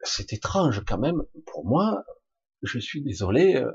[0.02, 2.04] C'est étrange quand même, pour moi,
[2.62, 3.70] je suis désolé, euh,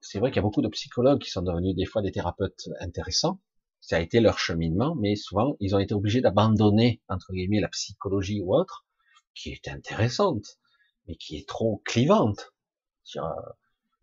[0.00, 2.68] c'est vrai qu'il y a beaucoup de psychologues qui sont devenus des fois des thérapeutes
[2.80, 3.40] intéressants,
[3.80, 7.68] ça a été leur cheminement, mais souvent ils ont été obligés d'abandonner, entre guillemets, la
[7.68, 8.86] psychologie ou autre,
[9.34, 10.58] qui est intéressante,
[11.06, 12.52] mais qui est trop clivante.
[13.16, 13.22] Euh,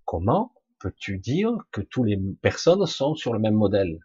[0.06, 4.00] comment peux-tu dire que toutes les personnes sont sur le même modèle?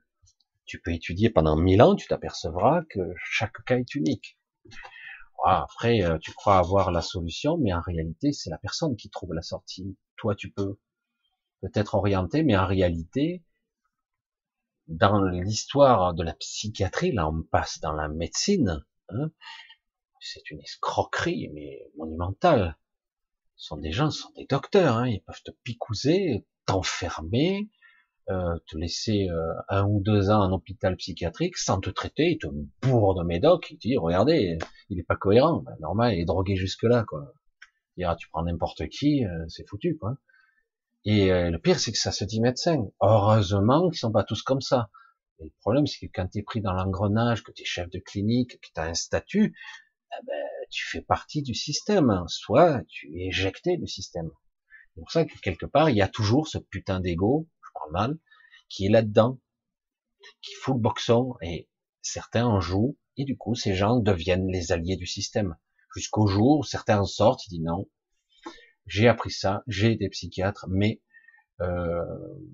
[0.65, 4.39] Tu peux étudier pendant mille ans, tu t'apercevras que chaque cas est unique.
[5.45, 9.35] Après, euh, tu crois avoir la solution, mais en réalité, c'est la personne qui trouve
[9.35, 9.97] la sortie.
[10.17, 10.79] Toi, tu peux
[11.61, 13.43] peut-être orienter, mais en réalité,
[14.93, 18.85] dans l'histoire de la psychiatrie, là, on passe dans la médecine.
[19.09, 19.31] Hein,
[20.21, 22.77] c'est une escroquerie, mais monumentale.
[23.57, 27.71] Ce sont des gens, ce sont des docteurs, hein, ils peuvent te picouser, t'enfermer,
[28.31, 32.39] euh, te laisser euh, un ou deux ans en hôpital psychiatrique sans te traiter, il
[32.39, 32.47] te
[32.83, 34.59] bourre de médoc, il te dit regardez,
[34.89, 37.05] il est pas cohérent, ben, normal, il est drogué jusque là.
[37.97, 40.17] Il tu prends n'importe qui, euh, c'est foutu quoi.
[41.05, 42.87] Et le pire c'est que ça se dit médecin.
[43.01, 44.91] Heureusement qu'ils sont pas tous comme ça.
[45.41, 47.91] Et le problème c'est que quand tu es pris dans l'engrenage, que tu es chef
[47.91, 49.57] de clinique, que tu as un statut,
[50.13, 52.25] eh ben, tu fais partie du système.
[52.29, 54.31] Soit tu es éjecté du système.
[54.95, 57.93] C'est pour ça que quelque part, il y a toujours ce putain d'ego, je parle
[57.93, 58.19] mal,
[58.69, 59.41] qui est là-dedans,
[60.43, 61.69] qui fout le boxon, et
[62.03, 65.57] certains en jouent, et du coup, ces gens deviennent les alliés du système.
[65.95, 67.89] Jusqu'au jour où certains en sortent, ils disent non,
[68.87, 71.01] j'ai appris ça, j'ai été psychiatre, mais
[71.61, 72.05] euh,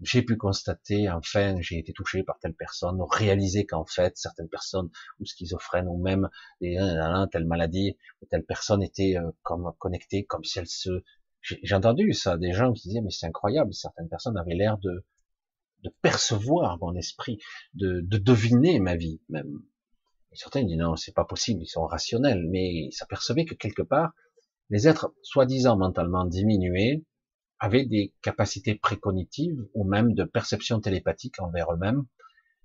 [0.02, 4.90] j'ai pu constater, enfin, j'ai été touché par telle personne, réaliser qu'en fait, certaines personnes,
[5.20, 6.28] ou schizophrènes, ou même
[6.60, 11.02] telle maladie, ou telle personne était euh, comme connectée, comme si elle se...
[11.40, 15.04] J'ai entendu ça, des gens qui disaient, mais c'est incroyable, certaines personnes avaient l'air de,
[15.84, 17.38] de percevoir mon esprit,
[17.74, 19.62] de, de deviner ma vie, même.
[20.32, 23.82] Et certains disent, non, c'est pas possible, ils sont rationnels, mais ils s'apercevaient que quelque
[23.82, 24.12] part,
[24.70, 27.04] les êtres soi-disant mentalement diminués
[27.58, 32.04] avaient des capacités précognitives ou même de perception télépathique envers eux-mêmes.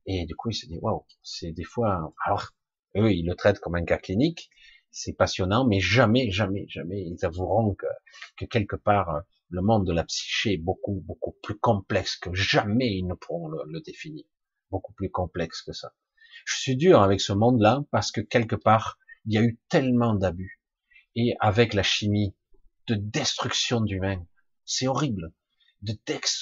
[0.05, 2.49] Et du coup, ils se disent, waouh, c'est des fois, alors,
[2.97, 4.49] eux, ils le traitent comme un cas clinique,
[4.91, 7.87] c'est passionnant, mais jamais, jamais, jamais, ils avoueront que,
[8.37, 12.97] que quelque part, le monde de la psyché est beaucoup, beaucoup plus complexe que jamais
[12.97, 14.25] ils ne pourront le, le définir.
[14.69, 15.93] Beaucoup plus complexe que ça.
[16.45, 20.13] Je suis dur avec ce monde-là parce que quelque part, il y a eu tellement
[20.13, 20.62] d'abus
[21.15, 22.35] et avec la chimie
[22.87, 24.25] de destruction d'humains.
[24.65, 25.33] C'est horrible.
[25.81, 25.93] De,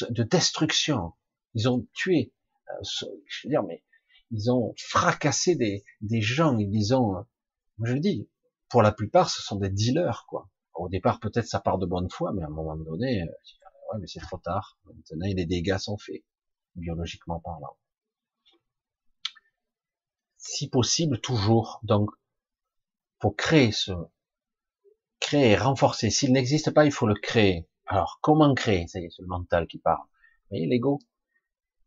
[0.10, 1.14] de destruction.
[1.54, 2.34] Ils ont tué,
[2.70, 3.84] euh, je veux dire, mais
[4.32, 7.22] ils ont fracassé des, des gens, ils ont, euh,
[7.84, 8.30] je le dis,
[8.70, 10.50] pour la plupart, ce sont des dealers, quoi.
[10.74, 14.00] Au départ, peut-être ça part de bonne foi, mais à un moment donné, euh, ouais,
[14.00, 14.80] mais c'est trop tard.
[14.86, 16.24] Maintenant, les dégâts sont faits,
[16.76, 17.78] biologiquement parlant.
[20.38, 21.80] Si possible, toujours.
[21.84, 22.10] Donc,
[23.20, 23.92] pour créer ce,
[25.32, 26.10] créer, renforcer.
[26.10, 27.66] S'il n'existe pas, il faut le créer.
[27.86, 28.86] Alors, comment créer?
[28.88, 30.04] Ça y est, c'est le mental qui parle.
[30.04, 31.00] Vous voyez, l'ego?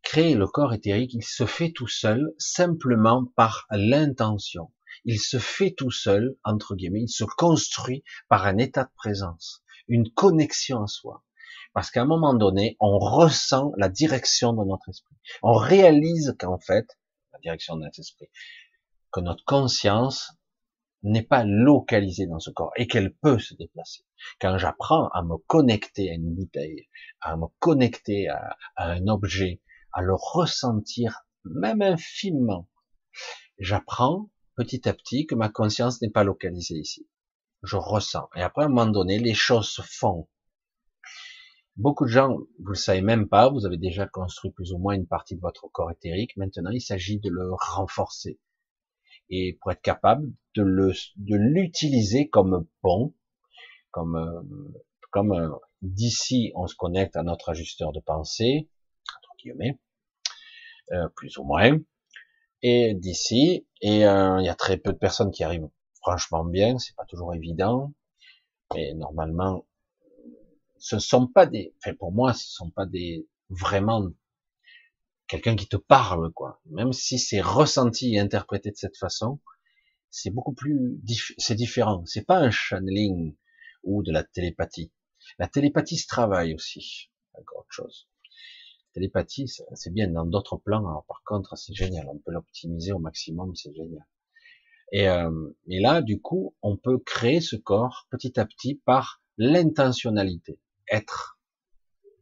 [0.03, 4.73] Créer le corps éthérique, il se fait tout seul, simplement par l'intention.
[5.05, 9.63] Il se fait tout seul, entre guillemets, il se construit par un état de présence,
[9.89, 11.23] une connexion à soi.
[11.75, 15.17] Parce qu'à un moment donné, on ressent la direction de notre esprit.
[15.43, 16.87] On réalise qu'en fait,
[17.35, 18.31] la direction de notre esprit,
[19.13, 20.33] que notre conscience
[21.05, 24.05] n'est pas localisée dans ce corps et qu'elle peut se déplacer.
[24.41, 26.89] Quand j'apprends à me connecter à une bouteille,
[27.21, 29.61] à me connecter à, un objet,
[29.93, 32.69] à le ressentir même infiniment,
[33.59, 37.07] j'apprends petit à petit que ma conscience n'est pas localisée ici.
[37.63, 38.29] Je ressens.
[38.35, 40.29] Et après, à un moment donné, les choses se font.
[41.77, 44.95] Beaucoup de gens, vous le savez même pas, vous avez déjà construit plus ou moins
[44.95, 46.37] une partie de votre corps éthérique.
[46.37, 48.39] Maintenant, il s'agit de le renforcer
[49.31, 53.15] et pour être capable de le de l'utiliser comme pont,
[53.91, 55.51] comme euh, comme euh,
[55.83, 58.69] d'ici on se connecte à notre ajusteur de pensée
[59.19, 59.79] entre guillemets,
[60.93, 61.79] euh, plus ou moins,
[62.63, 65.69] et d'ici et il y a très peu de personnes qui arrivent
[66.01, 67.93] franchement bien, c'est pas toujours évident,
[68.75, 69.67] mais normalement
[70.79, 74.11] ce sont pas des, enfin pour moi ce sont pas des vraiment
[75.29, 76.61] quelqu'un qui te parle, quoi.
[76.67, 79.41] Même si c'est ressenti et interprété de cette façon,
[80.11, 81.01] c'est beaucoup plus,
[81.39, 82.05] c'est différent.
[82.07, 83.37] C'est pas un channeling
[83.83, 84.93] ou de la télépathie.
[85.39, 87.11] La télépathie se travaille aussi.
[87.35, 88.09] Encore autre chose.
[88.23, 91.05] La télépathie, c'est bien dans d'autres plans.
[91.09, 92.07] par contre, c'est génial.
[92.09, 93.55] On peut l'optimiser au maximum.
[93.57, 94.07] C'est génial.
[94.93, 99.23] Et, euh, et là, du coup, on peut créer ce corps petit à petit par
[99.37, 100.61] l'intentionnalité.
[100.89, 101.41] Être.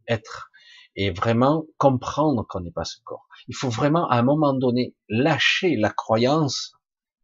[0.09, 0.52] Être
[0.97, 3.27] et vraiment comprendre qu'on n'est pas ce corps.
[3.49, 6.75] Il faut vraiment à un moment donné lâcher la croyance,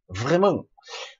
[0.09, 0.65] vraiment,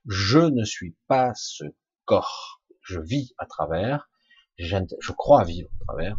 [0.07, 1.63] je ne suis pas ce
[2.05, 4.09] corps, je vis à travers,
[4.57, 6.17] je crois vivre à travers,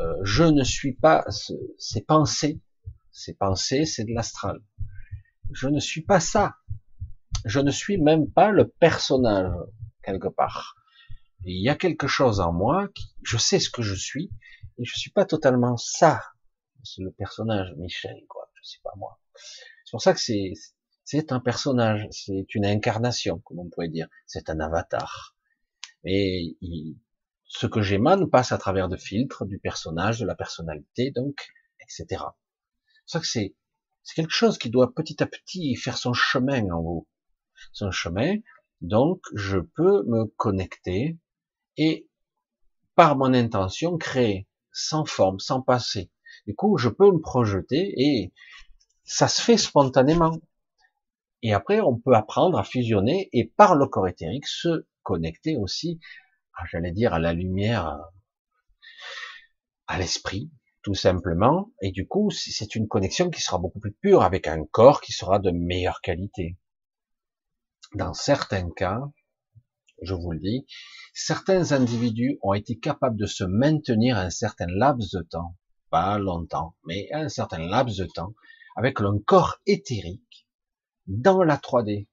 [0.00, 2.60] euh, je ne suis pas ce, ces pensées,
[3.10, 4.60] ces pensées c'est de l'astral,
[5.52, 6.56] je ne suis pas ça,
[7.44, 9.52] je ne suis même pas le personnage
[10.02, 10.74] quelque part.
[11.44, 14.30] Il y a quelque chose en moi, qui, je sais ce que je suis,
[14.78, 16.22] et je suis pas totalement ça.
[16.84, 18.50] C'est le personnage Michel, quoi.
[18.54, 19.20] Je sais pas moi.
[19.84, 20.52] C'est pour ça que c'est,
[21.04, 24.08] c'est un personnage, c'est une incarnation, comme on pourrait dire.
[24.26, 25.36] C'est un avatar.
[26.04, 26.56] Et
[27.44, 31.48] ce que j'émane passe à travers de filtres du personnage, de la personnalité, donc,
[31.80, 32.06] etc.
[32.08, 32.30] C'est pour
[33.06, 33.56] ça que c'est,
[34.02, 37.08] c'est quelque chose qui doit petit à petit faire son chemin en vous.
[37.72, 38.36] Son chemin.
[38.80, 41.18] Donc, je peux me connecter
[41.76, 42.08] et,
[42.94, 44.47] par mon intention, créer
[44.78, 46.10] sans forme, sans passé.
[46.46, 48.32] Du coup, je peux me projeter et
[49.04, 50.38] ça se fait spontanément.
[51.42, 56.00] Et après, on peut apprendre à fusionner et par le corps éthérique se connecter aussi,
[56.70, 57.98] j'allais dire, à la lumière,
[59.86, 60.50] à l'esprit,
[60.82, 61.70] tout simplement.
[61.80, 65.12] Et du coup, c'est une connexion qui sera beaucoup plus pure avec un corps qui
[65.12, 66.56] sera de meilleure qualité.
[67.94, 69.00] Dans certains cas,
[70.02, 70.66] je vous le dis,
[71.12, 75.56] certains individus ont été capables de se maintenir un certain laps de temps,
[75.90, 78.34] pas longtemps, mais un certain laps de temps,
[78.76, 80.46] avec un corps éthérique
[81.06, 82.06] dans la 3D.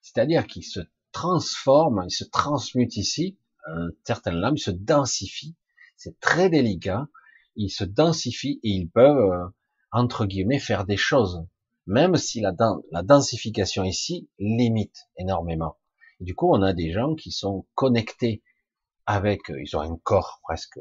[0.00, 0.80] C'est-à-dire qu'il se
[1.12, 5.56] transforme, il se transmute ici, un certain laps, se densifie,
[5.96, 7.08] c'est très délicat,
[7.56, 9.46] il se densifie et ils peuvent, euh,
[9.90, 11.44] entre guillemets, faire des choses,
[11.86, 12.52] même si la
[13.02, 15.76] densification ici limite énormément.
[16.20, 18.42] Du coup, on a des gens qui sont connectés
[19.06, 20.78] avec, euh, ils ont un corps presque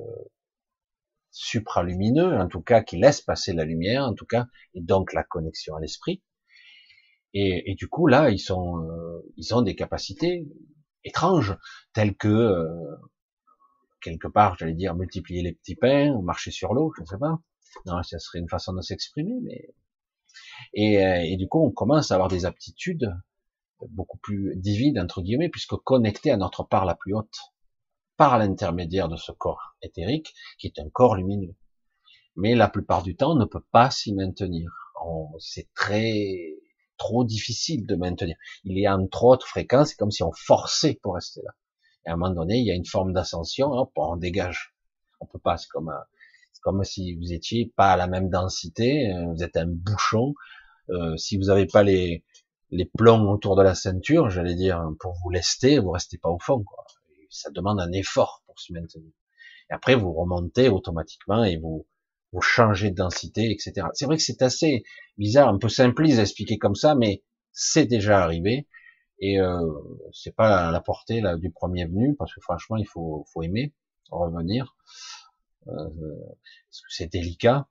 [1.32, 5.24] supralumineux, en tout cas qui laisse passer la lumière, en tout cas, et donc la
[5.24, 6.24] connexion à l'esprit.
[7.34, 10.48] Et, du coup, là, ils sont, euh, ils ont des capacités
[11.04, 11.56] étranges,
[11.94, 12.96] telles que euh,
[14.02, 17.40] quelque part, j'allais dire, multiplier les petits pains, marcher sur l'eau, je ne sais pas.
[17.86, 19.68] Non, ça serait une façon de s'exprimer, mais
[20.78, 23.14] euh, et, du coup, on commence à avoir des aptitudes
[23.90, 27.38] beaucoup plus divides entre guillemets, puisque connectées à notre part la plus haute
[28.18, 31.56] par l'intermédiaire de ce corps éthérique, qui est un corps lumineux.
[32.36, 34.72] Mais la plupart du temps, on ne peut pas s'y maintenir.
[35.40, 36.56] C'est très
[36.98, 38.36] trop difficile de maintenir.
[38.64, 41.52] Il y a entre autres fréquences, c'est comme si on forçait pour rester là.
[42.06, 44.74] Et à un moment donné, il y a une forme d'ascension, hop, on dégage.
[45.20, 45.94] On peut pas, c'est comme,
[46.62, 50.34] comme si vous étiez pas à la même densité, euh, vous êtes un bouchon.
[50.90, 52.24] Euh, si vous n'avez pas les,
[52.70, 56.40] les plombs autour de la ceinture, j'allais dire, pour vous lester, vous restez pas au
[56.40, 56.64] fond.
[56.64, 56.86] Quoi
[57.30, 59.12] ça demande un effort pour se maintenir.
[59.70, 61.86] Et après, vous remontez automatiquement et vous,
[62.32, 63.88] vous changez de densité, etc.
[63.94, 64.84] C'est vrai que c'est assez
[65.18, 68.68] bizarre, un peu simpliste à expliquer comme ça, mais c'est déjà arrivé.
[69.20, 69.60] Et euh,
[70.14, 73.74] c'est pas la portée là, du premier venu, parce que franchement, il faut, faut aimer
[74.10, 74.76] revenir.
[75.68, 75.90] Euh,
[76.70, 77.68] c'est délicat.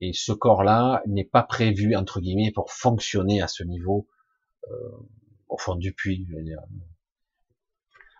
[0.00, 4.06] Et ce corps-là n'est pas prévu, entre guillemets, pour fonctionner à ce niveau
[5.48, 6.60] au fond du puits, je veux dire.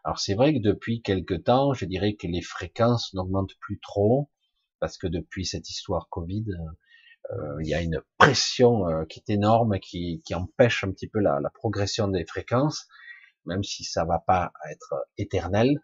[0.05, 4.31] Alors c'est vrai que depuis quelque temps, je dirais que les fréquences n'augmentent plus trop,
[4.81, 6.47] parce que depuis cette histoire Covid,
[7.31, 11.09] euh, il y a une pression euh, qui est énorme, qui, qui empêche un petit
[11.09, 12.89] peu la, la, progression des fréquences,
[13.45, 15.83] même si ça va pas être éternel.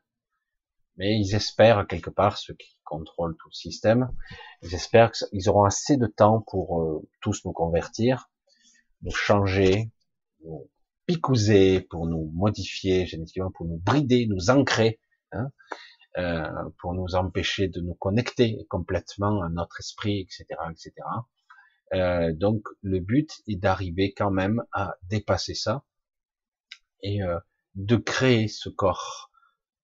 [0.96, 4.10] Mais ils espèrent quelque part, ceux qui contrôlent tout le système,
[4.62, 8.30] ils espèrent qu'ils auront assez de temps pour euh, tous nous convertir,
[9.02, 9.90] nous changer,
[10.44, 10.70] nous
[11.06, 15.00] picouser, pour nous modifier génétiquement, pour nous brider, nous ancrer,
[15.32, 15.50] hein,
[16.18, 16.48] euh,
[16.78, 20.92] pour nous empêcher de nous connecter complètement à notre esprit, etc., etc.
[21.92, 25.84] Euh, donc le but est d'arriver quand même à dépasser ça
[27.02, 27.38] et euh,
[27.74, 29.30] de créer ce corps,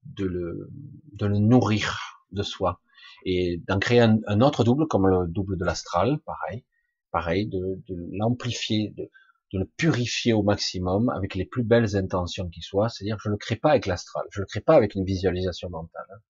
[0.05, 0.71] de le,
[1.13, 2.81] de le nourrir de soi
[3.27, 6.65] et d'en créer un, un, autre double comme le double de l'astral, pareil,
[7.11, 9.11] pareil, de, de l'amplifier, de,
[9.53, 12.89] de le purifier au maximum avec les plus belles intentions qui soient.
[12.89, 15.71] C'est-à-dire je ne le crée pas avec l'astral, je le crée pas avec une visualisation
[15.71, 16.07] mentale.
[16.11, 16.21] Hein.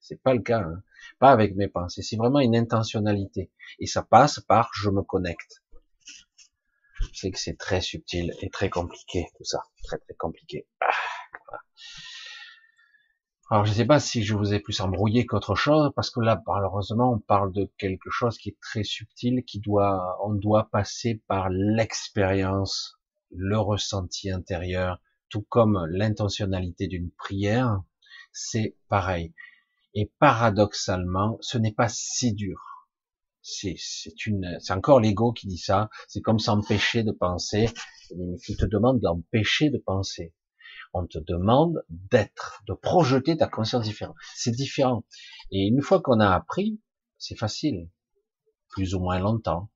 [0.00, 0.82] C'est pas le cas, hein.
[1.18, 2.02] pas avec mes pensées.
[2.02, 5.62] C'est vraiment une intentionnalité et ça passe par je me connecte.
[7.00, 10.66] Je sais que c'est très subtil et très compliqué tout ça, très très compliqué.
[10.80, 11.58] Ah,
[13.50, 16.20] alors je ne sais pas si je vous ai plus embrouillé qu'autre chose, parce que
[16.20, 20.70] là, malheureusement, on parle de quelque chose qui est très subtil, qui doit, on doit
[20.70, 22.98] passer par l'expérience,
[23.30, 24.98] le ressenti intérieur,
[25.28, 27.82] tout comme l'intentionnalité d'une prière,
[28.32, 29.34] c'est pareil.
[29.92, 32.88] Et paradoxalement, ce n'est pas si dur.
[33.42, 33.76] C'est,
[34.24, 35.90] une, c'est encore l'ego qui dit ça.
[36.08, 37.68] C'est comme s'empêcher de penser.
[38.44, 40.34] Qui te demande d'empêcher de penser
[40.94, 44.16] on te demande d'être, de projeter ta conscience différente.
[44.34, 45.04] C'est différent.
[45.50, 46.80] Et une fois qu'on a appris,
[47.18, 47.90] c'est facile,
[48.68, 49.70] plus ou moins longtemps.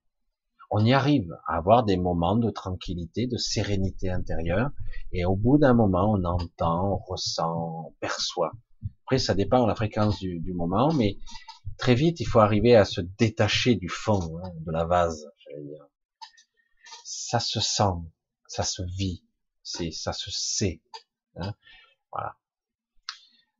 [0.70, 4.70] On y arrive à avoir des moments de tranquillité, de sérénité intérieure,
[5.12, 8.52] et au bout d'un moment, on entend, on ressent, on perçoit.
[9.04, 11.16] Après, ça dépend de la fréquence du, moment, mais
[11.78, 15.26] très vite, il faut arriver à se détacher du fond, hein, de la vase,
[15.62, 15.86] dire.
[17.02, 17.94] Ça se sent,
[18.46, 19.24] ça se vit,
[19.64, 20.82] ça se sait.
[21.38, 21.54] Hein.
[22.12, 22.36] voilà.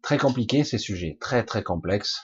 [0.03, 2.23] Très compliqué ces sujets, très très complexes,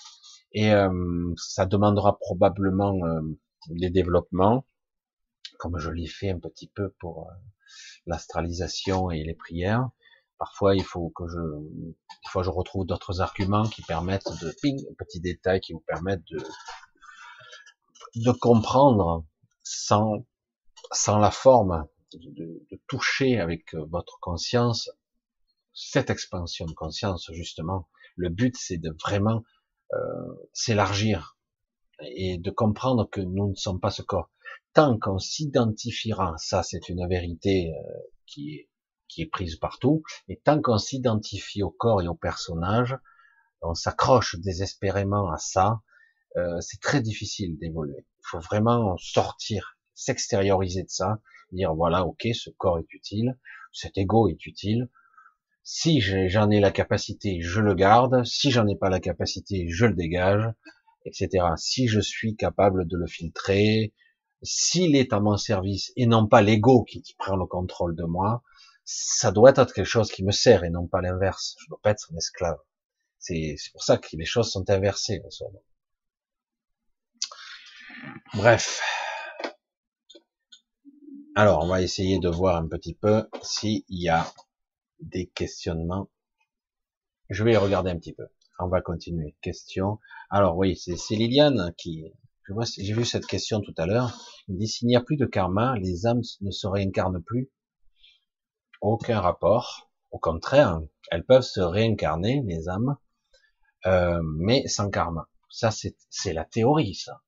[0.55, 3.21] et euh, ça demandera probablement euh,
[3.69, 4.65] des développements,
[5.59, 7.35] comme je l'ai fait un petit peu pour euh,
[8.07, 9.91] l'astralisation et les prières.
[10.39, 15.73] Parfois, il faut que je, retrouve d'autres arguments qui permettent de, ping, petits détails qui
[15.73, 16.25] vous permettent
[18.15, 19.25] de, comprendre
[19.63, 20.25] sans,
[21.09, 24.91] la forme, de toucher avec votre conscience
[25.75, 29.43] cette expansion de conscience, justement, le but, c'est de vraiment
[29.93, 29.99] euh,
[30.53, 31.37] s'élargir
[32.01, 34.31] et de comprendre que nous ne sommes pas ce corps.
[34.73, 38.69] Tant qu'on s'identifiera, ça c'est une vérité euh, qui est
[39.09, 40.03] qui est prise partout.
[40.29, 42.97] Et tant qu'on s'identifie au corps et au personnage,
[43.63, 45.81] on s'accroche désespérément à ça,
[46.37, 48.07] euh, c'est très difficile d'évoluer.
[48.19, 51.21] Il faut vraiment sortir, s'extérioriser de ça,
[51.53, 53.39] dire voilà, ok, ce corps est utile,
[53.73, 54.91] cet ego est utile.
[55.67, 58.23] Si j'en ai la capacité, je le garde.
[58.25, 60.47] Si j'en ai pas la capacité, je le dégage,
[61.07, 61.47] etc.
[61.57, 63.95] Si je suis capable de le filtrer,
[64.43, 68.43] s'il est à mon service et non pas l'ego qui, prend le contrôle de moi,
[68.85, 71.57] ça doit être quelque chose qui me sert et non pas l'inverse.
[71.59, 72.59] Je ne dois pas être un esclave.
[73.19, 75.53] C'est pour ça que les choses sont inversées en.
[78.35, 78.83] Bref.
[81.35, 84.31] Alors, on va essayer de voir un petit peu s'il y a
[85.01, 86.11] des questionnements.
[87.31, 88.27] Je vais regarder un petit peu.
[88.59, 89.37] On va continuer.
[89.43, 89.99] Question.
[90.31, 92.05] Alors oui, c'est Liliane qui,
[92.79, 94.13] j'ai vu cette question tout à l'heure.
[94.49, 97.51] Il dit s'il n'y a plus de karma, les âmes ne se réincarnent plus.
[98.81, 99.91] Aucun rapport.
[100.11, 100.81] Au contraire,
[101.11, 102.97] elles peuvent se réincarner, les âmes,
[103.87, 105.29] euh, mais sans karma.
[105.49, 107.23] Ça, c'est la théorie, ça.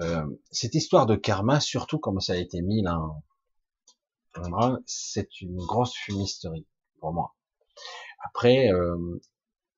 [0.00, 2.98] Euh, cette histoire de karma, surtout comme ça a été mis là,
[4.86, 6.66] c'est une grosse fumisterie
[7.00, 7.34] pour moi.
[8.24, 9.20] Après, euh,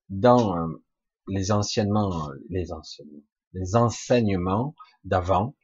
[0.08, 0.82] dans euh,
[1.28, 3.22] les anciennements, les anciennements,
[3.52, 4.74] les enseignements
[5.04, 5.54] d'avant,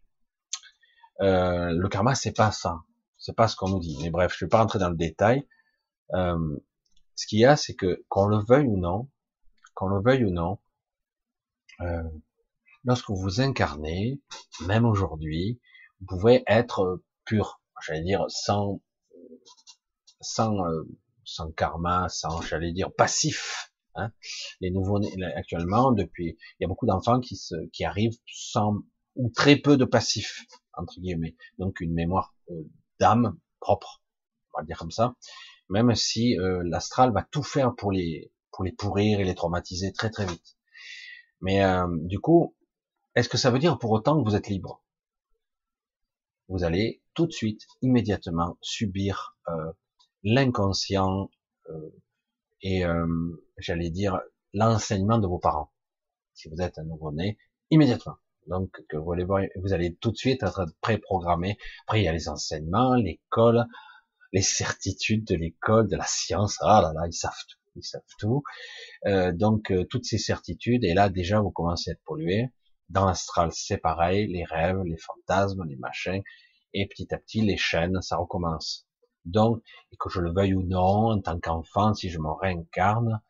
[1.21, 2.83] euh, le karma c'est pas ça,
[3.19, 3.97] c'est pas ce qu'on nous dit.
[4.03, 5.47] Mais bref, je vais pas rentrer dans le détail.
[6.15, 6.59] Euh,
[7.15, 9.09] ce qu'il y a, c'est que qu'on le veuille ou non,
[9.75, 10.59] qu'on le veuille ou non,
[11.81, 12.03] euh,
[12.85, 14.21] lorsque vous incarnez,
[14.67, 15.61] même aujourd'hui,
[16.01, 18.81] vous pouvez être pur, j'allais dire sans
[20.21, 20.57] sans
[21.25, 23.71] sans karma, sans j'allais dire passif.
[23.95, 24.11] Hein.
[24.61, 25.01] Les nouveaux
[25.37, 28.79] actuellement, depuis, il y a beaucoup d'enfants qui se, qui arrivent sans
[29.15, 30.45] ou très peu de passifs
[30.77, 34.03] entre guillemets, donc une mémoire euh, d'âme propre,
[34.53, 35.15] on va dire comme ça.
[35.69, 39.93] Même si euh, l'astral va tout faire pour les pour les pourrir et les traumatiser
[39.93, 40.57] très très vite.
[41.41, 42.55] Mais euh, du coup,
[43.15, 44.84] est-ce que ça veut dire pour autant que vous êtes libre?
[46.49, 49.37] Vous allez tout de suite, immédiatement, subir
[50.23, 51.31] l'inconscient
[52.63, 52.83] et
[53.59, 54.21] j'allais dire,
[54.53, 55.71] l'enseignement de vos parents.
[56.33, 57.39] Si vous êtes un nouveau-né,
[57.71, 58.17] immédiatement.
[58.47, 61.57] Donc, que vous allez voir, vous allez tout de suite être préprogrammé.
[61.87, 63.67] Après, il y a les enseignements, l'école,
[64.33, 66.59] les certitudes de l'école, de la science.
[66.61, 67.59] Ah là là, ils savent tout.
[67.77, 68.43] Ils savent tout.
[69.07, 72.51] Euh, donc, euh, toutes ces certitudes, et là, déjà, vous commencez à être pollué.
[72.95, 76.23] Dans l'astral, c'est pareil, les rêves, les fantasmes, les machins.
[76.75, 78.87] Et petit à petit, les chaînes, ça recommence.
[79.25, 83.21] Donc, et que je le veuille ou non, en tant qu'enfant, si je me réincarne,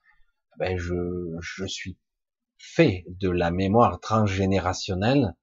[0.59, 1.97] ben je, je suis
[2.59, 5.35] fait de la mémoire transgénérationnelle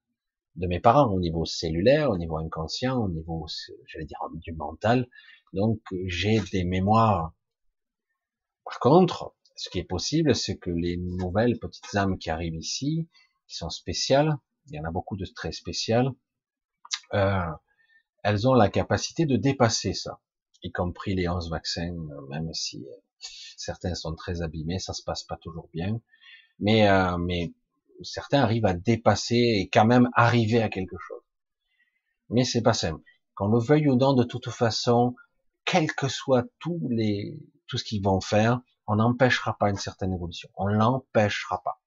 [0.54, 3.48] de mes parents au niveau cellulaire, au niveau inconscient, au niveau,
[3.88, 5.08] j'allais dire, du mental.
[5.52, 7.34] Donc, j'ai des mémoires.
[8.64, 13.08] Par contre, ce qui est possible, c'est que les nouvelles petites âmes qui arrivent ici,
[13.52, 14.34] qui sont spéciales,
[14.66, 16.10] il y en a beaucoup de très spéciales,
[17.12, 17.50] euh,
[18.22, 20.20] elles ont la capacité de dépasser ça,
[20.62, 21.94] y compris les 11 vaccins,
[22.30, 22.86] même si
[23.58, 26.00] certains sont très abîmés, ça se passe pas toujours bien,
[26.60, 27.52] mais euh, mais
[28.02, 31.22] certains arrivent à dépasser et quand même arriver à quelque chose.
[32.30, 33.02] Mais c'est pas simple.
[33.34, 35.14] Qu'on le veuille ou non, de toute façon,
[35.66, 40.14] quel que soit tous les tout ce qu'ils vont faire, on n'empêchera pas une certaine
[40.14, 40.48] évolution.
[40.56, 41.81] On l'empêchera pas.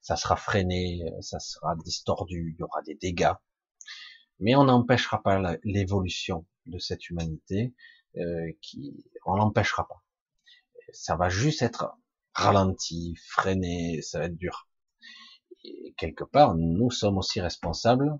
[0.00, 3.32] Ça sera freiné, ça sera distordu, il y aura des dégâts,
[4.38, 7.74] mais on n'empêchera pas l'évolution de cette humanité.
[8.16, 10.02] Euh, qui, on l'empêchera pas
[10.92, 11.92] ça va juste être
[12.34, 14.68] ralenti, freiné, ça va être dur.
[15.64, 18.18] Et quelque part, nous sommes aussi responsables,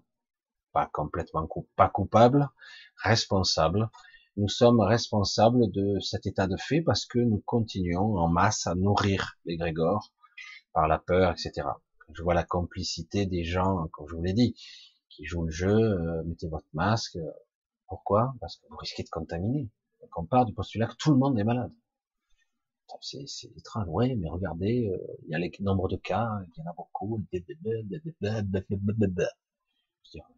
[0.72, 2.48] pas complètement pas coupables,
[2.97, 3.90] responsables.
[4.36, 8.74] Nous sommes responsables de cet état de fait parce que nous continuons en masse à
[8.74, 10.12] nourrir les grégores
[10.72, 11.68] par la peur, etc.
[12.12, 14.55] Je vois la complicité des gens, comme je vous l'ai dit,
[15.09, 17.18] qui jouent le jeu, euh, mettez votre masque.
[17.86, 18.34] Pourquoi?
[18.40, 19.68] Parce que vous risquez de contaminer.
[20.01, 21.72] Donc on part du postulat que tout le monde est malade
[23.01, 23.86] c'est étrange.
[23.88, 26.74] Ouais, mais regardez, euh, il y a les nombres de cas, il y en a
[26.74, 27.22] beaucoup.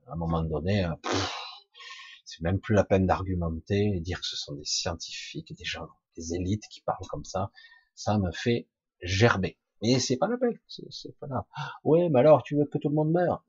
[0.06, 0.94] À un moment donné, euh,
[2.24, 5.88] c'est même plus la peine d'argumenter et dire que ce sont des scientifiques, des gens,
[6.16, 7.50] des élites qui parlent comme ça.
[7.94, 8.68] Ça me fait
[9.00, 9.58] gerber.
[9.82, 11.44] Mais c'est pas la peine, c'est pas grave.
[11.84, 13.44] Ouais, mais alors tu veux que tout le monde meure?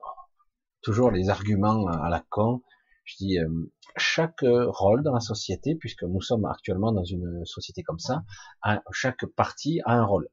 [0.81, 2.61] Toujours les arguments à la con.
[3.05, 7.83] Je dis, euh, chaque rôle dans la société, puisque nous sommes actuellement dans une société
[7.83, 8.23] comme ça,
[8.91, 10.29] chaque partie a un rôle.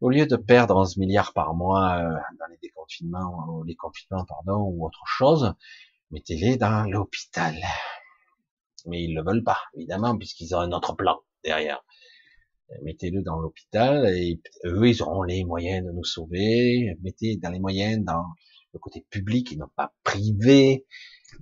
[0.00, 4.62] Au lieu de perdre 11 milliards par mois euh, dans les déconfinements, les confinements, pardon,
[4.62, 5.54] ou autre chose,
[6.10, 7.54] mettez-les dans l'hôpital.
[8.86, 11.84] Mais ils le veulent pas, évidemment, puisqu'ils ont un autre plan derrière.
[12.82, 16.96] Mettez-le dans l'hôpital et eux, ils auront les moyens de nous sauver.
[17.02, 18.24] Mettez dans les moyens dans
[18.72, 20.86] le côté public et non pas privé,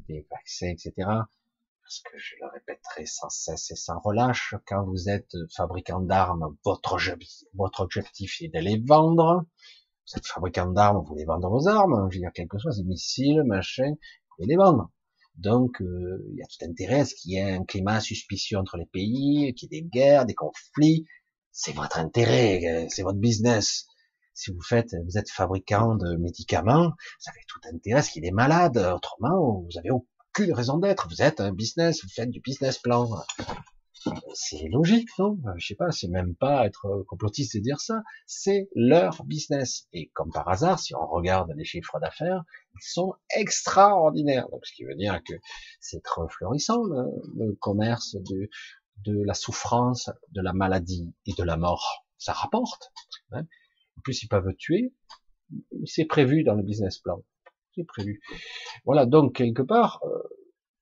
[0.08, 0.92] des vaccins, etc.
[0.96, 6.56] Parce que je le répéterai sans cesse et sans relâche, quand vous êtes fabricant d'armes,
[6.64, 6.96] votre,
[7.54, 9.44] votre objectif est de les vendre.
[10.06, 12.84] Vous êtes fabricant d'armes, vous voulez vendre vos armes, je veux dire quelque chose, des
[12.84, 14.90] missiles, machin, vous voulez les vendre.
[15.36, 18.58] Donc, euh, il y a tout intérêt à ce qu'il y ait un climat suspicieux
[18.58, 21.06] entre les pays, qu'il y ait des guerres, des conflits.
[21.52, 23.86] C'est votre intérêt, euh, c'est votre business.
[24.34, 28.30] Si vous faites, vous êtes fabricant de médicaments, vous avez tout intérêt à qu'il des
[28.30, 28.78] malades.
[28.78, 31.08] Autrement, vous avez aucune raison d'être.
[31.08, 33.08] Vous êtes un business, vous faites du business plan
[34.32, 35.38] c'est logique, non?
[35.56, 38.02] Je sais pas, c'est même pas être complotiste de dire ça.
[38.26, 39.88] C'est leur business.
[39.92, 42.42] Et comme par hasard, si on regarde les chiffres d'affaires,
[42.74, 44.48] ils sont extraordinaires.
[44.50, 45.34] Donc, ce qui veut dire que
[45.80, 48.48] c'est trop florissant le, commerce de,
[49.04, 52.06] de la souffrance, de la maladie et de la mort.
[52.18, 52.92] Ça rapporte.
[53.32, 53.46] Hein.
[53.96, 54.92] en plus, ils peuvent tuer.
[55.84, 57.22] C'est prévu dans le business plan.
[57.74, 58.20] C'est prévu.
[58.84, 59.06] Voilà.
[59.06, 60.00] Donc quelque part.
[60.04, 60.22] Euh,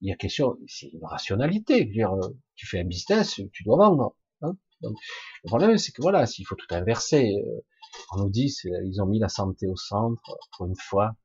[0.00, 1.84] il y a question, c'est une rationalité.
[1.84, 4.14] dire, euh, tu fais un business, tu dois vendre.
[4.42, 4.96] Hein Donc,
[5.42, 7.64] le problème, c'est que voilà, s'il faut tout inverser, euh,
[8.12, 11.16] on nous dit, ils ont mis la santé au centre pour une fois.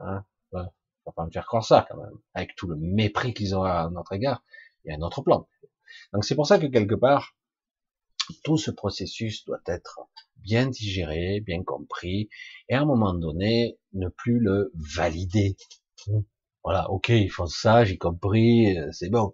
[0.00, 0.62] Hein ouais,
[1.06, 2.18] va pas me faire croire ça quand même.
[2.34, 4.42] Avec tout le mépris qu'ils ont à notre égard,
[4.84, 5.48] il y a un autre plan.
[6.12, 7.34] Donc c'est pour ça que quelque part,
[8.44, 10.00] tout ce processus doit être
[10.36, 12.28] bien digéré, bien compris,
[12.68, 15.56] et à un moment donné, ne plus le valider.
[16.62, 19.32] Voilà, ok, ils font ça, j'ai compris, euh, c'est bon.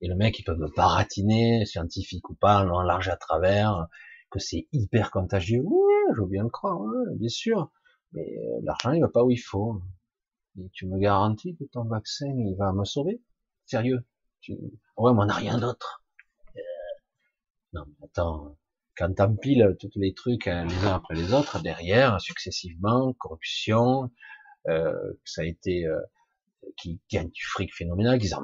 [0.00, 3.88] Et le mec, il peut me baratiner, scientifique ou pas, en large à travers,
[4.30, 5.62] que c'est hyper contagieux.
[5.64, 6.80] Oui, je veux bien le croire,
[7.16, 7.70] bien sûr.
[8.12, 9.82] Mais euh, l'argent, il va pas où il faut.
[10.58, 13.20] Et tu me garantis que ton vaccin, il va me sauver?
[13.66, 14.04] Sérieux?
[14.40, 14.52] Tu...
[14.96, 16.02] Ouais, mais on n'a rien d'autre.
[16.56, 16.60] Euh,
[17.72, 18.56] non, mais attends,
[18.96, 24.10] quand t'empiles tous les trucs hein, les uns après les autres, derrière, successivement, corruption,
[24.68, 25.86] euh, ça a été
[26.76, 28.34] qui gagnent du fric phénoménal, qu'ils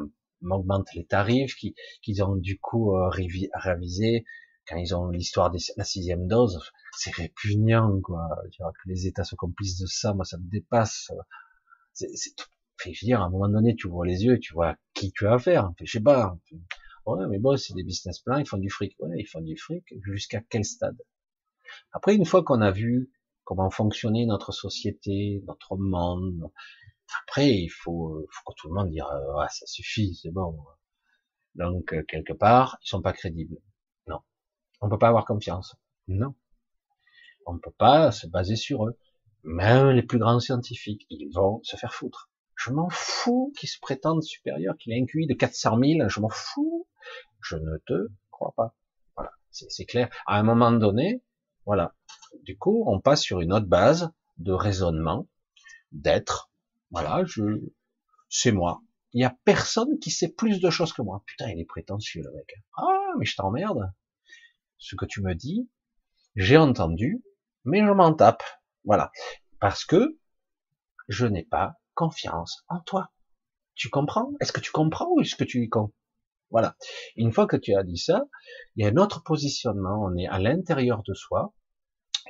[0.43, 1.57] augmentent les tarifs,
[2.03, 4.25] qu'ils ont du coup euh, révisé
[4.67, 6.59] quand ils ont l'histoire de la sixième dose,
[6.97, 8.27] c'est répugnant, quoi.
[8.59, 11.13] Que les États sont complices de ça, moi ça me dépasse.
[11.93, 12.09] C'est,
[12.87, 15.27] je veux dire, à un moment donné, tu vois les yeux, tu vois qui tu
[15.27, 15.71] as affaire.
[15.83, 16.37] je sais pas.
[17.07, 18.97] Ouais, mais bon, c'est des business plans, ils font du fric.
[18.99, 19.85] Ouais, ils font du fric.
[20.03, 20.97] Jusqu'à quel stade?
[21.93, 23.11] Après, une fois qu'on a vu
[23.45, 26.51] comment fonctionnait notre société, notre monde,
[27.23, 30.57] après, il faut, faut que tout le monde dise, ah, ça suffit, c'est bon.
[31.55, 33.59] Donc, euh, quelque part, ils sont pas crédibles.
[34.07, 34.21] Non.
[34.81, 35.77] On peut pas avoir confiance.
[36.09, 36.35] Non.
[37.47, 38.99] On ne peut pas se baser sur eux.
[39.45, 42.31] Même les plus grands scientifiques, ils vont se faire foutre.
[42.57, 46.21] Je m'en fous qu'ils se prétendent supérieurs, qu'il ait un QI de 400 000, je
[46.21, 46.87] m'en fous.
[47.43, 48.75] Je ne te crois pas.
[49.17, 49.33] Voilà.
[49.51, 50.09] C'est clair.
[50.27, 51.23] À un moment donné,
[51.67, 51.95] voilà.
[52.43, 55.29] Du coup, on passe sur une autre base de raisonnement,
[55.93, 56.51] d'être,
[56.91, 57.43] voilà, je,
[58.29, 58.83] c'est moi.
[59.13, 61.23] Il y a personne qui sait plus de choses que moi.
[61.27, 62.53] Putain, il est prétentieux, le mec.
[62.77, 63.93] Ah, mais je t'emmerde.
[64.79, 65.69] Ce que tu me dis,
[66.35, 67.23] j'ai entendu,
[67.65, 68.43] mais je m'en tape.
[68.85, 69.13] Voilà.
[69.61, 70.19] Parce que
[71.09, 73.11] je n'ai pas confiance en toi.
[73.75, 74.33] Tu comprends?
[74.41, 75.93] Est-ce que tu comprends ou est-ce que tu y con?
[76.51, 76.77] Voilà.
[77.17, 78.25] Une fois que tu as dit ça,
[78.77, 80.05] il y a un autre positionnement.
[80.05, 81.53] On est à l'intérieur de soi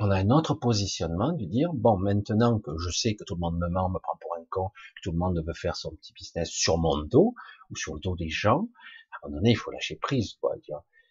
[0.00, 3.40] on a un autre positionnement de dire bon maintenant que je sais que tout le
[3.40, 5.94] monde me ment, me prend pour un con, que tout le monde veut faire son
[5.94, 7.34] petit business sur mon dos
[7.70, 8.68] ou sur le dos des gens,
[9.12, 10.54] à un moment donné il faut lâcher prise quoi.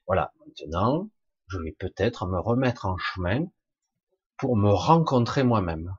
[0.06, 1.10] Voilà maintenant
[1.48, 3.46] je vais peut-être me remettre en chemin
[4.38, 5.96] pour me rencontrer moi-même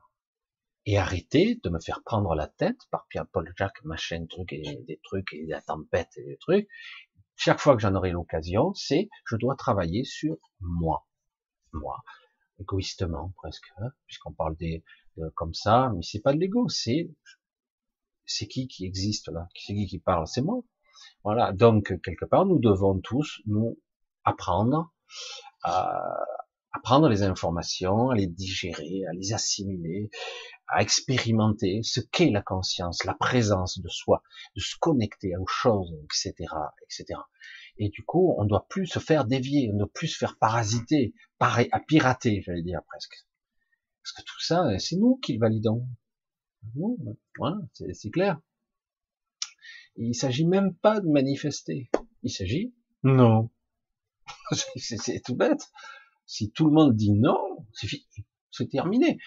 [0.85, 4.99] et arrêter de me faire prendre la tête par Pierre-Paul Jacques, machin, truc et des
[5.03, 6.67] trucs et la tempête et des trucs.
[7.35, 11.05] Chaque fois que j'en aurai l'occasion, c'est je dois travailler sur moi,
[11.73, 12.03] moi
[12.59, 14.83] égoïstement presque, hein, puisqu'on parle des
[15.35, 17.09] comme ça, mais c'est pas de l'ego, c'est
[18.25, 20.61] c'est qui qui existe là, c'est qui qui parle, c'est moi.
[21.23, 23.77] Voilà, donc quelque part nous devons tous nous
[24.23, 24.93] apprendre
[25.63, 26.25] à
[26.71, 30.09] apprendre les informations, à les digérer, à les assimiler,
[30.67, 34.23] à expérimenter ce qu'est la conscience, la présence de soi,
[34.55, 36.33] de se connecter aux choses, etc.,
[36.83, 37.19] etc.
[37.77, 40.37] Et du coup, on doit plus se faire dévier, on ne doit plus se faire
[40.37, 43.25] parasiter, à pirater, j'allais dire presque.
[44.01, 45.87] Parce que tout ça, c'est nous qui le validons.
[47.37, 47.57] voilà,
[47.93, 48.39] c'est clair.
[49.97, 51.89] Il s'agit même pas de manifester.
[52.23, 52.73] Il s'agit
[53.03, 53.51] non.
[54.77, 55.69] c'est tout bête.
[56.25, 57.65] Si tout le monde dit non,
[58.51, 59.19] c'est terminé.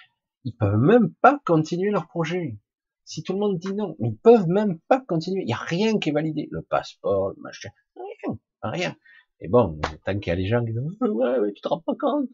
[0.45, 2.59] Ils peuvent même pas continuer leur projet.
[3.05, 5.43] Si tout le monde dit non, ils peuvent même pas continuer.
[5.43, 6.49] Il n'y a rien qui est validé.
[6.51, 8.97] Le passeport, le machin, rien, rien.
[9.41, 11.81] Et bon, tant qu'il y a les gens qui disent, ouais, ouais, tu te rends
[11.81, 12.29] pas compte.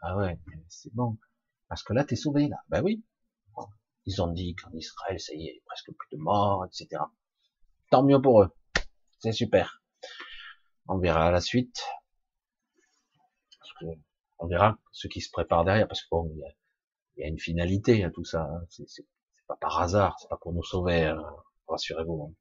[0.00, 0.38] Ah ouais,
[0.68, 1.18] c'est bon.
[1.68, 2.56] Parce que là, t'es sauvé, là.
[2.68, 3.04] Ben oui.
[4.06, 7.02] Ils ont dit qu'en Israël, ça y est, presque plus de morts, etc.
[7.90, 8.50] Tant mieux pour eux.
[9.18, 9.82] C'est super.
[10.86, 11.82] On verra la suite.
[14.38, 16.48] on verra ce qui se prépare derrière, parce que bon, il y a,
[17.26, 18.42] une finalité à tout ça.
[18.42, 18.64] Hein.
[18.68, 19.06] C'est
[19.46, 21.22] pas par hasard, c'est pas pour nous sauver, hein.
[21.66, 22.28] rassurez-vous.
[22.30, 22.34] Hein.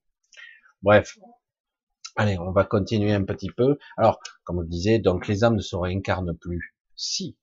[0.82, 1.18] Bref.
[2.16, 3.78] Allez, on va continuer un petit peu.
[3.95, 6.76] Alors, comme je disais, donc les âmes ne se réincarnent plus.
[6.95, 7.38] Si,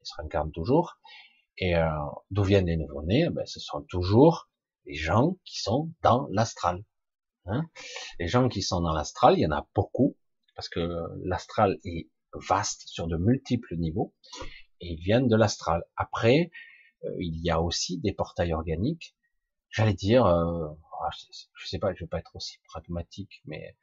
[0.00, 0.98] elles se réincarnent toujours.
[1.58, 1.88] Et euh,
[2.30, 3.28] d'où viennent les nouveau-nés?
[3.30, 4.48] Ben, Ce sont toujours
[4.86, 6.84] les gens qui sont dans l'astral.
[7.46, 7.64] Hein
[8.18, 10.16] les gens qui sont dans l'astral, il y en a beaucoup,
[10.54, 12.08] parce que l'astral est
[12.48, 14.14] vaste sur de multiples niveaux,
[14.80, 15.82] et ils viennent de l'astral.
[15.96, 16.50] Après,
[17.18, 19.16] il y a aussi des portails organiques.
[19.70, 20.68] J'allais dire, euh,
[21.02, 21.10] ah,
[21.54, 23.76] je sais pas, je vais pas être aussi pragmatique, mais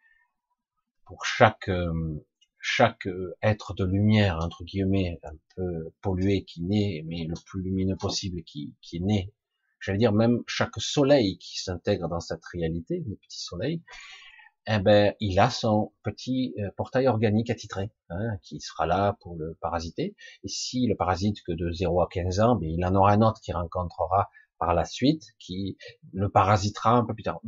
[1.05, 2.25] pour chaque euh,
[2.59, 3.07] chaque
[3.41, 8.43] être de lumière entre guillemets un peu pollué qui naît, mais le plus lumineux possible
[8.43, 9.31] qui, qui naît
[9.79, 13.81] j'allais dire même chaque soleil qui s'intègre dans cette réalité, le petit soleil,
[14.67, 19.35] eh ben, il a son petit euh, portail organique attitré, hein, qui sera là pour
[19.35, 20.15] le parasiter.
[20.43, 23.21] Et si le parasite que de 0 à 15 ans, ben, il en aura un
[23.21, 24.29] autre qui rencontrera
[24.59, 25.77] par la suite, qui
[26.13, 27.39] le parasitera un peu plus tard.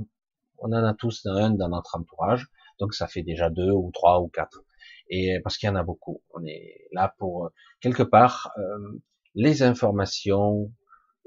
[0.59, 2.47] On en a tous un dans notre entourage,
[2.79, 4.63] donc ça fait déjà deux ou trois ou quatre.
[5.09, 7.49] Et parce qu'il y en a beaucoup, on est là pour euh,
[7.81, 9.01] quelque part euh,
[9.35, 10.71] les informations,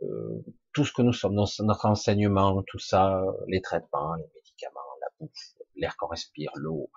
[0.03, 5.09] euh, tout ce que nous sommes, notre enseignement, tout ça, les traitements, les médicaments, la
[5.19, 6.91] bouffe, l'air qu'on respire, l'eau,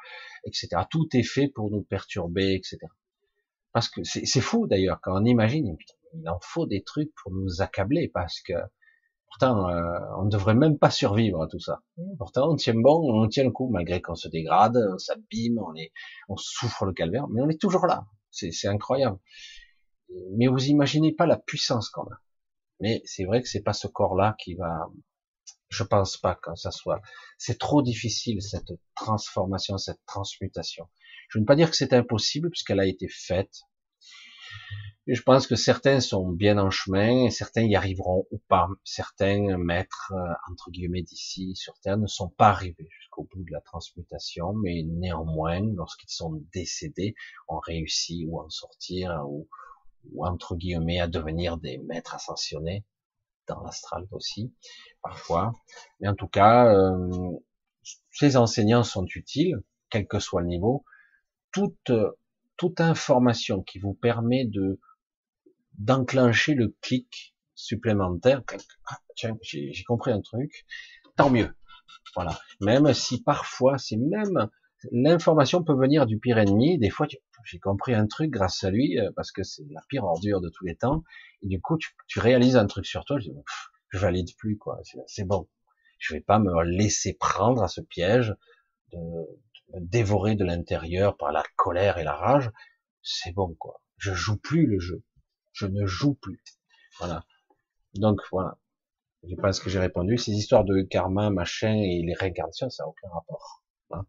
[0.46, 0.70] etc.
[0.90, 2.78] Tout est fait pour nous perturber, etc.
[3.74, 5.76] Parce que c'est fou d'ailleurs quand on imagine,
[6.14, 8.54] il en faut des trucs pour nous accabler, parce que
[9.28, 11.82] pourtant euh, on ne devrait même pas survivre à tout ça.
[12.18, 15.74] Pourtant on tient bon, on tient le coup malgré qu'on se dégrade, on s'abîme, on
[16.30, 18.06] on souffre le calvaire, mais on est toujours là.
[18.32, 19.18] C'est incroyable.
[20.38, 22.20] Mais vous imaginez pas la puissance qu'on a.
[22.80, 24.88] Mais c'est vrai que c'est pas ce corps-là qui va,
[25.76, 27.02] je pense pas que ça soit,
[27.38, 30.88] c'est trop difficile cette transformation, cette transmutation.
[31.30, 33.62] Je ne veux pas dire que c'est impossible puisqu'elle a été faite.
[35.08, 38.68] Je pense que certains sont bien en chemin et certains y arriveront ou pas.
[38.84, 43.52] Certains maîtres, euh, entre guillemets, d'ici sur Terre ne sont pas arrivés jusqu'au bout de
[43.52, 47.14] la transmutation, mais néanmoins, lorsqu'ils sont décédés,
[47.48, 49.48] ont réussi ou en sortir ou
[50.26, 52.86] entre guillemets à devenir des maîtres ascensionnés
[53.48, 54.54] dans l'astral aussi
[55.02, 55.54] parfois.
[56.00, 57.32] Mais en tout cas, euh,
[58.12, 60.86] ces enseignants sont utiles, quel que soit le niveau.
[61.52, 61.92] Toute
[62.58, 64.80] toute information qui vous permet de
[65.78, 68.44] d'enclencher le clic supplémentaire.
[68.90, 70.66] Ah, j'ai compris un truc.
[71.18, 71.54] Tant mieux.
[72.16, 72.40] Voilà.
[72.62, 74.50] Même si parfois c'est même
[74.92, 76.78] l'information peut venir du pire ennemi.
[76.78, 77.08] Des fois,
[77.46, 80.50] j'ai compris un truc grâce à lui euh, parce que c'est la pire ordure de
[80.50, 81.04] tous les temps.
[81.42, 83.18] Et du coup, tu, tu réalises un truc sur toi.
[83.20, 83.30] Je,
[83.98, 84.80] valide plus quoi.
[85.08, 85.48] C'est bon.
[86.00, 88.36] Je vais pas me laisser prendre à ce piège
[88.92, 92.52] de, de me dévorer de l'intérieur par la colère et la rage.
[93.02, 93.82] C'est bon quoi.
[93.98, 95.04] Je joue plus le jeu.
[95.54, 96.42] Je ne joue plus.
[97.00, 97.26] Voilà.
[97.94, 98.58] Donc voilà.
[99.28, 100.18] Je pense que j'ai répondu.
[100.18, 103.64] Ces histoires de karma, machin et les réincarnations, ça n'a aucun rapport.
[103.92, 104.06] Hein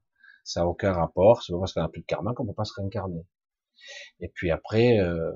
[0.46, 1.42] ça n'a aucun rapport.
[1.42, 3.26] C'est pas parce qu'on n'a plus de karma qu'on peut pas se réincarner.
[4.20, 5.32] Et puis après, euh,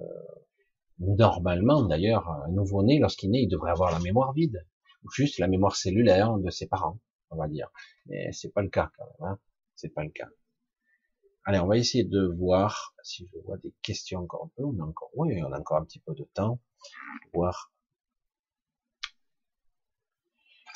[0.98, 4.66] normalement d'ailleurs, un nouveau-né, lorsqu'il naît, il devrait avoir la mémoire vide,
[5.04, 6.98] ou juste la mémoire cellulaire de ses parents,
[7.30, 7.70] on va dire.
[8.06, 9.32] Mais c'est pas le cas quand même.
[9.32, 9.38] Hein
[9.80, 10.28] c'est pas le cas.
[11.44, 14.64] Allez, on va essayer de voir si je vois des questions encore un peu.
[14.64, 16.60] On a encore, oui, on a encore un petit peu de temps.
[17.32, 17.72] Voir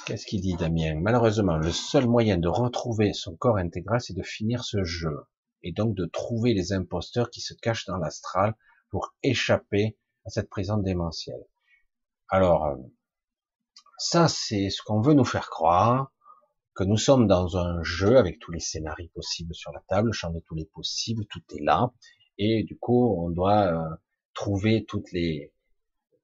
[0.07, 0.97] Qu'est-ce qu'il dit Damien?
[1.01, 5.17] Malheureusement, le seul moyen de retrouver son corps intégral, c'est de finir ce jeu.
[5.63, 8.55] Et donc de trouver les imposteurs qui se cachent dans l'astral
[8.91, 11.43] pour échapper à cette prison démentielle.
[12.29, 12.77] Alors, euh,
[13.97, 16.13] ça c'est ce qu'on veut nous faire croire,
[16.75, 20.41] que nous sommes dans un jeu avec tous les scénarios possibles sur la table, le
[20.41, 21.95] tous les possibles, tout est là,
[22.37, 23.97] et du coup on doit euh,
[24.35, 25.54] trouver toutes les,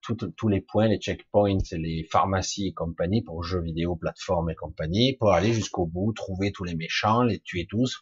[0.00, 5.16] tous les points, les checkpoints, les pharmacies et compagnie pour jeux vidéo, plateformes et compagnie,
[5.16, 8.00] pour aller jusqu'au bout, trouver tous les méchants, les tuer tous,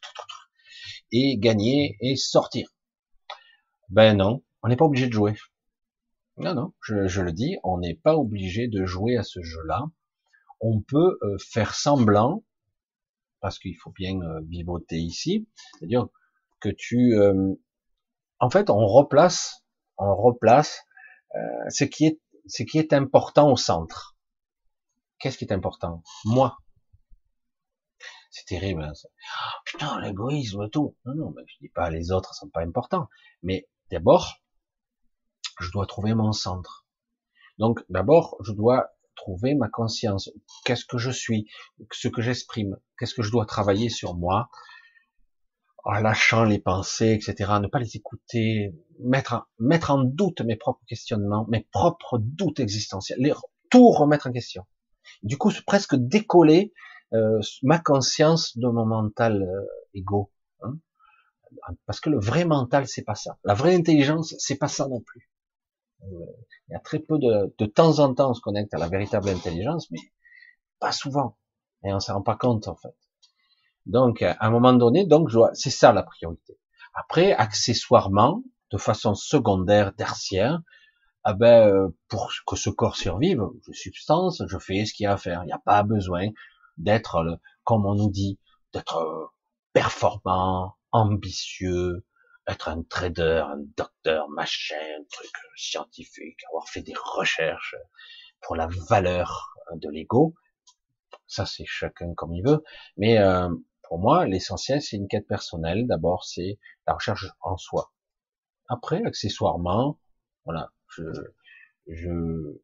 [1.12, 2.68] et gagner et sortir.
[3.88, 5.34] Ben non, on n'est pas obligé de jouer.
[6.36, 9.86] Non, non, je, le dis, on n'est pas obligé de jouer à ce jeu-là.
[10.60, 12.44] On peut euh, faire semblant,
[13.40, 14.40] parce qu'il faut bien euh,
[14.92, 15.48] ici,
[15.78, 16.06] c'est-à-dire
[16.60, 17.54] que tu, euh,
[18.38, 19.64] en fait, on replace,
[19.96, 20.84] on replace
[21.38, 24.16] euh, ce qui est ce qui est important au centre.
[25.18, 26.02] Qu'est-ce qui est important?
[26.24, 26.56] Moi.
[28.30, 28.82] C'est terrible.
[28.82, 30.96] Hein, oh, putain, l'égoïsme, tout.
[31.04, 33.08] Non, non, mais je dis pas les autres sont pas importants.
[33.42, 34.40] Mais d'abord,
[35.60, 36.86] je dois trouver mon centre.
[37.58, 40.30] Donc, d'abord, je dois trouver ma conscience.
[40.64, 41.50] Qu'est-ce que je suis?
[41.90, 42.76] Ce que j'exprime.
[42.98, 44.48] Qu'est-ce que je dois travailler sur moi?
[45.88, 50.84] En lâchant les pensées, etc., ne pas les écouter, mettre mettre en doute mes propres
[50.86, 53.32] questionnements, mes propres doutes existentiels, les,
[53.70, 54.66] tout remettre en question.
[55.22, 56.74] Du coup, presque décoller
[57.14, 60.30] euh, ma conscience de mon mental euh, égo.
[60.60, 60.76] Hein
[61.86, 63.38] Parce que le vrai mental, c'est pas ça.
[63.44, 65.30] La vraie intelligence, c'est pas ça non plus.
[66.02, 66.06] Euh,
[66.68, 68.88] il y a très peu de, de temps en temps, on se connecte à la
[68.88, 70.00] véritable intelligence, mais
[70.80, 71.38] pas souvent.
[71.82, 72.94] Et on s'en rend pas compte, en fait.
[73.88, 76.58] Donc, à un moment donné, donc, c'est ça la priorité.
[76.94, 80.60] Après, accessoirement, de façon secondaire, tertiaire,
[81.24, 85.06] ah ben, euh, pour que ce corps survive, je substance, je fais ce qu'il y
[85.06, 85.42] a à faire.
[85.42, 86.28] Il n'y a pas besoin
[86.76, 88.38] d'être, comme on nous dit,
[88.72, 89.26] d'être euh,
[89.72, 92.04] performant, ambitieux,
[92.46, 97.76] être un trader, un docteur, machin, un truc scientifique, avoir fait des recherches
[98.40, 100.34] pour la valeur de l'ego.
[101.26, 102.62] Ça, c'est chacun comme il veut.
[102.96, 103.50] Mais euh,
[103.88, 105.86] pour moi, l'essentiel, c'est une quête personnelle.
[105.86, 107.90] D'abord, c'est la recherche en soi.
[108.68, 109.98] Après, accessoirement,
[110.44, 111.04] voilà, je,
[111.86, 112.60] je,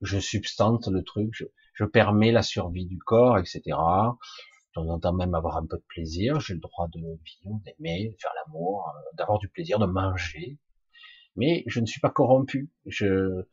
[0.00, 1.44] je substante le truc, je,
[1.74, 3.62] je permets la survie du corps, etc.
[3.66, 6.38] De temps en temps même avoir un peu de plaisir.
[6.38, 10.58] J'ai le droit de vivre, d'aimer, de faire l'amour, euh, d'avoir du plaisir, de manger.
[11.34, 12.70] Mais je ne suis pas corrompu.
[12.86, 13.44] Je,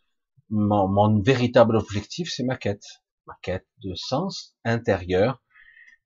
[0.49, 2.85] mon, mon véritable objectif, c'est ma quête.
[3.26, 5.41] Ma quête de sens intérieur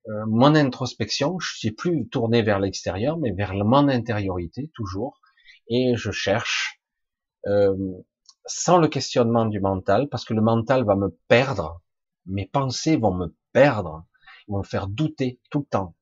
[0.08, 5.20] euh, mon introspection, je suis plus tourné vers l'extérieur, mais vers mon intériorité toujours,
[5.68, 6.80] et je cherche
[7.46, 7.76] euh,
[8.46, 11.80] sans le questionnement du mental, parce que le mental va me perdre,
[12.26, 14.04] mes pensées vont me perdre,
[14.48, 15.94] vont me faire douter tout le temps.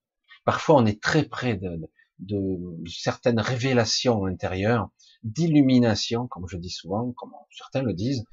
[0.44, 1.80] Parfois, on est très près de,
[2.20, 2.58] de,
[2.88, 4.88] certaines révélations intérieures,
[5.22, 8.24] d'illumination, comme je dis souvent, comme certains le disent.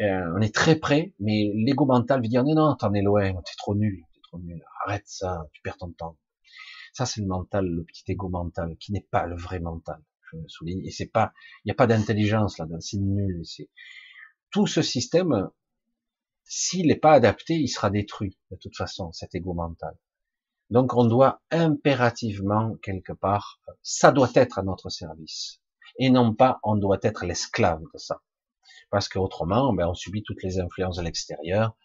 [0.00, 3.32] Euh, on est très près, mais l'ego mental veut dire non, non, t'en es loin,
[3.32, 4.02] t'es trop nul,
[4.84, 6.16] arrête ça, tu perds ton temps.
[6.92, 10.02] Ça, c'est le mental, le petit ego mental, qui n'est pas le vrai mental.
[10.32, 10.84] Je me souligne.
[10.84, 11.32] Et c'est pas,
[11.64, 13.42] il n'y a pas d'intelligence là-dedans, c'est nul.
[13.44, 13.68] C'est
[14.50, 15.50] tout ce système,
[16.44, 19.96] s'il n'est pas adapté, il sera détruit de toute façon, cet ego mental.
[20.70, 25.60] Donc, on doit impérativement quelque part, ça doit être à notre service,
[25.98, 28.20] et non pas on doit être l'esclave de ça,
[28.90, 31.76] parce qu'autrement, ben, on subit toutes les influences de l'extérieur,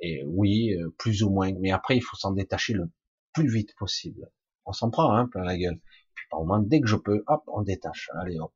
[0.00, 1.52] et oui, euh, plus ou moins.
[1.60, 2.90] Mais après, il faut s'en détacher le
[3.32, 4.30] plus vite possible.
[4.64, 5.80] On s'en prend hein, plein la gueule.
[6.14, 8.10] Puis par moment, dès que je peux, hop, on détache.
[8.20, 8.52] Allez, hop.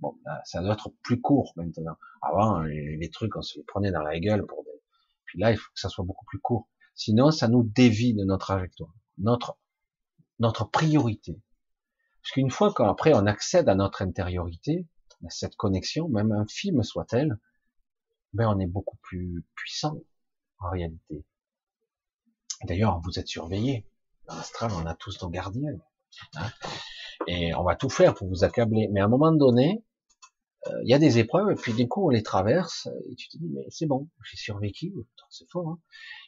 [0.00, 1.96] Bon, ça doit être plus court maintenant.
[2.20, 4.70] Avant, les, trucs, on se les prenait dans la gueule pour des...
[5.24, 6.68] Puis là, il faut que ça soit beaucoup plus court.
[6.94, 9.58] Sinon, ça nous dévie de notre trajectoire, notre
[10.38, 11.40] notre priorité.
[12.22, 14.86] Parce qu'une fois qu'après on accède à notre intériorité,
[15.24, 17.38] à cette connexion, même infime soit-elle,
[18.32, 19.96] ben on est beaucoup plus puissant,
[20.58, 21.24] en réalité.
[22.64, 23.86] D'ailleurs, vous êtes surveillés.
[24.28, 25.78] Dans l'astral, on a tous nos gardiens.
[26.36, 26.50] Hein.
[27.26, 28.88] et on va tout faire pour vous accabler.
[28.90, 29.84] Mais à un moment donné,
[30.66, 33.28] euh, il y a des épreuves, et puis du coup, on les traverse, et tu
[33.28, 34.92] te dis, mais c'est bon, j'ai survécu,
[35.30, 35.68] c'est fort.
[35.68, 35.78] Hein.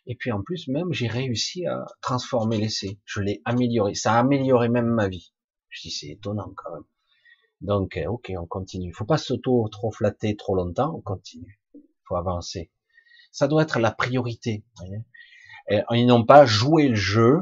[0.06, 2.98] et puis en plus, même, j'ai réussi à transformer l'essai.
[3.04, 3.94] Je l'ai amélioré.
[3.94, 5.32] Ça a amélioré même ma vie.
[5.70, 6.84] Je dis, c'est étonnant quand même.
[7.60, 8.90] Donc, euh, ok, on continue.
[8.90, 11.60] Il faut pas s'auto trop flatter trop longtemps, on continue.
[12.06, 12.70] Faut avancer.
[13.30, 14.64] Ça doit être la priorité.
[15.70, 17.40] Ils n'ont pas joué le jeu.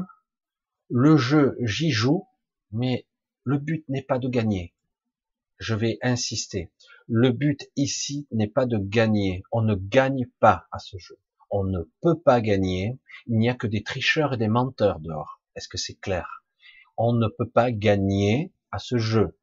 [0.89, 2.27] Le jeu, j'y joue,
[2.71, 3.05] mais
[3.43, 4.73] le but n'est pas de gagner.
[5.59, 6.71] Je vais insister.
[7.07, 9.43] Le but ici n'est pas de gagner.
[9.51, 11.19] On ne gagne pas à ce jeu.
[11.49, 12.99] On ne peut pas gagner.
[13.27, 15.41] Il n'y a que des tricheurs et des menteurs dehors.
[15.55, 16.43] Est-ce que c'est clair?
[16.97, 19.37] On ne peut pas gagner à ce jeu.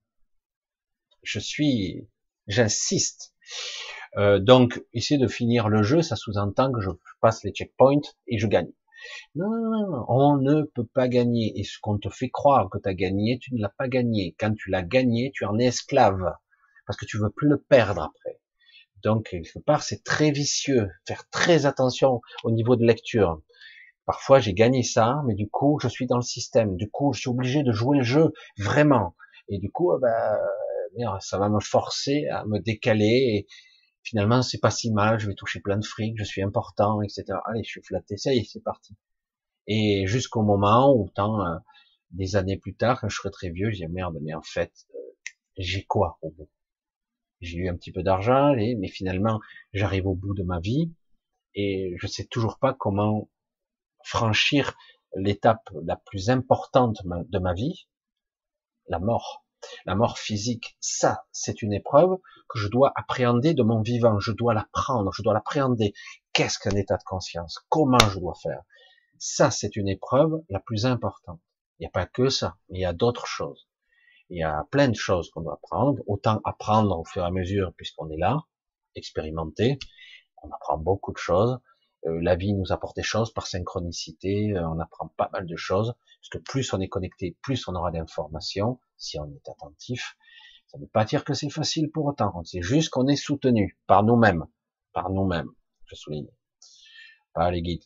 [1.23, 2.07] Je suis,
[2.47, 3.35] j'insiste.
[4.17, 8.39] Euh, donc, essayer de finir le jeu, ça sous-entend que je passe les checkpoints et
[8.39, 8.71] je gagne.
[9.35, 11.53] Non, non, non, on ne peut pas gagner.
[11.59, 14.35] Et ce qu'on te fait croire que tu as gagné, tu ne l'as pas gagné.
[14.39, 16.35] Quand tu l'as gagné, tu en es esclave.
[16.87, 18.41] Parce que tu veux plus le perdre après.
[19.03, 20.89] Donc, quelque part, c'est très vicieux.
[21.07, 23.43] Faire très attention au niveau de lecture.
[24.07, 26.77] Parfois, j'ai gagné ça, mais du coup, je suis dans le système.
[26.77, 29.17] Du coup, je suis obligé de jouer le jeu vraiment.
[29.49, 30.39] Et du coup, ben,
[31.21, 33.47] ça va me forcer à me décaler
[34.05, 37.25] finalement c'est pas si mal, je vais toucher plein de fric, je suis important, etc.
[37.47, 38.95] Allez, je suis flatté, ça y est, c'est parti.
[39.67, 41.57] Et jusqu'au moment où, tant euh,
[42.11, 44.73] des années plus tard, quand je serai très vieux, je dis merde, mais en fait,
[44.95, 44.99] euh,
[45.57, 46.51] j'ai quoi au bout?
[47.41, 49.41] J'ai eu un petit peu d'argent, mais finalement,
[49.73, 50.93] j'arrive au bout de ma vie.
[51.55, 53.29] et je sais toujours pas comment
[54.05, 54.77] franchir
[55.17, 57.87] l'étape la plus importante de ma vie,
[58.89, 59.44] la mort.
[59.87, 62.17] La mort physique, ça, c'est une épreuve
[62.49, 64.19] que je dois appréhender de mon vivant.
[64.19, 65.95] Je dois l'apprendre, je dois l'appréhender.
[66.33, 67.61] Qu'est-ce qu'un état de conscience?
[67.69, 68.63] Comment je dois faire?
[69.19, 71.41] Ça, c'est une épreuve la plus importante.
[71.79, 73.69] Il n'y a pas que ça, il y a d'autres choses.
[74.31, 76.03] Il y a plein de choses qu'on doit apprendre.
[76.07, 78.45] Autant apprendre au fur et à mesure, puisqu'on est là,
[78.95, 79.79] expérimenter.
[80.43, 81.59] On apprend beaucoup de choses.
[82.07, 85.57] Euh, la vie nous apporte des choses par synchronicité, euh, on apprend pas mal de
[85.57, 90.17] choses, parce que plus on est connecté, plus on aura d'informations, si on est attentif.
[90.67, 93.79] Ça ne veut pas dire que c'est facile pour autant, c'est juste qu'on est soutenu
[93.87, 94.47] par nous-mêmes,
[94.93, 95.51] par nous-mêmes,
[95.87, 96.31] je souligne.
[97.35, 97.85] Pas les guides.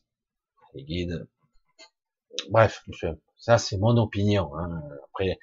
[0.75, 1.29] Les guides.
[2.51, 2.85] Bref,
[3.37, 4.57] ça c'est mon opinion.
[4.57, 4.83] Hein.
[5.05, 5.39] Après,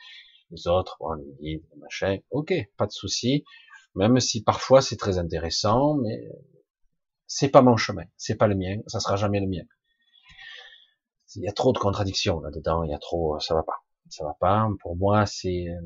[0.52, 3.44] les autres, bon, les guides, les machins, ok, pas de souci.
[3.96, 6.28] Même si parfois c'est très intéressant, mais
[7.28, 9.64] c'est pas mon chemin, c'est pas le mien, ça sera jamais le mien.
[11.36, 14.24] Il y a trop de contradictions là-dedans, il y a trop, ça va pas, ça
[14.26, 14.68] va pas.
[14.82, 15.82] Pour moi, c'est euh,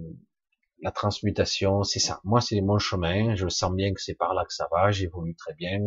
[0.81, 2.21] la transmutation, c'est ça.
[2.23, 3.35] Moi, c'est mon chemin.
[3.35, 4.91] Je sens bien que c'est par là que ça va.
[4.91, 5.79] J'évolue très bien.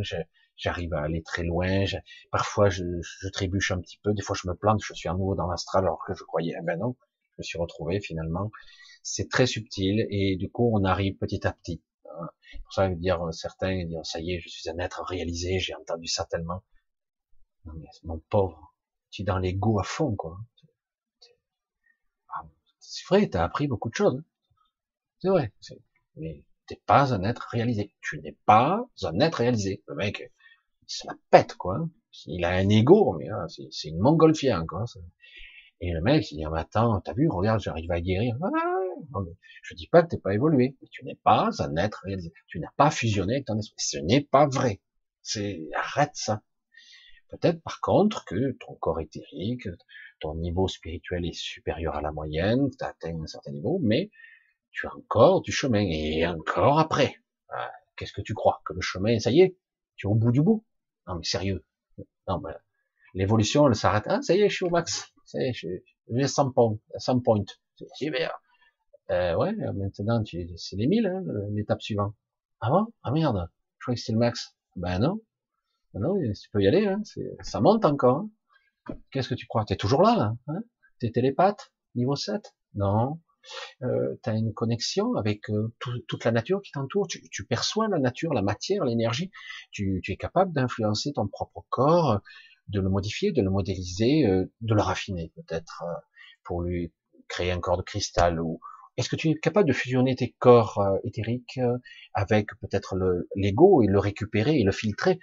[0.56, 1.84] J'arrive à aller très loin.
[2.30, 4.12] parfois, je, je, trébuche un petit peu.
[4.14, 4.80] Des fois, je me plante.
[4.84, 6.54] Je suis à nouveau dans l'astral alors que je croyais.
[6.58, 6.96] Eh ben non,
[7.32, 8.50] je me suis retrouvé finalement.
[9.02, 11.82] C'est très subtil et du coup, on arrive petit à petit.
[12.64, 15.58] Pour ça que dire euh, certains dire ça y est, je suis un être réalisé,
[15.58, 16.62] j'ai entendu ça tellement.
[17.64, 18.74] Non mais mon pauvre,
[19.10, 20.38] tu es dans l'ego à fond quoi.
[22.92, 24.18] C'est vrai, tu as appris beaucoup de choses.
[24.18, 24.24] Hein.
[25.18, 25.50] C'est vrai.
[26.16, 27.94] Mais t'es pas un être réalisé.
[28.02, 29.82] Tu n'es pas un être réalisé.
[29.88, 30.30] Le mec,
[30.82, 31.88] il se la pète quoi.
[32.26, 33.28] Il a un ego, mais
[33.70, 34.84] c'est une montgolfière quoi.
[35.80, 38.36] Et le mec, il dit, ah, attends, t'as vu, regarde, j'arrive à guérir.
[38.42, 39.20] Ah,
[39.62, 42.34] je dis pas que t'es pas évolué, mais tu n'es pas un être réalisé.
[42.46, 43.74] Tu n'as pas fusionné avec ton esprit.
[43.78, 44.82] Ce n'est pas vrai.
[45.22, 46.42] C'est, arrête ça.
[47.30, 49.66] Peut-être par contre que ton corps éthérique,
[50.22, 54.10] ton niveau spirituel est supérieur à la moyenne, tu as atteint un certain niveau, mais
[54.70, 57.16] tu as encore du chemin et encore après.
[57.50, 58.62] Ah, qu'est-ce que tu crois?
[58.64, 59.56] Que le chemin, ça y est,
[59.96, 60.64] tu es au bout du bout
[61.08, 61.64] Non mais sérieux.
[62.28, 62.54] Non mais
[63.14, 64.04] l'évolution, elle s'arrête.
[64.06, 65.12] Ah, ça y est, je suis au max.
[65.24, 66.78] Ça y est, j'ai 100 points.
[66.96, 67.44] 100 points.
[67.96, 68.40] Super.
[69.10, 72.14] Euh, ouais, maintenant, c'est les 1000, hein, l'étape suivante.
[72.60, 72.86] Ah bon?
[73.02, 74.54] Ah merde, je croyais que c'était le max.
[74.76, 75.20] Ben non.
[75.92, 77.02] Ben non, tu peux y aller, hein,
[77.40, 78.18] ça monte encore.
[78.18, 78.30] Hein.
[79.10, 79.64] Qu'est-ce que tu crois?
[79.64, 80.60] T'es toujours là, hein?
[80.98, 83.20] T'es télépathe Niveau 7 Non.
[83.82, 87.98] Euh, tu as une connexion avec euh, toute la nature qui t'entoure, tu, perçois la
[87.98, 89.30] nature, la matière, l'énergie,
[89.72, 92.20] tu, es capable d'influencer ton propre corps,
[92.68, 96.00] de le modifier, de le modéliser, euh, de le raffiner peut-être, euh,
[96.44, 96.92] pour lui
[97.28, 98.60] créer un corps de cristal ou,
[98.98, 101.58] est-ce que tu es capable de fusionner tes corps éthériques
[102.12, 102.94] avec peut-être
[103.36, 105.18] l'ego et le récupérer et le filtrer?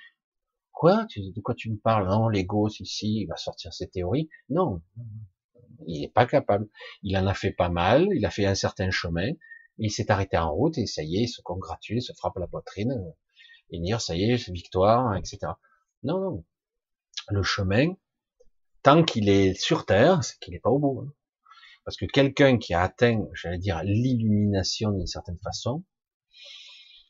[0.79, 2.07] Quoi De quoi tu me parles?
[2.07, 4.29] Non, l'ego, si, si, il va sortir ses théories.
[4.47, 4.81] Non,
[5.85, 6.69] il n'est pas capable.
[7.03, 9.29] Il en a fait pas mal, il a fait un certain chemin,
[9.77, 12.37] il s'est arrêté en route et ça y est, il se congratule, il se frappe
[12.37, 13.11] la poitrine euh,
[13.71, 15.39] et dire ça y est, victoire, etc.
[16.03, 16.45] Non, non.
[17.27, 17.95] Le chemin,
[18.81, 21.01] tant qu'il est sur Terre, c'est qu'il n'est pas au bout.
[21.01, 21.13] Hein.
[21.83, 25.83] Parce que quelqu'un qui a atteint, j'allais dire, l'illumination d'une certaine façon,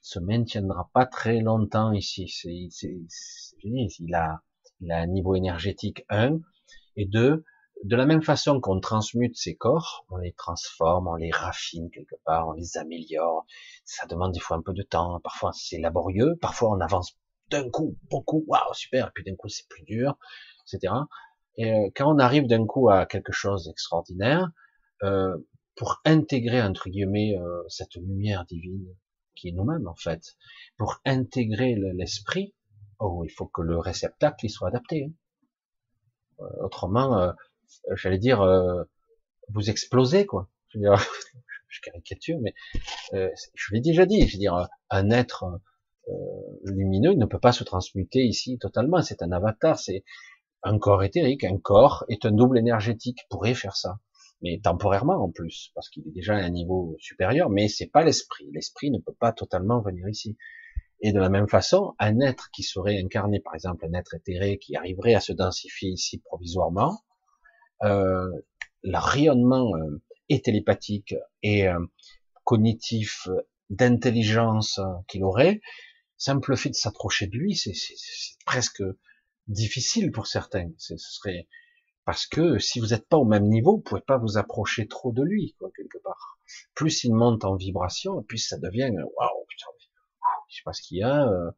[0.02, 2.28] se maintiendra pas très longtemps ici.
[2.28, 2.98] C'est,
[3.64, 4.42] il a,
[4.82, 6.40] il a un niveau énergétique 1
[6.96, 7.44] et 2.
[7.84, 12.16] De la même façon qu'on transmute ces corps, on les transforme, on les raffine quelque
[12.26, 13.46] part, on les améliore.
[13.86, 15.20] Ça demande des fois un peu de temps.
[15.22, 17.18] Parfois c'est laborieux, parfois on avance
[17.50, 20.18] d'un coup beaucoup, waouh super, et puis d'un coup c'est plus dur,
[20.68, 20.94] etc.
[21.58, 24.50] Et euh, quand on arrive d'un coup à quelque chose d'extraordinaire,
[25.04, 25.38] euh,
[25.76, 28.86] pour intégrer entre guillemets euh, cette lumière divine
[29.36, 30.36] qui est nous-mêmes en fait,
[30.78, 32.54] pour intégrer l'esprit,
[33.00, 35.06] oh, il faut que le réceptacle il soit adapté.
[35.06, 35.14] Hein.
[36.42, 37.34] Euh, autrement,
[37.96, 38.44] j'allais dire,
[39.50, 40.50] vous explosez quoi.
[40.70, 40.80] Je,
[41.84, 42.54] caricature, mais
[43.12, 44.28] je l'ai déjà dit.
[44.28, 45.60] Je veux dire, un être
[46.64, 49.02] lumineux ne peut pas se transmuter ici totalement.
[49.02, 50.04] C'est un avatar, c'est
[50.64, 51.44] un corps éthérique.
[51.44, 54.00] Un corps est un double énergétique pourrait faire ça
[54.42, 58.04] mais temporairement en plus, parce qu'il est déjà à un niveau supérieur, mais c'est pas
[58.04, 58.50] l'esprit.
[58.54, 60.38] L'esprit ne peut pas totalement venir ici.
[61.02, 64.58] Et de la même façon, un être qui serait incarné, par exemple, un être éthéré
[64.58, 67.00] qui arriverait à se densifier ici provisoirement,
[67.84, 68.30] euh,
[68.84, 71.80] le rayonnement euh, et télépathique et euh,
[72.44, 73.28] cognitif
[73.70, 75.62] d'intelligence qu'il aurait,
[76.18, 77.74] simple fait de s'approcher de lui, c'est
[78.46, 78.84] presque
[79.48, 80.70] difficile pour certains.
[80.78, 81.48] Ce serait
[82.10, 85.12] parce que si vous n'êtes pas au même niveau, vous pouvez pas vous approcher trop
[85.12, 86.40] de lui, quoi, quelque part.
[86.74, 89.68] Plus il monte en vibration, plus ça devient, waouh, putain,
[90.60, 91.52] sais pas ce qu'il y a, euh,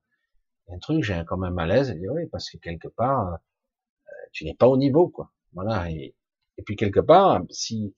[0.69, 1.91] un truc, j'ai comme un malaise.
[1.91, 5.32] Et oui, parce que quelque part, euh, tu n'es pas au niveau, quoi.
[5.53, 5.90] Voilà.
[5.91, 6.15] Et,
[6.65, 7.95] puis quelque part, si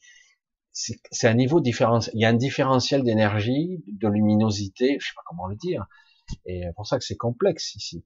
[0.72, 5.22] c'est un niveau différentiel, il y a un différentiel d'énergie, de luminosité, je sais pas
[5.26, 5.86] comment le dire.
[6.46, 8.06] Et pour ça que c'est complexe ici.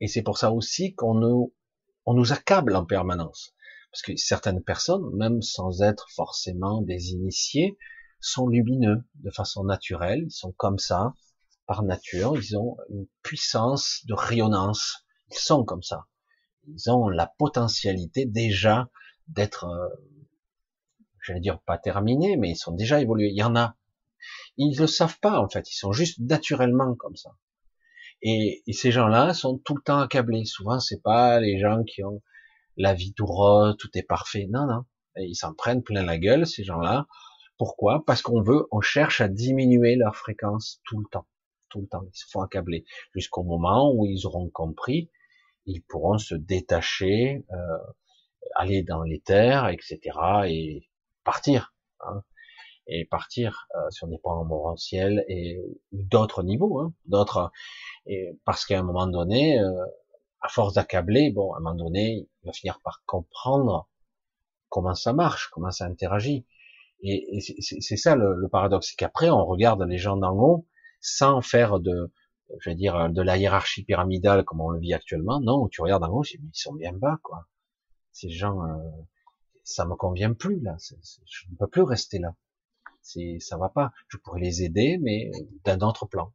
[0.00, 1.54] Et c'est pour ça aussi qu'on nous,
[2.04, 3.54] on nous accable en permanence.
[3.90, 7.78] Parce que certaines personnes, même sans être forcément des initiés,
[8.20, 10.24] sont lumineux de façon naturelle.
[10.26, 11.14] Ils sont comme ça,
[11.66, 12.34] par nature.
[12.36, 15.06] Ils ont une puissance de rayonnance.
[15.30, 16.06] Ils sont comme ça.
[16.66, 18.88] Ils ont la potentialité déjà
[19.28, 19.88] d'être, euh,
[21.22, 23.30] j'allais dire pas terminés, mais ils sont déjà évolués.
[23.30, 23.76] Il y en a.
[24.56, 25.70] Ils le savent pas en fait.
[25.70, 27.36] Ils sont juste naturellement comme ça.
[28.22, 30.44] Et, ces gens-là sont tout le temps accablés.
[30.46, 32.22] Souvent, c'est pas les gens qui ont
[32.76, 33.26] la vie tout
[33.78, 34.46] tout est parfait.
[34.50, 34.84] Non, non.
[35.16, 37.06] ils s'en prennent plein la gueule, ces gens-là.
[37.58, 38.04] Pourquoi?
[38.06, 41.26] Parce qu'on veut, on cherche à diminuer leur fréquence tout le temps.
[41.74, 42.04] Tout le temps.
[42.04, 42.84] Ils se font accabler.
[43.16, 45.10] Jusqu'au moment où ils auront compris,
[45.66, 47.78] ils pourront se détacher, euh,
[48.54, 49.98] aller dans les terres, etc.
[50.46, 50.88] et
[51.24, 51.74] partir.
[51.98, 52.22] Hein,
[52.86, 55.58] et partir euh, sur des plans morantiels et
[55.90, 57.50] d'autres niveaux, hein, d'autres.
[58.44, 59.84] Parce qu'à un moment donné, euh,
[60.42, 63.88] à force d'accabler, bon, à un moment donné, il va finir par comprendre
[64.68, 66.46] comment ça marche, comment ça interagit.
[67.02, 70.68] Et, c'est ça le paradoxe, c'est qu'après on regarde les gens d'en haut
[71.04, 72.10] sans faire de,
[72.60, 75.38] je veux dire, de la hiérarchie pyramidale comme on le vit actuellement.
[75.40, 77.46] Non, tu regardes en haut, ils sont bien bas, quoi.
[78.12, 78.78] Ces gens, euh,
[79.64, 80.76] ça me convient plus là.
[80.80, 82.34] je ne peux plus rester là.
[83.02, 83.92] C'est, ça va pas.
[84.08, 85.30] Je pourrais les aider, mais
[85.64, 86.32] d'un autre plan.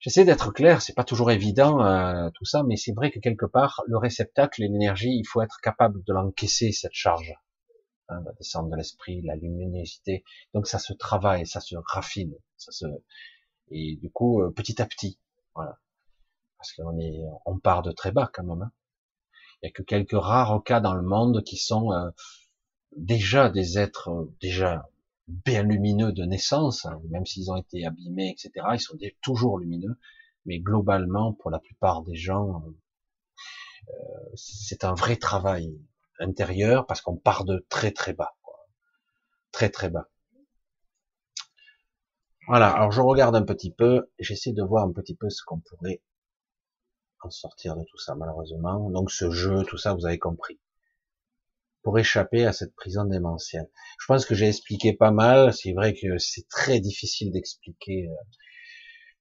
[0.00, 3.46] J'essaie d'être clair, c'est pas toujours évident euh, tout ça, mais c'est vrai que quelque
[3.46, 7.34] part, le réceptacle, l'énergie, il faut être capable de l'encaisser cette charge,
[8.10, 10.24] hein, la descente de l'esprit, la luminosité.
[10.54, 12.86] Donc ça se travaille, ça se raffine, ça se
[13.70, 15.18] et du coup euh, petit à petit,
[15.54, 15.78] voilà.
[16.58, 18.62] Parce qu'on est, on part de très bas quand même.
[18.62, 18.72] Hein.
[19.62, 22.10] Il y a que quelques rares cas dans le monde qui sont euh,
[22.96, 24.88] déjà des êtres euh, déjà
[25.28, 28.66] bien lumineux de naissance, hein, même s'ils ont été abîmés, etc.
[28.74, 29.98] Ils sont toujours lumineux,
[30.44, 32.64] mais globalement, pour la plupart des gens,
[34.34, 35.78] c'est un vrai travail
[36.20, 38.66] intérieur parce qu'on part de très très bas, quoi.
[39.52, 40.08] très très bas.
[42.46, 42.70] Voilà.
[42.70, 46.02] Alors je regarde un petit peu, j'essaie de voir un petit peu ce qu'on pourrait
[47.22, 48.90] en sortir de tout ça, malheureusement.
[48.90, 50.58] Donc ce jeu, tout ça, vous avez compris.
[51.82, 53.70] Pour échapper à cette prison démentielle.
[53.98, 55.52] Je pense que j'ai expliqué pas mal.
[55.54, 58.14] C'est vrai que c'est très difficile d'expliquer, euh,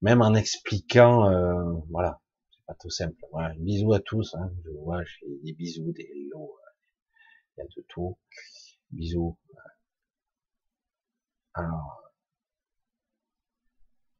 [0.01, 2.19] même en expliquant, euh, voilà,
[2.51, 3.15] c'est pas tout simple.
[3.31, 4.35] Voilà, bisous à tous.
[4.35, 4.51] Hein.
[4.65, 6.37] Je vois, j'ai des bisous, des euh,
[7.65, 8.17] de tout.
[8.91, 9.37] Bisous.
[11.53, 12.09] Alors,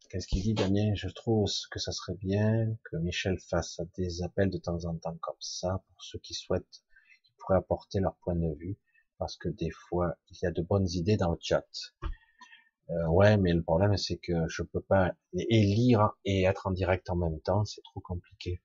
[0.09, 0.95] Qu'est-ce qu'il dit Damien?
[0.95, 5.15] Je trouve que ça serait bien que Michel fasse des appels de temps en temps
[5.21, 6.83] comme ça pour ceux qui souhaitent,
[7.23, 8.79] qui pourraient apporter leur point de vue,
[9.19, 11.67] parce que des fois il y a de bonnes idées dans le chat.
[12.89, 16.71] Euh, ouais, mais le problème c'est que je peux pas et lire et être en
[16.71, 18.63] direct en même temps, c'est trop compliqué.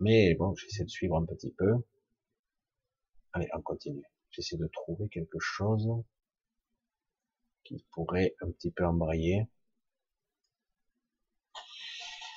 [0.00, 1.74] Mais bon, j'essaie de suivre un petit peu.
[3.32, 4.04] Allez, on continue.
[4.30, 5.88] J'essaie de trouver quelque chose
[7.64, 9.46] qui pourrait un petit peu embrayer.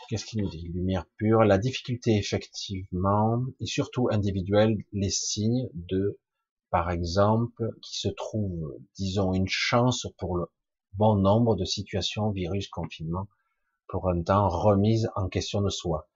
[0.08, 0.68] Qu'est-ce qu'il nous dit?
[0.68, 1.46] Lumière pure.
[1.46, 6.20] La difficulté, effectivement, et surtout individuelle, les signes de,
[6.70, 10.48] par exemple, qui se trouve, disons, une chance pour le
[10.94, 13.30] bon nombre de situations, virus, confinement,
[13.88, 16.11] pour un temps remise en question de soi.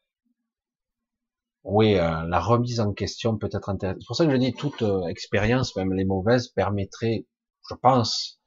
[1.66, 4.02] Oui, euh, la remise en question peut être intéressante.
[4.02, 7.26] C'est pour ça que je dis toute euh, expérience, même les mauvaises, permettrait,
[7.68, 8.40] je pense,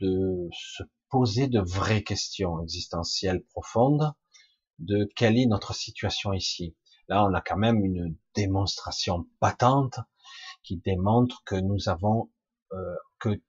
[0.00, 4.12] de se poser de vraies questions existentielles profondes
[4.78, 6.76] de quelle est notre situation ici.
[7.08, 9.98] Là, on a quand même une démonstration patente
[10.62, 12.30] qui démontre que nous avons,
[12.72, 13.40] euh, que,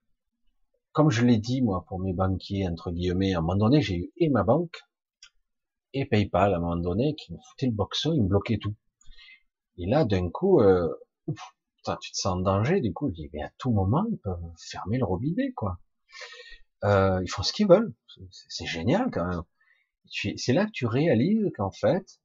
[0.94, 3.96] comme je l'ai dit moi pour mes banquiers entre guillemets, à un moment donné, j'ai
[3.98, 4.87] eu et ma banque
[6.00, 8.76] et PayPal à un moment donné qui me foutaient le boxon, ils me bloquaient tout.
[9.78, 10.90] Et là, d'un coup, euh,
[11.28, 12.82] tu te sens en danger.
[12.82, 15.80] Du coup, je dis, mais à tout moment, ils peuvent fermer le robinet, quoi.
[16.84, 17.94] Euh, ils font ce qu'ils veulent.
[18.32, 19.44] C'est génial quand même.
[20.38, 22.20] C'est là que tu réalises qu'en fait,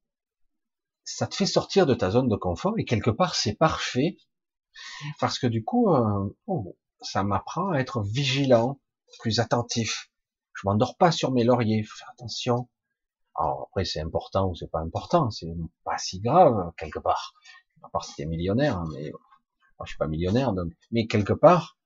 [1.05, 4.17] ça te fait sortir de ta zone de confort et quelque part c'est parfait
[5.19, 8.81] parce que du coup, euh, oh, ça m'apprend à être vigilant,
[9.19, 10.11] plus attentif.
[10.55, 11.83] Je m'endors pas sur mes lauriers.
[11.83, 12.69] Faut faire attention.
[13.35, 15.53] Alors après c'est important ou c'est pas important, c'est
[15.85, 17.35] pas si grave quelque part.
[17.83, 20.73] À part si t'es millionnaire, hein, mais moi je suis pas millionnaire donc.
[20.91, 21.79] Mais quelque part,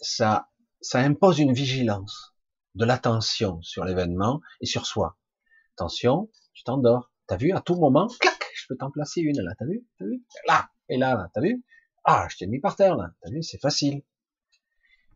[0.00, 0.48] ça
[0.94, 2.34] impose une vigilance.
[2.76, 5.16] de l'attention sur l'événement et sur soi.
[5.74, 7.10] Attention, tu t'endors.
[7.26, 10.04] T'as vu, à tout moment, clac, je peux t'en placer une là, t'as vu, t'as
[10.04, 11.64] vu, là, et là, là t'as vu,
[12.04, 14.02] ah, je t'ai mis par terre là, t'as vu, c'est facile.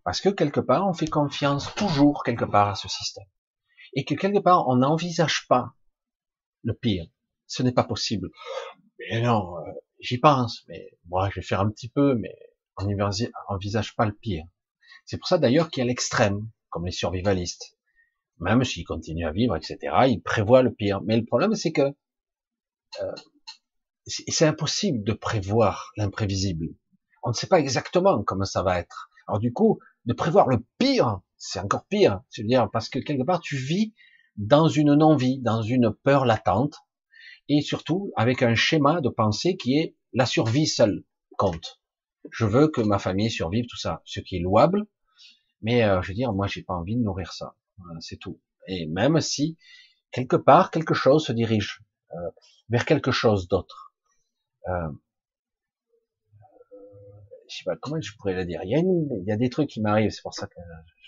[0.02, 3.26] Parce que quelque part, on fait confiance toujours quelque part à ce système.
[3.94, 5.74] Et que quelque part, on n'envisage pas
[6.62, 7.06] le pire.
[7.46, 8.30] Ce n'est pas possible.
[8.98, 12.36] Mais non, euh, j'y pense, mais moi, je vais faire un petit peu, mais
[12.76, 14.44] on n'envisage pas le pire.
[15.04, 17.76] C'est pour ça d'ailleurs qu'il y a l'extrême, comme les survivalistes.
[18.38, 21.02] Même s'ils continuent à vivre, etc., ils prévoient le pire.
[21.02, 21.92] Mais le problème, c'est que
[23.02, 23.12] euh,
[24.06, 26.68] c'est impossible de prévoir l'imprévisible.
[27.22, 29.10] On ne sait pas exactement comment ça va être.
[29.28, 32.20] Alors du coup, de prévoir le pire, c'est encore pire.
[32.28, 33.94] C'est-à-dire parce que quelque part, tu vis
[34.36, 36.76] dans une non-vie, dans une peur latente,
[37.48, 41.02] et surtout avec un schéma de pensée qui est la survie seule
[41.36, 41.80] compte.
[42.30, 44.86] Je veux que ma famille survive, tout ça, ce qui est louable,
[45.62, 47.56] mais euh, je veux dire, moi, j'ai pas envie de nourrir ça.
[48.00, 48.40] c'est tout.
[48.68, 49.56] Et même si
[50.12, 52.30] quelque part quelque chose se dirige euh,
[52.68, 53.94] vers quelque chose d'autre.
[54.68, 54.92] Euh,
[57.48, 58.60] je sais pas comment je pourrais le dire.
[58.62, 60.60] Il il y a des trucs qui m'arrivent, c'est pour ça que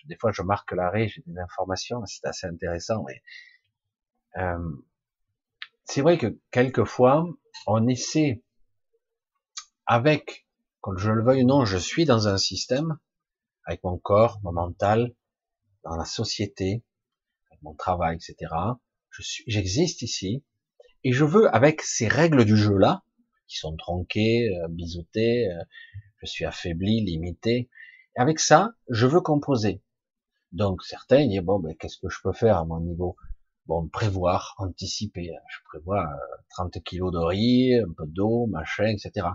[0.07, 3.05] des fois je marque l'arrêt, j'ai des informations, c'est assez intéressant.
[3.07, 3.23] Mais
[4.43, 4.71] euh,
[5.85, 7.27] c'est vrai que quelquefois
[7.67, 8.43] on essaie
[9.87, 10.47] avec,
[10.81, 12.99] quand je le veuille ou non, je suis dans un système
[13.65, 15.15] avec mon corps, mon mental,
[15.85, 16.85] dans la société,
[17.51, 18.53] avec mon travail, etc.
[19.11, 20.45] Je suis, j'existe ici,
[21.05, 23.05] et je veux, avec ces règles du jeu-là,
[23.49, 25.63] qui sont tronquées, euh, biseautées, euh,
[26.19, 27.69] je suis affaibli, limité,
[28.17, 29.83] avec ça, je veux composer.
[30.53, 33.17] Donc certains disent, bon, ben, qu'est-ce que je peux faire à mon niveau?
[33.67, 35.31] Bon, prévoir, anticiper.
[35.49, 36.09] Je prévois
[36.51, 39.29] 30 euh, kilos de riz, un peu d'eau, machin, etc.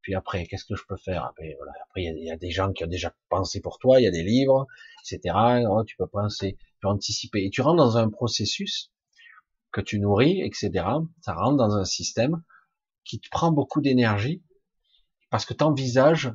[0.00, 1.24] Puis après, qu'est-ce que je peux faire?
[1.24, 1.72] Après, voilà.
[1.82, 4.10] après il y, a des gens qui ont déjà pensé pour toi, il y a
[4.10, 4.66] des livres,
[5.02, 5.34] etc.
[5.68, 7.44] Oh, tu peux penser, tu peux anticiper.
[7.44, 8.90] Et tu rentres dans un processus
[9.72, 10.70] que tu nourris, etc.
[11.20, 12.42] Ça rentre dans un système
[13.04, 14.42] qui te prend beaucoup d'énergie
[15.30, 16.32] parce que tu envisages,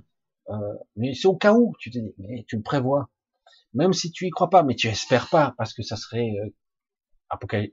[0.49, 3.09] euh, mais c'est au cas où, tu te dis, mais tu le prévois.
[3.73, 6.49] Même si tu y crois pas, mais tu espères pas, parce que ça serait euh,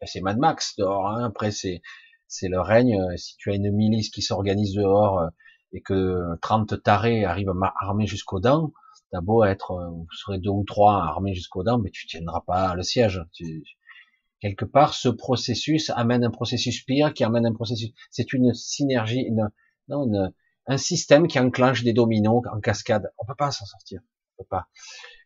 [0.05, 1.09] c'est Mad Max dehors.
[1.09, 1.25] Hein.
[1.25, 1.83] Après, c'est
[2.29, 2.99] c'est le règne.
[3.17, 5.29] Si tu as une milice qui s'organise dehors euh,
[5.73, 8.73] et que 30 tarés arrivent armés jusqu'aux dents,
[9.11, 12.43] t'as beau être, euh, vous serez deux ou trois armés jusqu'aux dents, mais tu tiendras
[12.47, 13.23] pas le siège.
[13.33, 13.63] Tu,
[14.41, 17.91] quelque part, ce processus amène un processus pire qui amène un processus.
[18.11, 19.51] C'est une synergie, une,
[19.89, 20.31] non,
[20.67, 23.13] un système qui enclenche des dominos en cascade.
[23.19, 24.01] On peut pas s'en sortir.
[24.37, 24.67] On peut pas.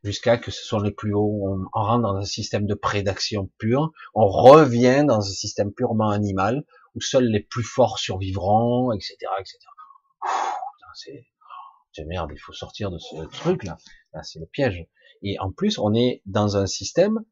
[0.03, 3.93] Jusqu'à que ce soit les plus hauts, on, rentre dans un système de prédation pure.
[4.15, 6.65] On revient dans un système purement animal
[6.95, 9.59] où seuls les plus forts survivront, etc., etc
[10.95, 11.27] c'est,
[11.93, 13.77] c'est merde, il faut sortir de ce truc là.
[14.13, 14.87] Là, c'est le piège.
[15.23, 17.25] Et en plus, on est dans un système,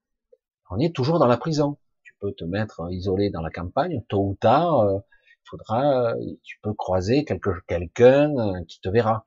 [0.70, 1.78] on est toujours dans la prison.
[2.02, 6.58] Tu peux te mettre isolé dans la campagne, tôt ou tard, euh, il faudra, tu
[6.62, 9.26] peux croiser quelqu'un euh, qui te verra.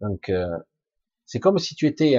[0.00, 0.56] Donc, euh,
[1.26, 2.16] c'est comme si tu étais,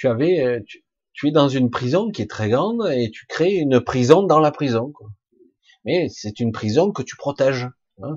[0.00, 0.82] tu avais, tu,
[1.12, 4.40] tu, es dans une prison qui est très grande et tu crées une prison dans
[4.40, 4.92] la prison.
[4.92, 5.10] Quoi.
[5.84, 7.68] Mais c'est une prison que tu protèges.
[8.02, 8.16] Hein,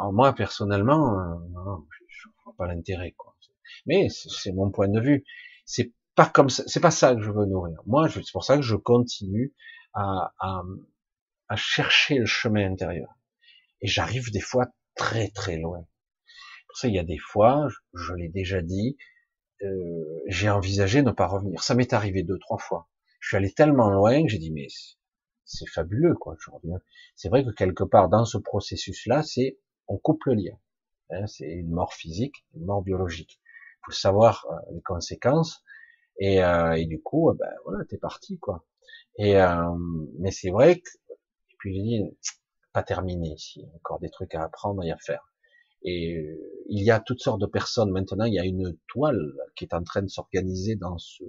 [0.00, 1.34] alors moi personnellement, euh,
[2.08, 3.14] je, vois pas l'intérêt.
[3.84, 5.26] Mais c'est mon point de vue.
[5.66, 7.82] C'est pas comme c'est pas ça que je veux nourrir.
[7.84, 9.52] Moi, c'est pour ça que je continue
[9.92, 10.62] à, à,
[11.48, 13.10] à chercher le chemin intérieur.
[13.82, 15.86] Et j'arrive des fois très très loin.
[16.68, 18.96] Pour ça, il y a des fois, je l'ai déjà dit,
[19.62, 21.62] euh, j'ai envisagé ne pas revenir.
[21.62, 22.88] Ça m'est arrivé deux trois fois.
[23.20, 24.68] Je suis allé tellement loin que j'ai dit mais
[25.44, 26.36] c'est fabuleux quoi.
[26.40, 26.80] Je reviens.
[27.16, 29.58] C'est vrai que quelque part dans ce processus-là, c'est
[29.88, 30.58] on coupe le lien.
[31.10, 33.40] Hein, c'est une mort physique, une mort biologique.
[33.42, 35.64] Il faut savoir euh, les conséquences.
[36.20, 38.64] Et, euh, et, du coup, euh, ben voilà, t'es parti quoi.
[39.18, 39.34] Et
[40.18, 42.16] mais c'est vrai que et puis j'ai dit
[42.72, 45.32] pas terminé ici, encore des trucs à apprendre et à faire.
[45.82, 46.38] Et
[46.68, 48.24] il y a toutes sortes de personnes maintenant.
[48.24, 51.24] Il y a une toile qui est en train de s'organiser dans ce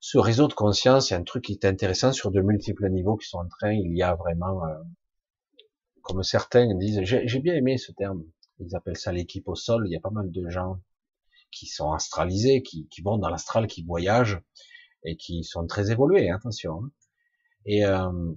[0.00, 1.10] ce réseau de conscience.
[1.10, 3.48] Il y a un truc qui est intéressant sur de multiples niveaux qui sont en
[3.48, 3.72] train.
[3.72, 4.62] Il y a vraiment
[6.08, 8.24] comme certains disent, j'ai bien aimé ce terme,
[8.60, 10.80] ils appellent ça l'équipe au sol, il y a pas mal de gens
[11.50, 14.40] qui sont astralisés, qui, qui vont dans l'astral, qui voyagent,
[15.04, 16.82] et qui sont très évolués, attention.
[16.82, 16.90] Hein.
[17.66, 18.32] Et euh,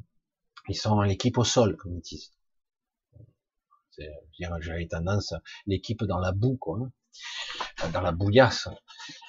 [0.67, 2.33] ils sont l'équipe au sol, comme ils disent.
[4.59, 5.33] J'avais tendance,
[5.65, 7.89] l'équipe dans la boue, quoi, hein.
[7.93, 8.67] dans la bouillasse.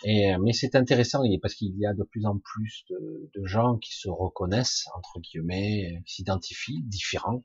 [0.04, 3.94] Et, mais c'est intéressant parce qu'il y a de plus en plus de, gens qui
[3.94, 7.44] se reconnaissent, entre guillemets, qui s'identifient, différents,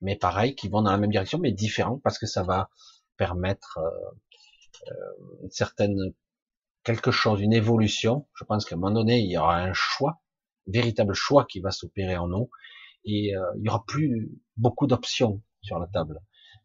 [0.00, 2.70] mais pareil, qui vont dans la même direction, mais différents, parce que ça va
[3.16, 6.14] permettre euh, euh, une certaine
[6.84, 8.28] quelque chose, une évolution.
[8.34, 10.20] Je pense qu'à un moment donné, il y aura un choix,
[10.68, 12.50] un véritable choix qui va s'opérer en nous,
[13.04, 16.20] et euh, il y aura plus beaucoup d'options sur la table.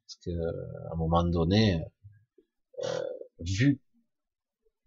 [0.10, 0.32] Parce que
[0.90, 1.84] à un moment donné,
[2.84, 3.02] euh,
[3.42, 3.80] vu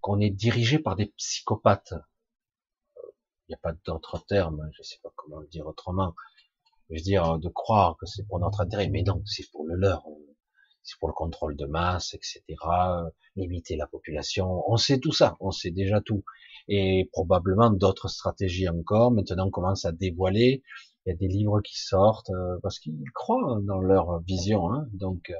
[0.01, 1.95] qu'on est dirigé par des psychopathes,
[3.47, 6.17] il n'y a pas d'autre terme, je ne sais pas comment le dire autrement,
[6.91, 9.77] je veux dire, de croire que c'est pour notre intérêt, mais non, c'est pour le
[9.77, 10.03] leur,
[10.83, 12.43] c'est pour le contrôle de masse, etc.,
[13.37, 16.25] limiter la population, on sait tout ça, on sait déjà tout,
[16.67, 20.65] et probablement d'autres stratégies encore, maintenant on commence à dévoiler,
[21.05, 24.87] il y a des livres qui sortent, euh, parce qu'ils croient dans leur vision, hein,
[24.93, 25.35] donc, euh,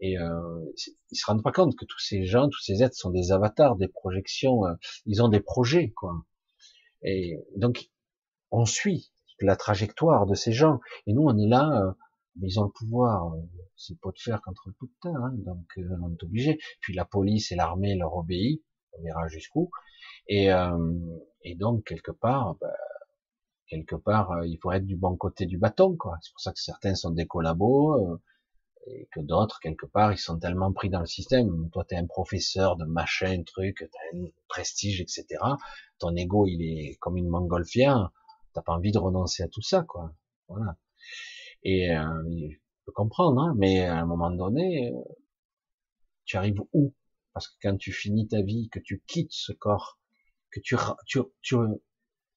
[0.00, 0.64] et euh,
[1.10, 3.76] ils se rendent pas compte que tous ces gens, tous ces êtres sont des avatars,
[3.76, 4.74] des projections, euh,
[5.06, 6.14] ils ont des projets, quoi.
[7.02, 7.90] Et donc,
[8.50, 10.80] on suit la trajectoire de ces gens.
[11.06, 11.92] Et nous, on est là, euh,
[12.36, 13.32] mais ils ont le pouvoir.
[13.76, 16.58] C'est pas de faire contre le putain, hein, donc euh, on est obligé.
[16.80, 18.60] Puis la police et l'armée leur obéissent,
[18.92, 19.70] on verra jusqu'où.
[20.28, 20.78] Et, euh,
[21.42, 22.72] et donc quelque part, bah,
[23.66, 26.18] quelque part, il faut être du bon côté du bâton, quoi.
[26.22, 28.18] C'est pour ça que certains sont des collabos
[28.86, 31.70] et que d'autres, quelque part, ils sont tellement pris dans le système.
[31.70, 35.26] Toi, tu es un professeur de machin, truc, tu as un prestige, etc.
[35.98, 38.10] Ton ego, il est comme une montgolfière.
[38.52, 40.12] T'as pas envie de renoncer à tout ça, quoi.
[40.48, 40.76] Voilà.
[41.62, 45.14] Et euh, je peux comprendre, hein, mais à un moment donné, euh,
[46.24, 46.92] tu arrives où?
[47.32, 49.98] Parce que quand tu finis ta vie, que tu quittes ce corps,
[50.50, 50.76] que tu
[51.06, 51.56] tu tu,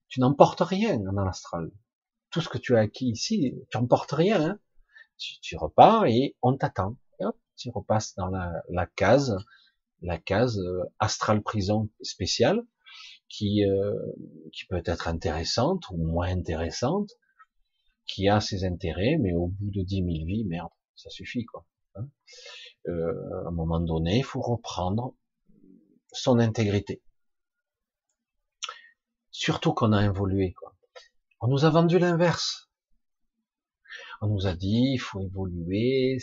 [0.07, 1.71] tu n'emportes rien dans l'astral.
[2.31, 4.41] Tout ce que tu as acquis ici, tu n'emportes rien.
[4.41, 4.59] Hein
[5.17, 6.97] tu, repars et on t'attend.
[7.57, 9.37] Tu repasses dans la, la case,
[10.01, 12.61] la case euh, astral prison spéciale,
[13.29, 13.93] qui, euh,
[14.51, 17.11] qui peut être intéressante ou moins intéressante,
[18.05, 21.65] qui a ses intérêts, mais au bout de dix mille vies, merde, ça suffit quoi.
[21.95, 22.09] Hein.
[22.89, 25.15] euh, à un moment donné, il faut reprendre
[26.11, 27.01] son intégrité.
[29.37, 30.53] Surtout qu'on a évolué.
[30.53, 30.73] Quoi.
[31.41, 32.69] On nous a vendu l'inverse.
[34.21, 36.19] On nous a dit, il faut évoluer.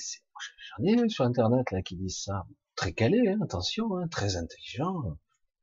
[0.79, 2.47] J'en ai sur Internet là qui disent ça.
[2.75, 5.19] Très calé, hein, attention, hein, très intelligent.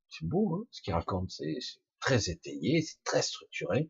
[0.09, 1.27] C'est beau, hein, ce qu'ils racontent.
[1.27, 1.57] C'est
[1.99, 3.89] très étayé, c'est très structuré.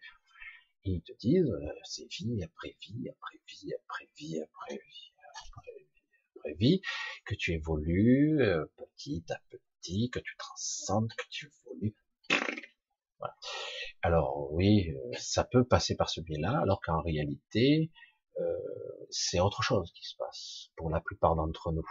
[0.86, 5.74] Ils te disent, euh, c'est vie après vie, après vie, après vie, après vie, après
[5.76, 5.92] vie,
[6.38, 6.82] après vie,
[7.26, 11.96] que tu évolues euh, petit à petit, que tu transcendes, que tu évolues.
[14.02, 17.92] Alors oui, euh, ça peut passer par ce biais-là, alors qu'en réalité,
[18.40, 18.44] euh,
[19.10, 21.84] c'est autre chose qui se passe pour la plupart d'entre nous.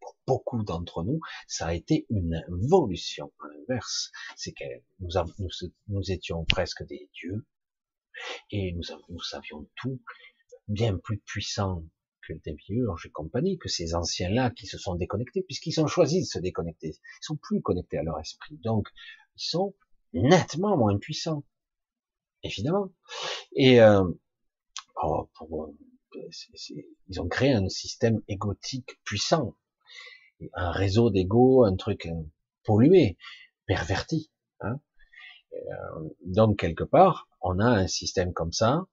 [0.00, 4.12] Pour beaucoup d'entre nous, ça a été une évolution à l'inverse.
[4.36, 4.64] C'est que
[5.00, 5.10] nous,
[5.88, 7.46] nous, étions presque des dieux
[8.50, 10.00] et nous, savions tout,
[10.68, 11.82] bien plus puissant
[12.22, 16.20] que le démiurge et compagnie, que ces anciens-là qui se sont déconnectés, puisqu'ils ont choisi
[16.20, 16.88] de se déconnecter.
[16.88, 18.58] Ils sont plus connectés à leur esprit.
[18.58, 18.88] Donc,
[19.36, 19.74] ils sont
[20.12, 21.44] nettement moins puissants.
[22.42, 22.90] Évidemment.
[23.54, 24.04] Et, euh,
[25.02, 26.28] Oh, euh,
[27.08, 29.56] ils ont créé un système égotique puissant,
[30.52, 32.22] un réseau d'ego, un truc euh,
[32.64, 33.16] pollué,
[33.66, 34.30] perverti.
[34.60, 34.78] Hein.
[35.54, 38.86] Euh, donc quelque part, on a un système comme ça,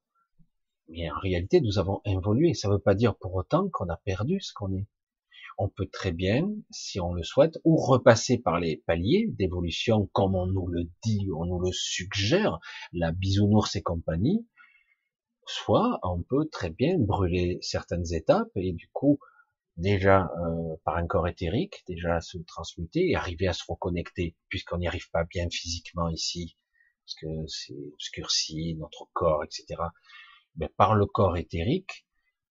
[0.88, 2.54] mais en réalité, nous avons évolué.
[2.54, 4.88] Ça ne veut pas dire pour autant qu'on a perdu ce qu'on est.
[5.58, 10.36] On peut très bien, si on le souhaite, ou repasser par les paliers d'évolution comme
[10.36, 12.60] on nous le dit, on nous le suggère,
[12.94, 14.46] la bisounours et compagnie,
[15.48, 19.20] soit on peut très bien brûler certaines étapes et du coup
[19.78, 24.78] déjà euh, par un corps éthérique, déjà se transmuter et arriver à se reconnecter, puisqu'on
[24.78, 26.58] n'y arrive pas bien physiquement ici,
[27.06, 29.82] parce que c'est obscurci, notre corps, etc.
[30.58, 32.06] Mais par le corps éthérique,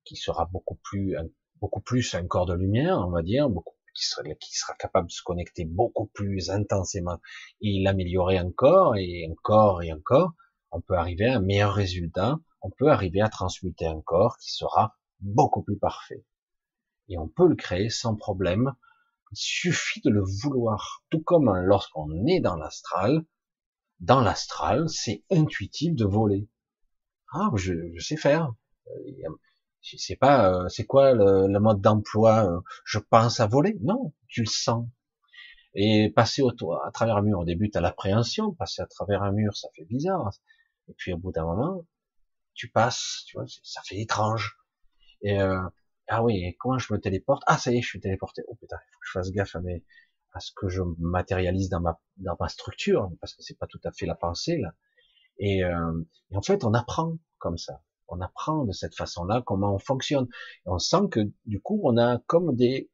[0.04, 1.16] qui sera beaucoup plus,
[1.60, 5.22] beaucoup plus un corps de lumière, on va dire, beaucoup, qui sera, capable de se
[5.22, 7.18] connecter beaucoup plus intensément
[7.60, 10.32] et l'améliorer encore et encore et encore,
[10.70, 14.50] on peut arriver à un meilleur résultat on peut arriver à transmuter un corps qui
[14.50, 16.24] sera beaucoup plus parfait.
[17.08, 18.74] Et on peut le créer sans problème.
[19.30, 21.04] Il suffit de le vouloir.
[21.10, 23.24] Tout comme lorsqu'on est dans l'astral,
[24.00, 26.48] dans l'astral, c'est intuitif de voler.
[27.32, 28.52] Ah, je, sais faire.
[29.86, 34.40] Je pas, euh, c'est quoi le, mode d'emploi euh, Je pense à voler Non, tu
[34.40, 34.86] le sens.
[35.74, 38.52] Et passer au, à travers un mur, au début, tu as l'appréhension.
[38.54, 40.30] Passer à travers un mur, ça fait bizarre.
[40.88, 41.84] Et puis au bout d'un moment,
[42.54, 44.56] tu passes, tu vois, ça fait étrange.
[45.22, 45.60] Et euh,
[46.08, 47.42] ah oui, comment je me téléporte?
[47.46, 48.42] Ah ça y est, je suis téléporté.
[48.48, 49.84] Oh putain, il faut que je fasse gaffe à mes
[50.32, 53.80] à ce que je matérialise dans ma dans ma structure parce que c'est pas tout
[53.84, 54.74] à fait la pensée là.
[55.38, 57.82] Et, euh, et en fait, on apprend comme ça.
[58.08, 60.28] On apprend de cette façon-là comment on fonctionne.
[60.64, 62.90] On sent que du coup, on a comme des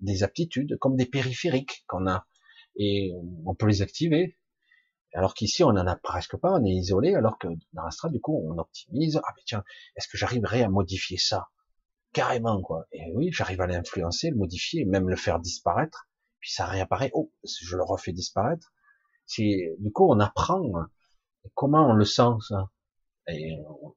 [0.00, 2.26] des aptitudes, comme des périphériques qu'on a.
[2.76, 3.12] et
[3.46, 4.36] on peut les activer.
[5.14, 8.20] Alors qu'ici, on n'en a presque pas, on est isolé, alors que dans l'astral, du
[8.20, 9.20] coup, on optimise.
[9.24, 9.64] Ah, mais tiens,
[9.96, 11.48] est-ce que j'arriverai à modifier ça?
[12.12, 12.86] Carrément, quoi.
[12.92, 16.08] Et oui, j'arrive à l'influencer, le modifier, même le faire disparaître.
[16.40, 17.10] Puis ça réapparaît.
[17.14, 18.72] Oh, je le refais disparaître.
[19.26, 20.62] C'est, du coup, on apprend
[21.54, 22.70] comment on le sent, ça.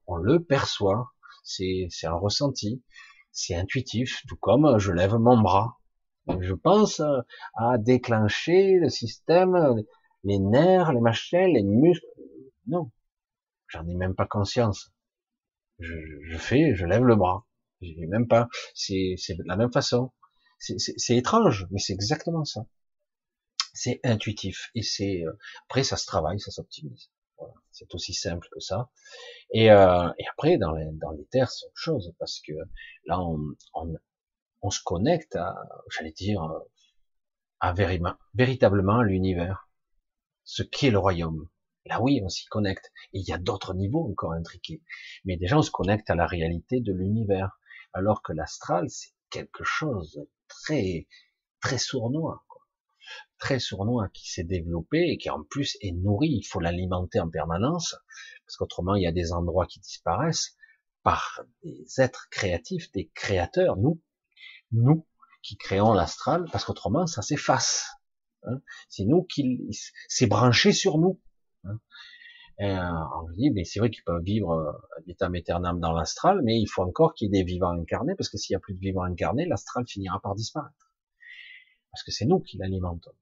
[0.08, 1.12] On, le perçoit.
[1.44, 2.84] C'est, un ressenti.
[3.32, 4.24] C'est intuitif.
[4.28, 5.78] Tout comme je lève mon bras.
[6.40, 7.02] Je pense
[7.56, 9.56] à déclencher le système,
[10.24, 12.06] les nerfs, les machins, les muscles.
[12.68, 12.92] Non.
[13.68, 14.92] J'en ai même pas conscience.
[15.80, 17.46] Je, fais, je lève le bras.
[17.82, 18.48] J'ai même pas.
[18.74, 20.12] C'est, c'est de la même façon.
[20.60, 22.66] C'est étrange, mais c'est exactement ça.
[23.74, 27.10] C'est intuitif et c'est euh, après ça se travaille, ça s'optimise.
[27.38, 28.90] Voilà, c'est aussi simple que ça.
[29.52, 32.54] Et, euh, et après dans les dans les terres c'est autre chose parce que
[33.06, 33.40] là on,
[33.74, 33.94] on,
[34.62, 35.56] on se connecte à,
[35.92, 36.42] j'allais dire,
[37.60, 37.74] à
[38.34, 39.70] véritablement l'univers,
[40.44, 41.50] ce qu'est le royaume.
[41.86, 42.92] Là oui, on s'y connecte.
[43.14, 44.82] Et il y a d'autres niveaux encore intriqués.
[45.24, 47.60] Mais déjà, on se connecte à la réalité de l'univers.
[47.94, 51.08] Alors que l'astral, c'est quelque chose très,
[51.62, 52.45] très sournois.
[53.38, 56.30] Très sournois qui s'est développé et qui en plus est nourri.
[56.30, 57.96] Il faut l'alimenter en permanence
[58.46, 60.56] parce qu'autrement il y a des endroits qui disparaissent
[61.04, 64.02] par des êtres créatifs, des créateurs, nous,
[64.72, 65.06] nous
[65.44, 67.88] qui créons l'astral, parce qu'autrement ça s'efface.
[68.44, 68.60] Hein.
[68.90, 69.70] C'est nous qui,
[70.08, 71.22] c'est branché sur nous.
[71.64, 71.80] Hein.
[72.58, 74.72] Et euh, on dit, mais c'est vrai qu'ils peuvent vivre euh,
[75.06, 78.30] vitam aeternam dans l'astral, mais il faut encore qu'il y ait des vivants incarnés, parce
[78.30, 80.94] que s'il n'y a plus de vivants incarnés, l'astral finira par disparaître.
[81.92, 83.14] Parce que c'est nous qui l'alimentons.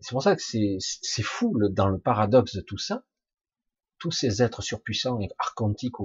[0.00, 3.04] C'est pour ça que c'est fou le, dans le paradoxe de tout ça.
[3.98, 5.96] Tous ces êtres surpuissants et archontiques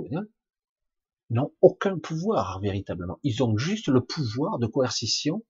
[1.30, 3.20] n'ont aucun pouvoir véritablement.
[3.24, 5.46] Ils ont juste le pouvoir de coercition,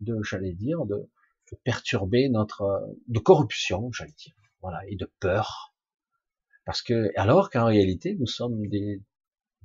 [0.00, 2.64] de, j'allais dire, de, de perturber notre,
[3.06, 5.74] de corruption, j'allais dire, voilà, et de peur,
[6.64, 9.02] parce que, alors qu'en réalité, nous sommes des,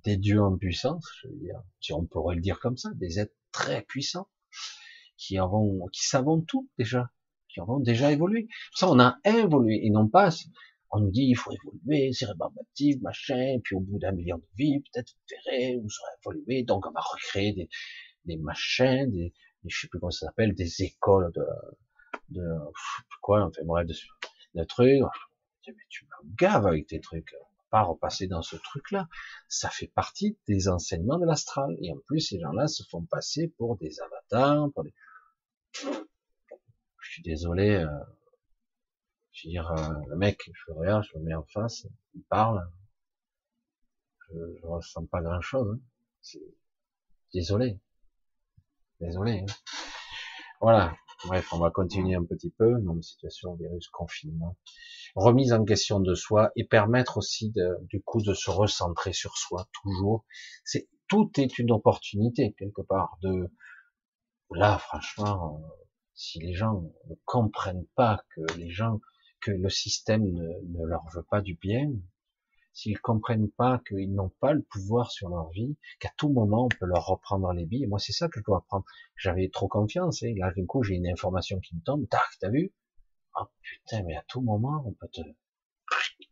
[0.03, 3.19] des dieux en puissance, je veux dire, si on pourrait le dire comme ça, des
[3.19, 4.29] êtres très puissants,
[5.17, 7.09] qui avons, qui savons tout déjà,
[7.53, 8.47] qui avons déjà évolué.
[8.73, 10.29] Ça, on a évolué, et non pas,
[10.91, 14.47] on nous dit, il faut évoluer, c'est rébarbatif, machin, puis au bout d'un million de
[14.55, 17.69] vies, peut-être vous verrez, vous aurez évolué, donc on va recréer des,
[18.25, 19.33] des machins, des,
[19.65, 21.43] je sais plus comment ça s'appelle, des écoles de,
[22.29, 22.43] de,
[23.21, 23.93] quoi, enfin bref, de,
[24.55, 25.01] de trucs,
[25.67, 27.35] mais tu me gaves avec tes trucs.
[27.39, 27.45] On
[27.77, 29.07] va pas repasser dans ce truc-là.
[29.47, 31.75] Ça fait partie des enseignements de l'astral.
[31.81, 34.93] Et en plus, ces gens-là se font passer pour des avatars, pour des...
[37.09, 37.71] Je suis désolé.
[37.71, 37.87] Euh...
[39.31, 42.61] Je veux dire, euh, le mec, je regarde, je le mets en face, il parle.
[44.29, 45.75] Je, je ressens pas grand-chose.
[45.75, 46.39] Hein.
[47.33, 47.79] Désolé.
[49.01, 49.39] Désolé.
[49.39, 49.53] Hein.
[50.61, 50.95] Voilà.
[51.25, 52.77] Bref, on va continuer un petit peu.
[52.77, 54.55] Non, situation virus, confinement,
[55.15, 59.35] remise en question de soi et permettre aussi de, du coup de se recentrer sur
[59.35, 60.25] soi toujours.
[60.63, 63.51] C'est tout est une opportunité quelque part de
[64.51, 65.61] là franchement
[66.19, 68.99] si les gens ne comprennent pas que les gens
[69.39, 71.89] que le système ne, ne leur veut pas du bien
[72.73, 76.69] s'ils comprennent pas qu'ils n'ont pas le pouvoir sur leur vie, qu'à tout moment on
[76.69, 77.87] peut leur reprendre les billes.
[77.87, 78.85] Moi, c'est ça que je dois apprendre.
[79.15, 80.23] J'avais trop confiance.
[80.23, 82.07] Et là, du coup, j'ai une information qui me tombe.
[82.07, 82.73] Tac, t'as vu?
[83.35, 85.21] Ah putain, mais à tout moment, on peut te.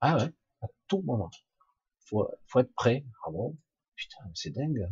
[0.00, 0.32] Ah ouais,
[0.62, 1.30] à tout moment.
[2.06, 3.04] Faut, faut être prêt.
[3.26, 3.56] Ah bon?
[3.96, 4.88] Putain, c'est dingue.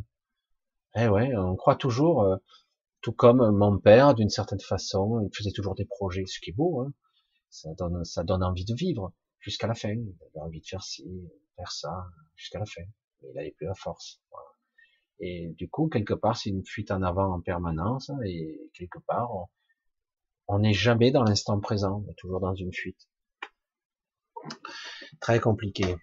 [0.95, 2.23] Eh ouais, on croit toujours.
[2.23, 2.37] Euh,
[3.03, 6.55] tout comme mon père, d'une certaine façon, il faisait toujours des projets, ce qui est
[6.55, 6.81] beau.
[6.81, 6.93] Hein.
[7.51, 9.91] Ça donne, ça donne envie de vivre jusqu'à la fin.
[9.91, 11.05] Il avait envie de faire ci,
[11.57, 12.07] faire ça,
[12.37, 12.83] jusqu'à la fin.
[13.23, 14.21] Il n'avait plus la force.
[15.19, 19.31] Et du coup, quelque part, c'est une fuite en avant en permanence, et quelque part,
[20.49, 23.09] on n'est jamais dans l'instant présent, on est toujours dans une fuite.
[25.21, 25.97] Très compliqué.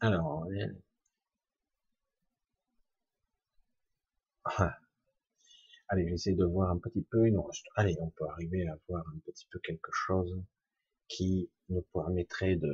[0.00, 0.46] Alors,
[5.88, 7.30] allez, j'essaie de voir un petit peu.
[7.76, 10.42] Allez, on peut arriver à voir un petit peu quelque chose
[11.08, 12.72] qui nous permettrait de,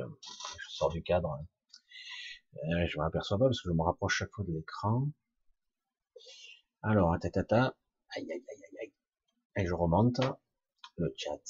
[0.59, 1.45] je sors du cadre, hein.
[2.73, 5.09] euh, je m'aperçois pas parce que je me rapproche chaque fois de l'écran.
[6.81, 7.75] Alors, tata,
[8.15, 8.93] aïe, aïe, aïe, aïe,
[9.57, 10.19] et je remonte
[10.97, 11.41] le chat.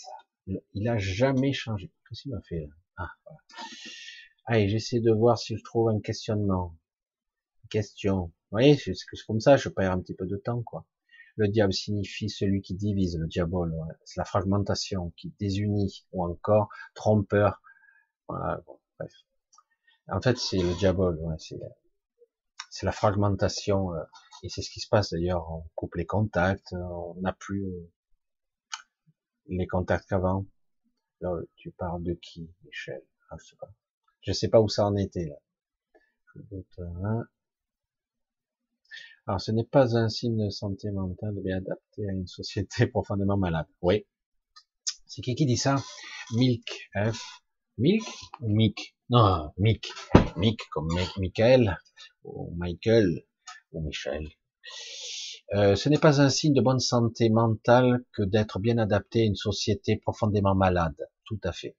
[0.74, 1.92] il a jamais changé.
[2.08, 3.40] Qu'est-ce qu'il m'a fait Ah, voilà.
[4.46, 6.78] Allez, j'essaie de voir si je trouve un questionnement.
[7.70, 8.32] question.
[8.56, 8.94] Voyez, c'est
[9.28, 10.86] comme ça, je perds un petit peu de temps, quoi.
[11.36, 13.70] Le diable signifie celui qui divise, le diable,
[14.06, 17.62] c'est la fragmentation qui désunit, ou encore trompeur.
[18.30, 18.64] Voilà,
[18.98, 19.12] bref.
[20.08, 21.20] En fait, c'est le diable,
[22.70, 24.04] c'est la fragmentation, euh,
[24.42, 25.52] et c'est ce qui se passe d'ailleurs.
[25.52, 27.66] On coupe les contacts, on n'a plus,
[29.48, 30.46] les contacts qu'avant.
[31.20, 33.04] Là, tu parles de qui, Michel?
[33.30, 33.74] Ah, Je sais pas.
[34.22, 35.36] Je sais pas où ça en était là.
[39.28, 43.38] Alors, ce n'est pas un signe de santé mentale bien adapté à une société profondément
[43.38, 43.66] malade.
[43.82, 44.06] Oui.
[45.08, 45.78] C'est qui qui dit ça?
[46.34, 47.42] Milk, F.
[47.78, 48.04] Milk
[48.42, 48.96] ou Mick?
[49.10, 49.92] Non, Mick.
[50.38, 51.78] Mick comme Michael
[52.24, 53.24] ou Michael
[53.72, 54.30] ou Michel.
[55.54, 59.26] Euh, ce n'est pas un signe de bonne santé mentale que d'être bien adapté à
[59.26, 61.10] une société profondément malade.
[61.26, 61.76] Tout à fait.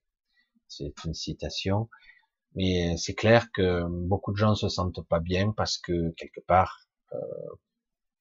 [0.67, 1.89] C'est une citation.
[2.55, 6.86] Mais c'est clair que beaucoup de gens se sentent pas bien parce que quelque part,
[6.86, 6.86] euh,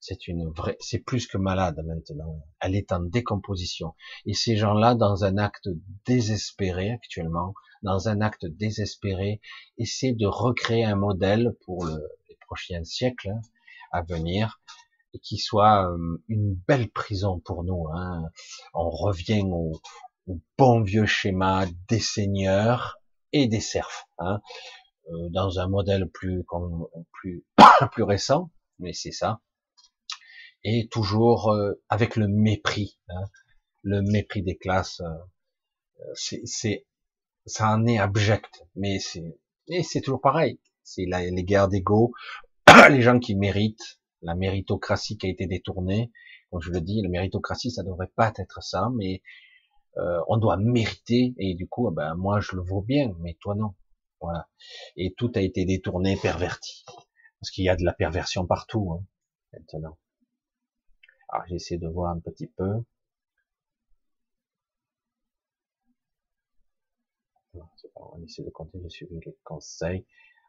[0.01, 2.45] c'est une vraie, c'est plus que malade maintenant.
[2.61, 3.95] Elle est en décomposition.
[4.25, 5.69] Et ces gens-là, dans un acte
[6.07, 9.41] désespéré actuellement, dans un acte désespéré,
[9.79, 11.99] essaient de recréer un modèle pour le,
[12.29, 13.41] les prochains siècles hein,
[13.91, 14.61] à venir
[15.13, 17.89] et qui soit euh, une belle prison pour nous.
[17.93, 18.23] Hein.
[18.75, 19.81] On revient au,
[20.59, 22.99] bon vieux schéma des seigneurs
[23.33, 24.41] et des serfs, hein,
[25.09, 26.45] euh, dans un modèle plus
[27.13, 27.45] plus
[27.93, 29.41] plus récent, mais c'est ça.
[30.65, 33.25] Et toujours euh, avec le mépris, hein,
[33.83, 35.03] le mépris des classes.
[36.15, 36.87] c'est
[37.47, 39.39] ça en est abject, mais c'est
[39.83, 40.61] c'est toujours pareil.
[40.83, 42.13] C'est les guerres d'ego,
[42.91, 46.13] les gens qui méritent, la méritocratie qui a été détournée.
[46.51, 49.23] Comme je le dis, la méritocratie, ça devrait pas être ça, mais
[49.99, 53.55] euh, on doit mériter, et du coup, ben moi je le vaux bien, mais toi
[53.55, 53.75] non.
[54.21, 54.49] Voilà.
[54.97, 56.85] Et tout a été détourné, perverti.
[57.41, 59.05] Parce qu'il y a de la perversion partout, hein,
[59.53, 59.99] maintenant.
[61.29, 62.83] Alors j'essaie de voir un petit peu.
[67.95, 70.07] On de compter, j'ai suivi les conseils.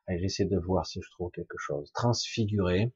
[0.09, 1.91] J'essaie de voir si je trouve quelque chose.
[1.93, 2.93] Transfiguré.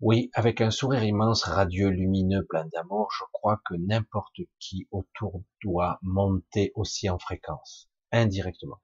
[0.00, 5.44] Oui, avec un sourire immense, radieux, lumineux, plein d'amour, je crois que n'importe qui autour
[5.62, 8.80] doit monter aussi en fréquence, indirectement.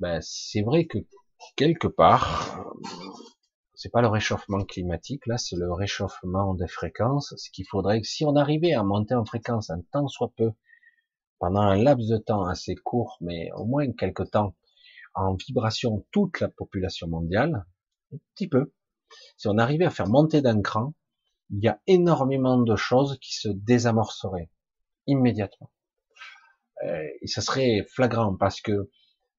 [0.00, 0.98] Ben, c'est vrai que
[1.56, 2.72] quelque part,
[3.74, 7.34] c'est pas le réchauffement climatique, là, c'est le réchauffement des fréquences.
[7.36, 10.50] Ce qu'il faudrait si on arrivait à monter en fréquence un temps soit peu,
[11.38, 14.56] pendant un laps de temps assez court, mais au moins quelque temps,
[15.14, 17.64] en vibration toute la population mondiale,
[18.12, 18.72] un petit peu,
[19.36, 20.94] si on arrivait à faire monter d'un cran,
[21.50, 24.50] il y a énormément de choses qui se désamorceraient
[25.06, 25.70] immédiatement.
[26.84, 28.72] Euh, et ça serait flagrant parce que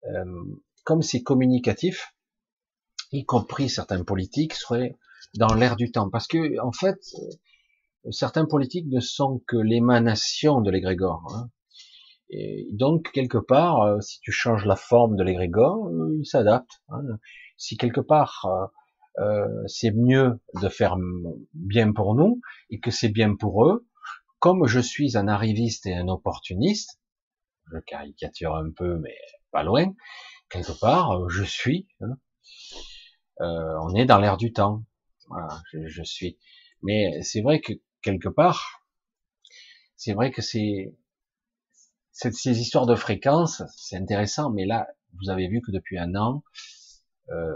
[0.06, 0.46] euh,
[0.84, 2.14] comme c'est communicatif,
[3.12, 4.98] y compris certains politiques seraient
[5.36, 6.10] dans l'air du temps.
[6.10, 7.00] Parce que en fait,
[8.06, 11.24] euh, certains politiques ne sont que l'émanation de l'égrégore.
[11.36, 11.50] Hein.
[12.30, 16.70] Et donc quelque part, si tu changes la forme de l'égrégore, il s'adapte.
[16.90, 17.02] Hein.
[17.58, 18.72] Si quelque part
[19.20, 20.96] euh, c'est mieux de faire
[21.54, 23.86] bien pour nous et que c'est bien pour eux.
[24.40, 27.02] Comme je suis un arriviste et un opportuniste,
[27.72, 29.16] je caricature un peu, mais
[29.52, 29.94] pas loin,
[30.50, 31.88] quelque part, euh, je suis.
[32.02, 32.18] Hein.
[33.42, 34.84] Euh, on est dans l'air du temps.
[35.28, 36.38] Voilà, je, suis.
[36.82, 38.84] Mais c'est vrai que quelque part,
[39.96, 40.96] c'est vrai que c'est
[42.12, 46.44] ces histoires de fréquences, c'est intéressant, mais là, vous avez vu que depuis un an,
[47.32, 47.54] euh,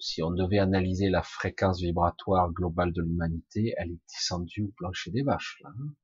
[0.00, 5.10] si on devait analyser la fréquence vibratoire globale de l'humanité, elle est descendue au plancher
[5.10, 5.58] des vaches.
[5.62, 5.70] Là.
[5.70, 5.94] Hein.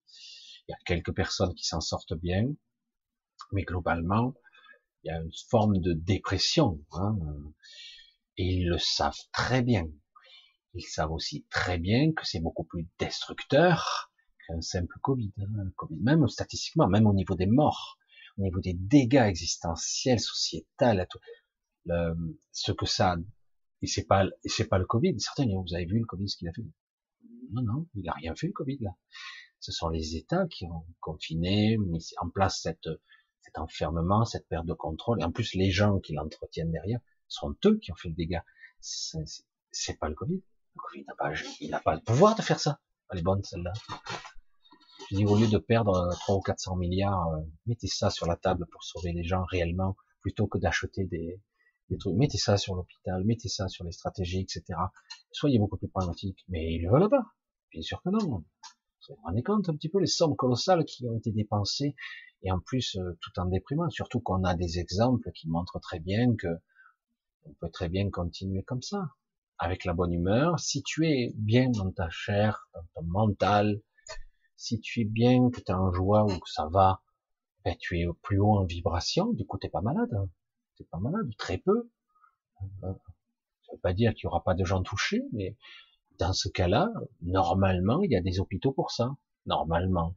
[0.68, 2.46] Il y a quelques personnes qui s'en sortent bien,
[3.52, 4.34] mais globalement,
[5.02, 6.84] il y a une forme de dépression.
[6.92, 7.16] Hein.
[8.36, 9.88] Et ils le savent très bien.
[10.74, 14.12] Ils savent aussi très bien que c'est beaucoup plus destructeur
[14.46, 15.70] qu'un simple Covid, hein.
[15.76, 15.96] Covid.
[16.00, 17.98] Même statistiquement, même au niveau des morts,
[18.38, 21.06] au niveau des dégâts existentiels, sociétals,
[22.52, 23.16] ce que ça,
[23.82, 25.18] et c'est pas, c'est pas le Covid.
[25.18, 26.62] Certains vous avez vu le Covid, ce qu'il a fait?
[27.52, 28.90] Non, non, il a rien fait le Covid là.
[29.58, 32.88] Ce sont les États qui ont confiné, mis en place cette,
[33.40, 35.20] cet enfermement, cette perte de contrôle.
[35.20, 38.44] Et en plus, les gens qui l'entretiennent derrière sont eux qui ont fait le dégât.
[38.80, 40.42] C'est pas le Covid.
[40.74, 42.80] Le Covid n'a pas, il n'a pas le pouvoir de faire ça.
[43.10, 43.72] Elle est bonne celle-là.
[45.10, 48.36] Je dis au lieu de perdre 3 ou 400 milliards, euh, mettez ça sur la
[48.36, 51.40] table pour sauver les gens réellement, plutôt que d'acheter des,
[52.06, 54.78] Mettez ça sur l'hôpital, mettez ça sur les stratégies, etc.
[55.32, 56.44] Soyez beaucoup plus pragmatique.
[56.48, 57.24] Mais ils le veulent pas.
[57.72, 58.44] Bien sûr que non.
[59.08, 61.94] Vous vous rendez compte un petit peu les sommes colossales qui ont été dépensées
[62.42, 63.90] et en plus euh, tout en déprimant.
[63.90, 66.48] Surtout qu'on a des exemples qui montrent très bien que
[67.44, 69.10] on peut très bien continuer comme ça,
[69.58, 70.60] avec la bonne humeur.
[70.60, 73.80] Si tu es bien dans ta chair, dans ton mental,
[74.56, 77.02] si tu es bien, que tu es en joie ou que ça va,
[77.64, 80.28] ben, tu es plus haut en vibration, du coup t'es pas malade
[80.84, 81.90] pas malade, très peu.
[82.80, 85.56] Ça veut pas dire qu'il y aura pas de gens touchés, mais
[86.20, 86.88] dans ce cas-là,
[87.22, 89.16] normalement, il y a des hôpitaux pour ça.
[89.46, 90.14] Normalement.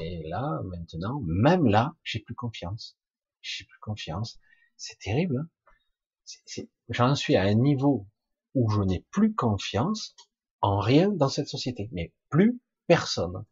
[0.00, 2.98] Et là, maintenant, même là, j'ai plus confiance.
[3.40, 4.38] J'ai plus confiance.
[4.76, 5.38] C'est terrible.
[5.38, 8.06] Hein J'en suis à un niveau
[8.54, 10.14] où je n'ai plus confiance
[10.60, 13.44] en rien dans cette société, mais plus personne.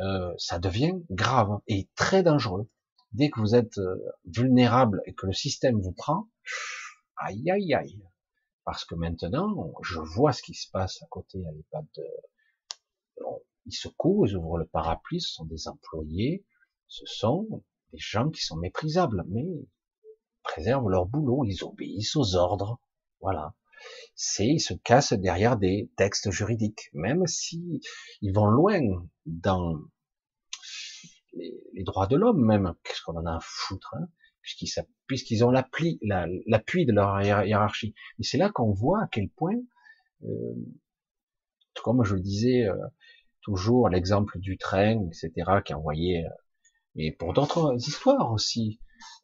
[0.00, 2.68] Euh, ça devient grave et très dangereux.
[3.12, 3.96] Dès que vous êtes euh,
[4.26, 6.28] vulnérable et que le système vous prend,
[7.16, 8.02] aïe aïe aïe.
[8.70, 11.86] Parce que maintenant, je vois ce qui se passe à côté à l'EHPAD.
[13.64, 16.44] Ils se courent, ils ouvrent le parapluie, ce sont des employés,
[16.86, 17.64] ce sont
[17.94, 19.68] des gens qui sont méprisables, mais ils
[20.42, 22.78] préservent leur boulot, ils obéissent aux ordres.
[23.22, 23.54] Voilà.
[24.14, 27.80] C'est, ils se cassent derrière des textes juridiques, même si
[28.20, 28.82] ils vont loin
[29.24, 29.80] dans
[31.32, 32.74] les, droits de l'homme même.
[32.84, 34.08] Qu'est-ce qu'on en a à foutre hein
[35.06, 37.94] puisqu'ils ont l'appui de leur hiérarchie.
[38.18, 39.56] Et c'est là qu'on voit à quel point,
[40.24, 40.54] euh,
[41.82, 42.76] comme je le disais, euh,
[43.42, 45.32] toujours l'exemple du train, etc.,
[45.64, 46.30] qui envoyé, euh,
[46.94, 48.80] mais pour d'autres histoires aussi.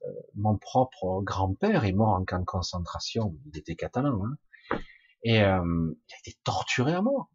[0.06, 4.78] Euh, mon propre grand-père est mort en camp de concentration, il était catalan, hein,
[5.24, 7.30] et euh, il a été torturé à mort.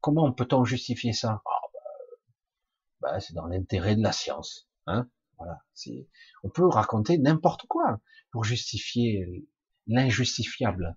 [0.00, 1.42] comment peut-on justifier ça?
[1.44, 4.68] Ah, bah, bah, C'est dans l'intérêt de la science.
[4.86, 5.08] Hein
[6.42, 9.46] on peut raconter n'importe quoi pour justifier
[9.86, 10.96] l'injustifiable.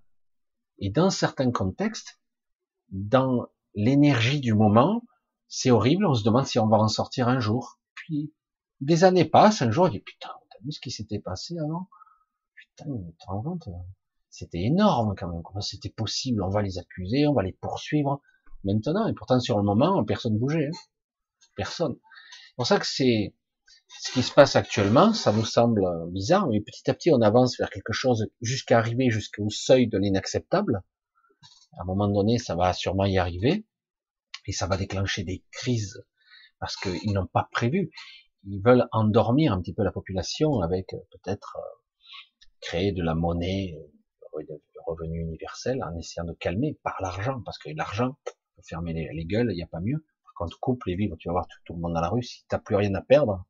[0.79, 2.19] Et dans certains contextes,
[2.89, 5.03] dans l'énergie du moment,
[5.47, 7.79] c'est horrible, on se demande si on va en sortir un jour.
[7.93, 8.33] Puis,
[8.81, 11.89] des années passent, un jour, on dit, putain, t'as vu ce qui s'était passé avant?
[12.55, 12.91] Putain,
[13.27, 13.69] rends compte?
[14.29, 15.41] C'était énorme quand même.
[15.61, 16.43] C'était possible?
[16.43, 18.21] On va les accuser, on va les poursuivre.
[18.65, 20.67] Maintenant, et pourtant, sur le moment, personne bougeait.
[20.67, 20.77] Hein.
[21.55, 21.95] Personne.
[22.47, 23.33] C'est pour ça que c'est,
[23.99, 27.57] ce qui se passe actuellement, ça nous semble bizarre, mais petit à petit, on avance
[27.57, 30.83] vers quelque chose jusqu'à arriver jusqu'au seuil de l'inacceptable.
[31.77, 33.65] À un moment donné, ça va sûrement y arriver,
[34.47, 36.03] et ça va déclencher des crises
[36.59, 37.91] parce qu'ils n'ont pas prévu.
[38.45, 43.15] Ils veulent endormir un petit peu la population avec euh, peut-être euh, créer de la
[43.15, 43.75] monnaie,
[44.39, 44.43] euh,
[44.85, 48.17] revenu universel, en essayant de calmer par l'argent, parce que l'argent,
[48.63, 50.05] fermer les, gueules, il n'y a pas mieux.
[50.23, 52.23] Par contre, coupe les vivres, tu vas voir tout, tout le monde dans la rue,
[52.23, 53.45] si t'as plus rien à perdre,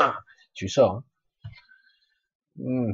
[0.54, 0.96] tu sors.
[0.96, 1.04] Hein.
[2.56, 2.92] Hmm.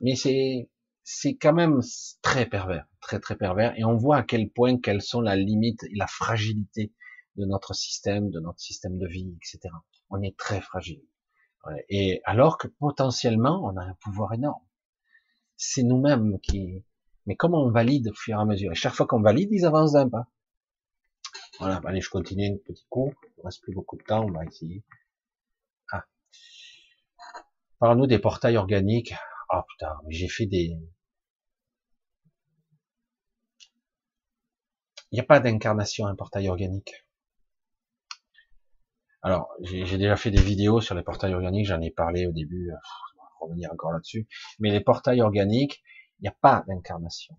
[0.00, 0.70] Mais c'est
[1.04, 1.80] c'est quand même
[2.22, 5.82] très pervers, très très pervers, et on voit à quel point quelles sont la limite
[5.84, 6.92] et la fragilité
[7.36, 9.74] de notre système, de notre système de vie, etc.
[10.10, 11.02] On est très fragile.
[11.88, 14.62] Et alors que potentiellement, on a un pouvoir énorme.
[15.56, 16.84] C'est nous-mêmes qui.
[17.26, 19.64] Mais comment on valide au fur et à mesure Et chaque fois qu'on valide, ils
[19.64, 20.26] avancent d'un pas.
[21.60, 23.12] Voilà, allez, je continue un petit coup.
[23.24, 24.82] Il ne reste plus beaucoup de temps, on va essayer.
[27.82, 29.12] Parle-nous des portails organiques.
[29.48, 30.78] Ah oh, putain, j'ai fait des...
[35.10, 37.04] Il n'y a pas d'incarnation un portail organique.
[39.20, 42.70] Alors, j'ai déjà fait des vidéos sur les portails organiques, j'en ai parlé au début,
[42.70, 42.76] euh,
[43.16, 44.28] on va revenir encore là-dessus.
[44.60, 45.82] Mais les portails organiques,
[46.20, 47.36] il n'y a pas d'incarnation.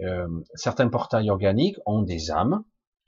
[0.00, 2.64] Euh, certains portails organiques ont des âmes,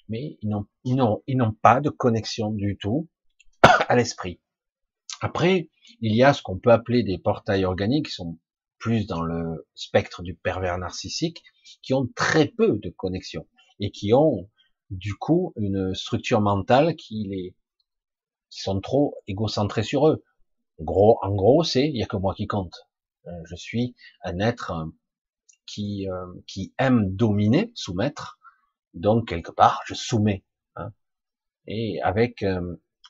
[0.08, 3.08] mais ils n'ont pas de connexion du tout
[3.64, 4.40] à l'esprit.
[5.20, 5.68] Après,
[6.00, 8.38] il y a ce qu'on peut appeler des portails organiques qui sont
[8.78, 11.44] plus dans le spectre du pervers narcissique,
[11.82, 13.46] qui ont très peu de connexion
[13.78, 14.48] et qui ont
[14.90, 17.54] du coup une structure mentale qui les
[18.48, 20.24] sont trop égocentrés sur eux.
[20.80, 22.88] Gros, en gros, c'est il y a que moi qui compte.
[23.26, 24.86] Euh, je suis un être euh,
[25.66, 28.38] qui euh, qui aime dominer, soumettre.
[28.94, 30.44] Donc quelque part, je soumets.
[30.76, 30.90] Hein,
[31.66, 32.44] et avec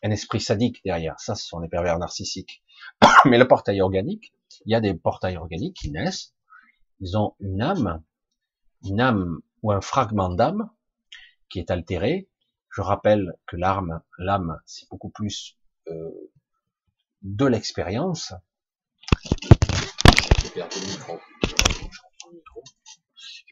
[0.03, 1.19] un esprit sadique derrière.
[1.21, 2.63] Ça, ce sont les pervers narcissiques.
[3.25, 4.33] Mais le portail organique,
[4.65, 6.35] il y a des portails organiques qui naissent.
[7.01, 8.03] Ils ont une âme,
[8.85, 10.71] une âme ou un fragment d'âme
[11.49, 12.29] qui est altéré.
[12.71, 15.57] Je rappelle que l'âme, l'âme, c'est beaucoup plus
[15.89, 16.11] euh,
[17.23, 18.33] de l'expérience.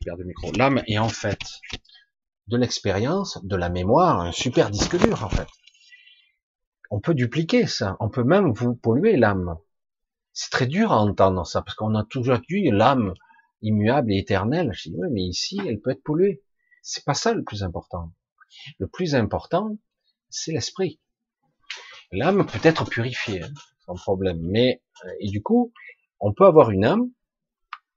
[0.06, 0.52] Le micro.
[0.52, 1.38] L'âme est en fait
[2.46, 5.48] de l'expérience, de la mémoire, un super disque dur en fait
[6.90, 9.58] on peut dupliquer ça, on peut même vous polluer l'âme.
[10.32, 13.14] C'est très dur à entendre ça, parce qu'on a toujours dit l'âme
[13.62, 14.70] immuable et éternelle.
[14.72, 16.42] Je dis, oui, mais ici, elle peut être polluée.
[16.82, 18.12] C'est pas ça le plus important.
[18.78, 19.76] Le plus important,
[20.30, 21.00] c'est l'esprit.
[22.12, 23.52] L'âme peut être purifiée, hein,
[23.84, 24.40] sans problème.
[24.40, 25.72] Mais, euh, et du coup,
[26.20, 27.10] on peut avoir une âme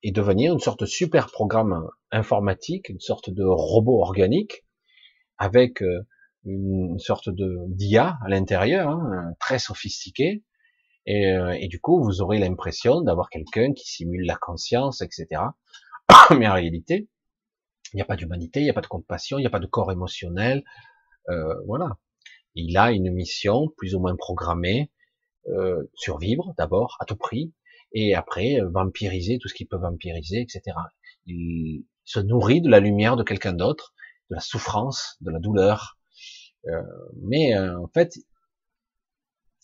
[0.03, 4.65] et devenir une sorte de super programme informatique, une sorte de robot organique,
[5.37, 6.05] avec euh,
[6.45, 10.43] une sorte de d'IA à l'intérieur, hein, très sophistiqué,
[11.05, 15.41] et, euh, et, du coup vous aurez l'impression d'avoir quelqu'un qui simule la conscience, etc.
[16.37, 17.09] Mais en réalité,
[17.93, 19.59] il n'y a pas d'humanité, il n'y a pas de compassion, il n'y a pas
[19.59, 20.63] de corps émotionnel,
[21.29, 21.97] euh, voilà.
[22.55, 24.91] Il a une mission plus ou moins programmée,
[25.47, 27.53] euh, survivre d'abord à tout prix,
[27.93, 30.77] et après euh, vampiriser tout ce qu'il peut vampiriser, etc.
[31.25, 33.93] Il se nourrit de la lumière de quelqu'un d'autre,
[34.29, 35.97] de la souffrance, de la douleur,
[36.67, 36.81] euh,
[37.21, 38.23] mais euh, en fait, il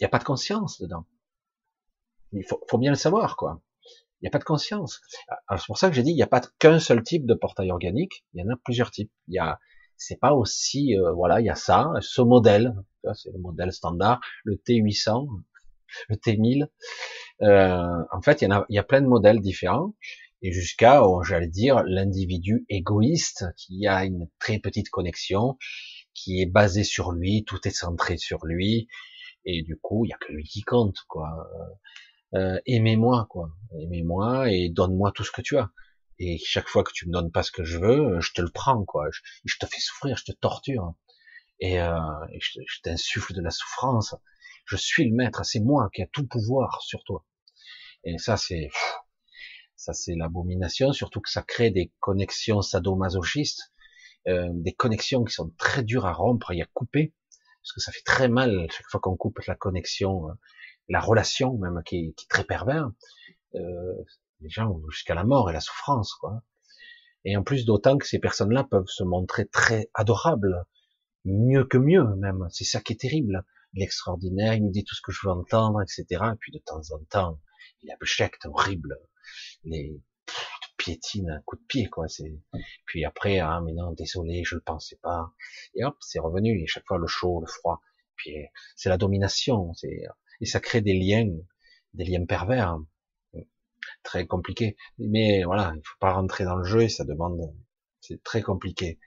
[0.01, 1.05] n'y a pas de conscience dedans.
[2.33, 3.61] Il faut, faut bien le savoir, quoi.
[4.19, 4.99] Il n'y a pas de conscience.
[5.49, 7.71] C'est pour ça que j'ai dit, il n'y a pas qu'un seul type de portail
[7.71, 8.25] organique.
[8.33, 9.11] Il y en a plusieurs types.
[9.27, 9.59] Il y a,
[9.95, 12.73] c'est pas aussi, euh, voilà, il y a ça, ce modèle,
[13.13, 15.27] c'est le modèle standard, le T800,
[16.09, 16.67] le T1000.
[17.43, 19.93] Euh, en fait, il y en a, il y a plein de modèles différents
[20.41, 25.57] et jusqu'à, oh, j'allais dire, l'individu égoïste qui a une très petite connexion,
[26.17, 28.87] qui est basé sur lui, tout est centré sur lui,
[29.45, 31.29] et du coup, il y a que lui qui compte, quoi.
[32.33, 33.51] Euh, aimez-moi, quoi.
[33.79, 35.71] Aimez-moi et donne-moi tout ce que tu as.
[36.19, 38.49] Et chaque fois que tu me donnes pas ce que je veux, je te le
[38.49, 39.07] prends, quoi.
[39.11, 40.95] Je, je te fais souffrir, je te torture.
[41.59, 41.99] Et, euh,
[42.39, 44.15] je, je t'insuffle de la souffrance.
[44.65, 47.25] Je suis le maître, c'est moi qui a tout pouvoir sur toi.
[48.03, 48.69] Et ça, c'est,
[49.75, 53.71] ça, c'est l'abomination, surtout que ça crée des connexions sadomasochistes
[54.27, 57.13] euh, des connexions qui sont très dures à rompre et à couper,
[57.61, 60.33] parce que ça fait très mal chaque fois qu'on coupe la connexion, euh,
[60.89, 62.91] la relation même qui est, qui est très pervers.
[63.55, 63.93] Euh,
[64.41, 66.43] les gens jusqu'à la mort et la souffrance, quoi.
[67.25, 70.65] Et en plus d'autant que ces personnes-là peuvent se montrer très adorables,
[71.25, 72.47] mieux que mieux même.
[72.51, 73.43] C'est ça qui est terrible.
[73.73, 76.05] L'extraordinaire, il me dit tout ce que je veux entendre, etc.
[76.11, 77.39] Et puis de temps en temps,
[77.81, 78.97] il abjecte, horrible.
[79.63, 80.01] Les,
[80.87, 82.07] piétine un coup de pied, quoi.
[82.07, 82.39] C'est,
[82.85, 85.33] puis après, ah, mais non, désolé, je le pensais pas.
[85.75, 86.61] Et hop, c'est revenu.
[86.63, 87.81] Et chaque fois, le chaud, le froid.
[88.15, 88.35] Puis,
[88.77, 89.73] c'est la domination.
[89.73, 90.03] C'est,
[90.39, 91.29] et ça crée des liens,
[91.93, 92.77] des liens pervers.
[94.03, 94.77] Très compliqué.
[94.97, 97.53] Mais voilà, il faut pas rentrer dans le jeu et ça demande,
[97.99, 98.99] c'est très compliqué.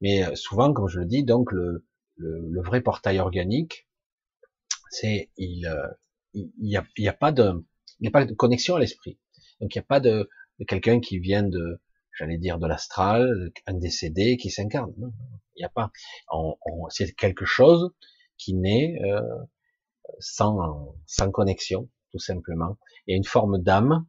[0.00, 3.86] Mais euh, souvent, comme je le dis, donc, le, le, vrai portail organique,
[4.90, 5.88] c'est, il, euh,
[6.32, 7.52] il y a, il y a pas de,
[8.00, 9.18] il n'y a pas de connexion à l'esprit.
[9.60, 10.28] Donc il n'y a pas de,
[10.66, 11.80] quelqu'un qui vient de,
[12.16, 14.92] j'allais dire, de l'astral, un décédé qui s'incarne.
[15.56, 15.90] Il n'y a pas.
[16.30, 16.56] On,
[16.90, 17.90] c'est quelque chose
[18.36, 19.20] qui naît euh,
[20.20, 22.78] sans, sans connexion, tout simplement.
[23.06, 24.06] Il y a une forme d'âme,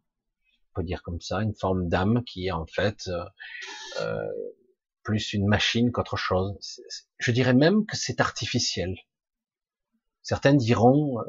[0.71, 3.25] on peut dire comme ça, une forme d'âme qui est en fait euh,
[4.01, 4.27] euh
[5.09, 6.81] plus une machine qu'autre chose.
[7.17, 8.95] Je dirais même que c'est artificiel.
[10.21, 11.23] Certains diront, euh,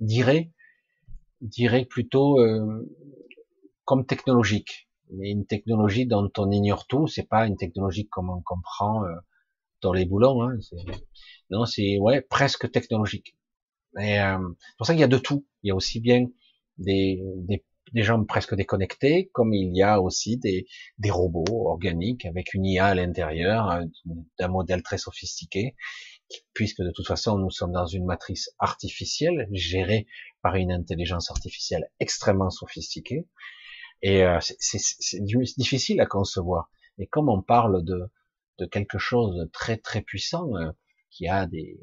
[0.00, 0.52] diraient,
[1.40, 2.86] diraient plutôt euh,
[3.84, 4.88] comme technologique.
[5.10, 9.14] Mais une technologie dont on ignore tout, c'est pas une technologie comme on comprend euh,
[9.82, 10.42] dans les boulons.
[10.42, 10.58] Hein,
[11.50, 13.36] non, c'est ouais presque technologique.
[13.98, 15.46] Euh, c'est pour ça qu'il y a de tout.
[15.62, 16.26] Il y a aussi bien
[16.78, 20.66] des, des, des gens presque déconnectés, comme il y a aussi des,
[20.98, 23.84] des robots organiques avec une IA à l'intérieur, euh,
[24.38, 25.76] d'un modèle très sophistiqué,
[26.54, 30.06] puisque de toute façon nous sommes dans une matrice artificielle gérée
[30.42, 33.26] par une intelligence artificielle extrêmement sophistiquée.
[34.02, 36.70] Et euh, c'est difficile à concevoir.
[36.98, 38.10] Et comme on parle de,
[38.58, 40.72] de quelque chose de très très puissant, euh,
[41.10, 41.80] qui a des,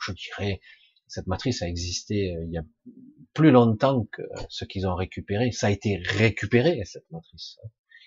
[0.00, 0.60] je dirais,
[1.06, 2.64] cette matrice a existé euh, il y a
[3.34, 5.52] plus longtemps que ce qu'ils ont récupéré.
[5.52, 7.58] Ça a été récupéré cette matrice.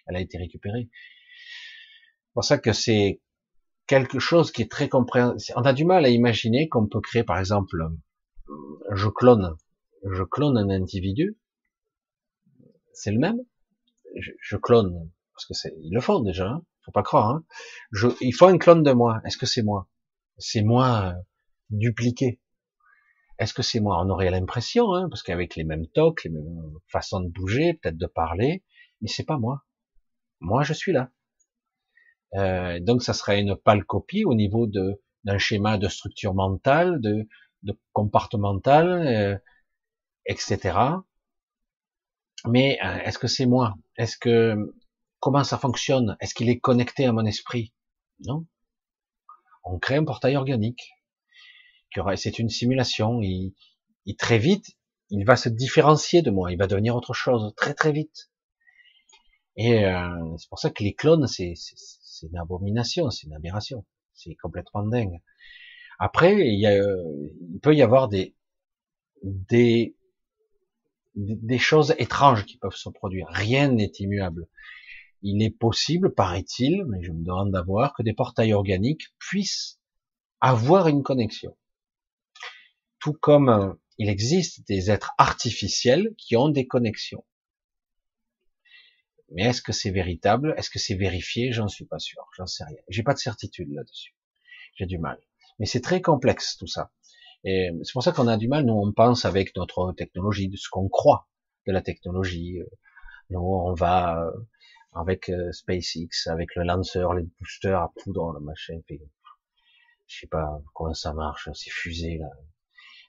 [0.07, 0.89] Elle a été récupérée.
[0.91, 3.21] C'est pour ça que c'est
[3.87, 5.57] quelque chose qui est très compréhensible.
[5.57, 7.77] On a du mal à imaginer qu'on peut créer, par exemple,
[8.91, 9.55] je clone,
[10.11, 11.37] je clone un individu,
[12.95, 13.39] c'est le même.
[14.41, 17.29] Je, clone, parce que c'est, ils le font déjà, hein, faut pas croire.
[17.29, 17.45] Hein.
[17.91, 19.21] Je, il faut un clone de moi.
[19.25, 19.89] Est-ce que c'est moi?
[20.37, 21.21] C'est moi euh,
[21.69, 22.39] dupliqué.
[23.37, 24.01] Est-ce que c'est moi?
[24.01, 27.97] On aurait l'impression, hein, parce qu'avec les mêmes tocs, les mêmes façons de bouger, peut-être
[27.97, 28.63] de parler,
[29.01, 29.65] mais c'est pas moi.
[30.39, 31.11] Moi, je suis là.
[32.35, 37.01] Euh, donc, ça serait une pâle copie au niveau de d'un schéma de structure mentale,
[37.01, 37.27] de,
[37.63, 39.37] de comportemental, euh,
[40.27, 40.77] etc.
[42.47, 43.75] Mais euh, est-ce que c'est moi?
[43.97, 44.55] Est-ce que
[45.19, 46.17] comment ça fonctionne?
[46.19, 47.73] Est-ce qu'il est connecté à mon esprit?
[48.25, 48.45] Non.
[49.63, 50.91] On crée un portail organique.
[52.15, 53.21] C'est une simulation.
[53.21, 53.53] Il,
[54.17, 54.65] très vite,
[55.09, 56.51] il va se différencier de moi.
[56.51, 58.29] Il va devenir autre chose très très vite.
[59.55, 61.53] Et euh, c'est pour ça que les clones, c'est
[62.23, 65.21] une abomination, c'est une aberration, c'est complètement dingue.
[65.97, 68.35] Après, il, y a, il peut y avoir des
[69.23, 69.94] des
[71.15, 73.27] des choses étranges qui peuvent se produire.
[73.29, 74.47] Rien n'est immuable.
[75.21, 79.79] Il est possible, paraît-il, mais je me demande d'avoir, que des portails organiques puissent
[80.41, 81.57] avoir une connexion.
[82.99, 87.23] Tout comme euh, il existe des êtres artificiels qui ont des connexions.
[89.31, 90.53] Mais est-ce que c'est véritable?
[90.57, 91.51] Est-ce que c'est vérifié?
[91.51, 92.21] J'en suis pas sûr.
[92.37, 92.77] J'en sais rien.
[92.89, 94.13] J'ai pas de certitude là-dessus.
[94.75, 95.19] J'ai du mal.
[95.59, 96.91] Mais c'est très complexe tout ça.
[97.45, 100.57] Et c'est pour ça qu'on a du mal, nous on pense avec notre technologie, de
[100.57, 101.27] ce qu'on croit
[101.67, 102.59] de la technologie.
[103.29, 104.31] Nous on va euh,
[104.93, 108.79] avec euh, SpaceX, avec le lanceur, les boosters à poudre, le machin,
[110.07, 112.29] je sais pas comment ça marche, ces fusées là,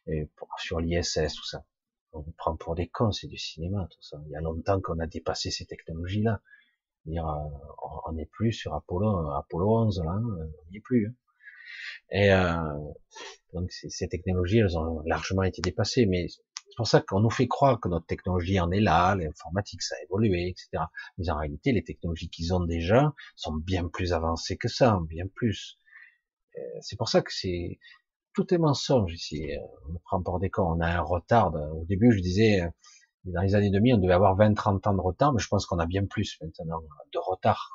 [0.06, 1.64] et sur l'ISS, tout ça.
[2.12, 4.18] On prend pour des cons, c'est du cinéma, tout ça.
[4.26, 6.42] Il y a longtemps qu'on a dépassé ces technologies-là.
[7.08, 7.20] Euh,
[8.06, 11.06] on n'est plus sur Apollo, Apollo 11 là, on n'y est plus.
[11.08, 11.14] Hein.
[12.10, 12.56] Et euh,
[13.52, 17.48] donc ces technologies, elles ont largement été dépassées, mais c'est pour ça qu'on nous fait
[17.48, 20.84] croire que notre technologie en est là, l'informatique ça a évolué, etc.
[21.18, 25.26] Mais en réalité, les technologies qu'ils ont déjà sont bien plus avancées que ça, bien
[25.34, 25.78] plus.
[26.58, 27.78] Euh, c'est pour ça que c'est
[28.34, 29.50] tout est mensonge ici.
[29.52, 31.54] Euh, on prend pour des cons, on a un retard.
[31.54, 32.62] Au début, je disais,
[33.26, 35.78] dans les années 2000, on devait avoir 20-30 ans de retard, mais je pense qu'on
[35.78, 36.80] a bien plus maintenant
[37.12, 37.72] de retard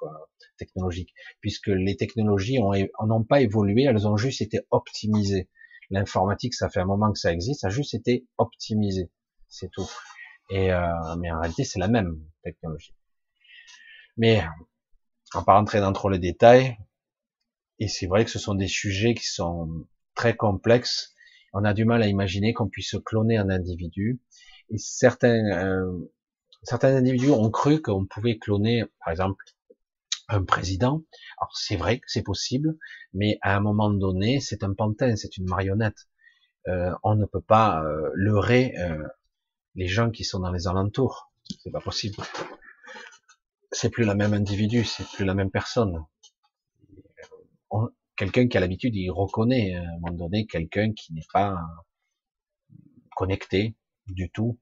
[0.58, 5.50] technologique, puisque les technologies n'ont pas évolué, elles ont juste été optimisées.
[5.90, 9.12] L'informatique, ça fait un moment que ça existe, ça a juste été optimisé,
[9.50, 9.90] c'est tout.
[10.50, 12.96] Et euh, mais en réalité, c'est la même technologie.
[14.18, 14.44] Mais
[15.34, 16.78] on va pas rentrer dans trop les détails.
[17.80, 21.16] Et c'est vrai que ce sont des sujets qui sont très complexes.
[21.54, 24.22] On a du mal à imaginer qu'on puisse cloner un individu.
[24.78, 26.12] Certains, euh,
[26.64, 29.44] certains individus ont cru qu'on pouvait cloner, par exemple,
[30.32, 31.04] un président.
[31.40, 32.78] Alors c'est vrai que c'est possible,
[33.14, 36.08] mais à un moment donné, c'est un pantin, c'est une marionnette.
[36.68, 39.04] Euh, on ne peut pas euh, leurrer euh,
[39.76, 41.32] les gens qui sont dans les alentours.
[41.64, 42.16] C'est pas possible.
[43.72, 46.06] C'est plus la même individu, c'est plus la même personne.
[48.16, 51.58] Quelqu'un qui a l'habitude, il reconnaît à un moment donné quelqu'un qui n'est pas
[53.16, 53.76] connecté
[54.14, 54.60] du tout,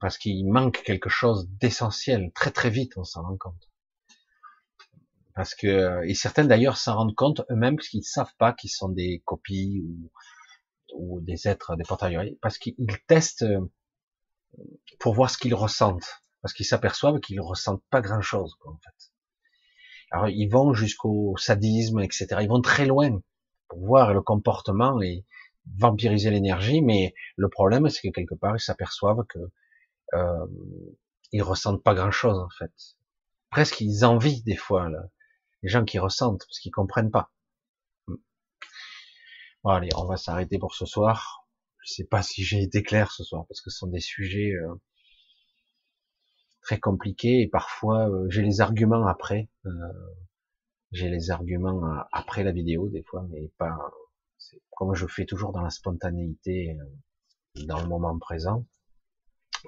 [0.00, 2.32] parce qu'il manque quelque chose d'essentiel.
[2.34, 3.70] Très très vite, on s'en rend compte.
[5.34, 8.88] Parce que et certains d'ailleurs s'en rendent compte eux-mêmes parce qu'ils savent pas qu'ils sont
[8.88, 9.82] des copies
[10.92, 12.74] ou, des êtres des portails parce qu'ils
[13.06, 13.72] testent euh,
[14.98, 16.20] pour voir ce qu'ils ressentent.
[16.42, 19.12] Parce qu'ils s'aperçoivent qu'ils ressentent pas grand chose en fait.
[20.10, 23.20] Alors ils vont jusqu'au sadisme etc ils vont très loin
[23.68, 25.24] pour voir le comportement et
[25.78, 29.38] vampiriser l'énergie mais le problème c'est que quelque part ils s'aperçoivent que
[30.14, 30.46] euh,
[31.32, 32.72] ils ressentent pas grand chose en fait
[33.50, 34.88] presque ils envient des fois
[35.62, 37.30] les gens qui ressentent, parce qu'ils comprennent pas.
[39.62, 41.46] Bon, allez, on va s'arrêter pour ce soir.
[41.84, 44.52] Je sais pas si j'ai été clair ce soir, parce que ce sont des sujets
[44.52, 44.74] euh,
[46.62, 49.50] très compliqués et parfois euh, j'ai les arguments après.
[49.66, 49.70] Euh,
[50.92, 51.82] j'ai les arguments
[52.12, 53.78] après la vidéo des fois, mais pas
[54.76, 56.76] comme je fais toujours dans la spontanéité,
[57.66, 58.66] dans le moment présent.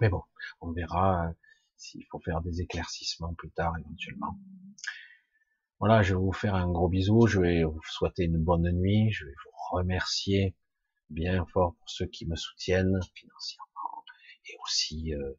[0.00, 0.22] Mais bon,
[0.60, 1.32] on verra
[1.76, 4.38] s'il faut faire des éclaircissements plus tard éventuellement.
[5.80, 9.10] Voilà, je vais vous faire un gros bisou, je vais vous souhaiter une bonne nuit,
[9.10, 10.54] je vais vous remercier
[11.10, 14.04] bien fort pour ceux qui me soutiennent financièrement
[14.46, 15.32] et aussi euh,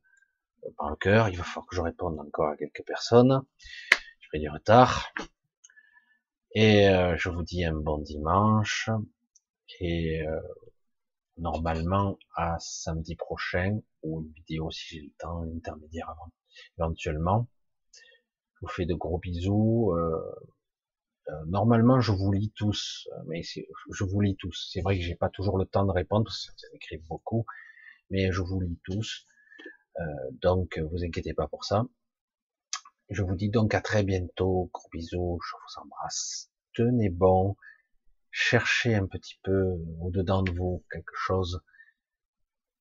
[0.77, 1.29] par le cœur.
[1.29, 3.41] Il va falloir que je réponde encore à quelques personnes.
[4.19, 5.13] Je fais du retard.
[6.55, 8.89] Et euh, je vous dis un bon dimanche.
[9.79, 10.39] Et euh,
[11.37, 16.31] normalement à samedi prochain, ou une vidéo si j'ai le temps, intermédiaire avant,
[16.77, 17.47] éventuellement
[18.63, 19.91] vous fais de gros bisous.
[19.91, 20.35] Euh,
[21.29, 24.69] euh, normalement, je vous lis tous, mais je vous lis tous.
[24.71, 27.45] C'est vrai que j'ai pas toujours le temps de répondre, parce que ça écrit beaucoup,
[28.09, 29.25] mais je vous lis tous.
[29.99, 30.03] Euh,
[30.41, 31.85] donc, vous inquiétez pas pour ça.
[33.09, 34.69] Je vous dis donc à très bientôt.
[34.73, 35.39] Gros bisous.
[35.45, 36.49] Je vous embrasse.
[36.73, 37.55] Tenez bon.
[38.35, 41.61] Cherchez un petit peu au-dedans de vous quelque chose.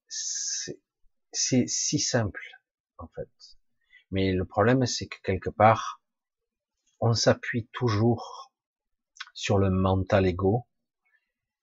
[0.09, 2.43] C'est si simple,
[2.97, 3.29] en fait.
[4.11, 6.01] Mais le problème, c'est que quelque part,
[7.01, 8.51] on s'appuie toujours
[9.35, 10.67] sur le mental ego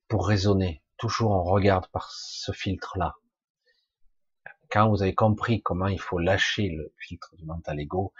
[0.07, 0.83] pour raisonner.
[0.97, 3.15] Toujours on regarde par ce filtre-là.
[4.69, 8.13] Quand vous avez compris comment il faut lâcher le filtre du mental ego,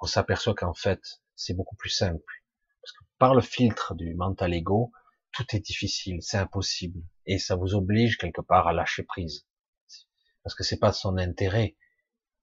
[0.00, 2.42] on s'aperçoit qu'en fait, c'est beaucoup plus simple.
[2.80, 4.92] Parce que par le filtre du mental ego,
[5.32, 7.00] tout est difficile, c'est impossible.
[7.26, 9.46] Et ça vous oblige quelque part à lâcher prise.
[10.42, 11.76] Parce que c'est pas son intérêt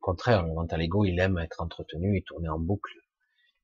[0.01, 2.98] au contraire, le mental ego, il aime être entretenu et tourner en boucle.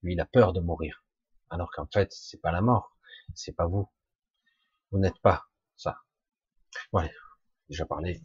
[0.02, 1.06] Lui, il a peur de mourir.
[1.50, 2.98] Alors qu'en fait, c'est pas la mort.
[3.36, 3.90] C'est pas vous.
[4.92, 5.46] Vous n'êtes pas
[5.76, 6.00] ça.
[6.92, 7.10] Ouais,
[7.70, 8.22] déjà parlé.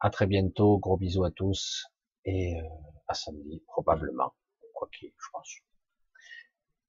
[0.00, 0.78] À très bientôt.
[0.78, 1.86] Gros bisous à tous.
[2.24, 2.68] Et euh,
[3.06, 4.34] à samedi, probablement.
[4.72, 5.54] Quoi qu'il, je pense.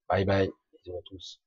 [0.09, 0.49] Bye bye.
[0.73, 1.44] Bisous à tous.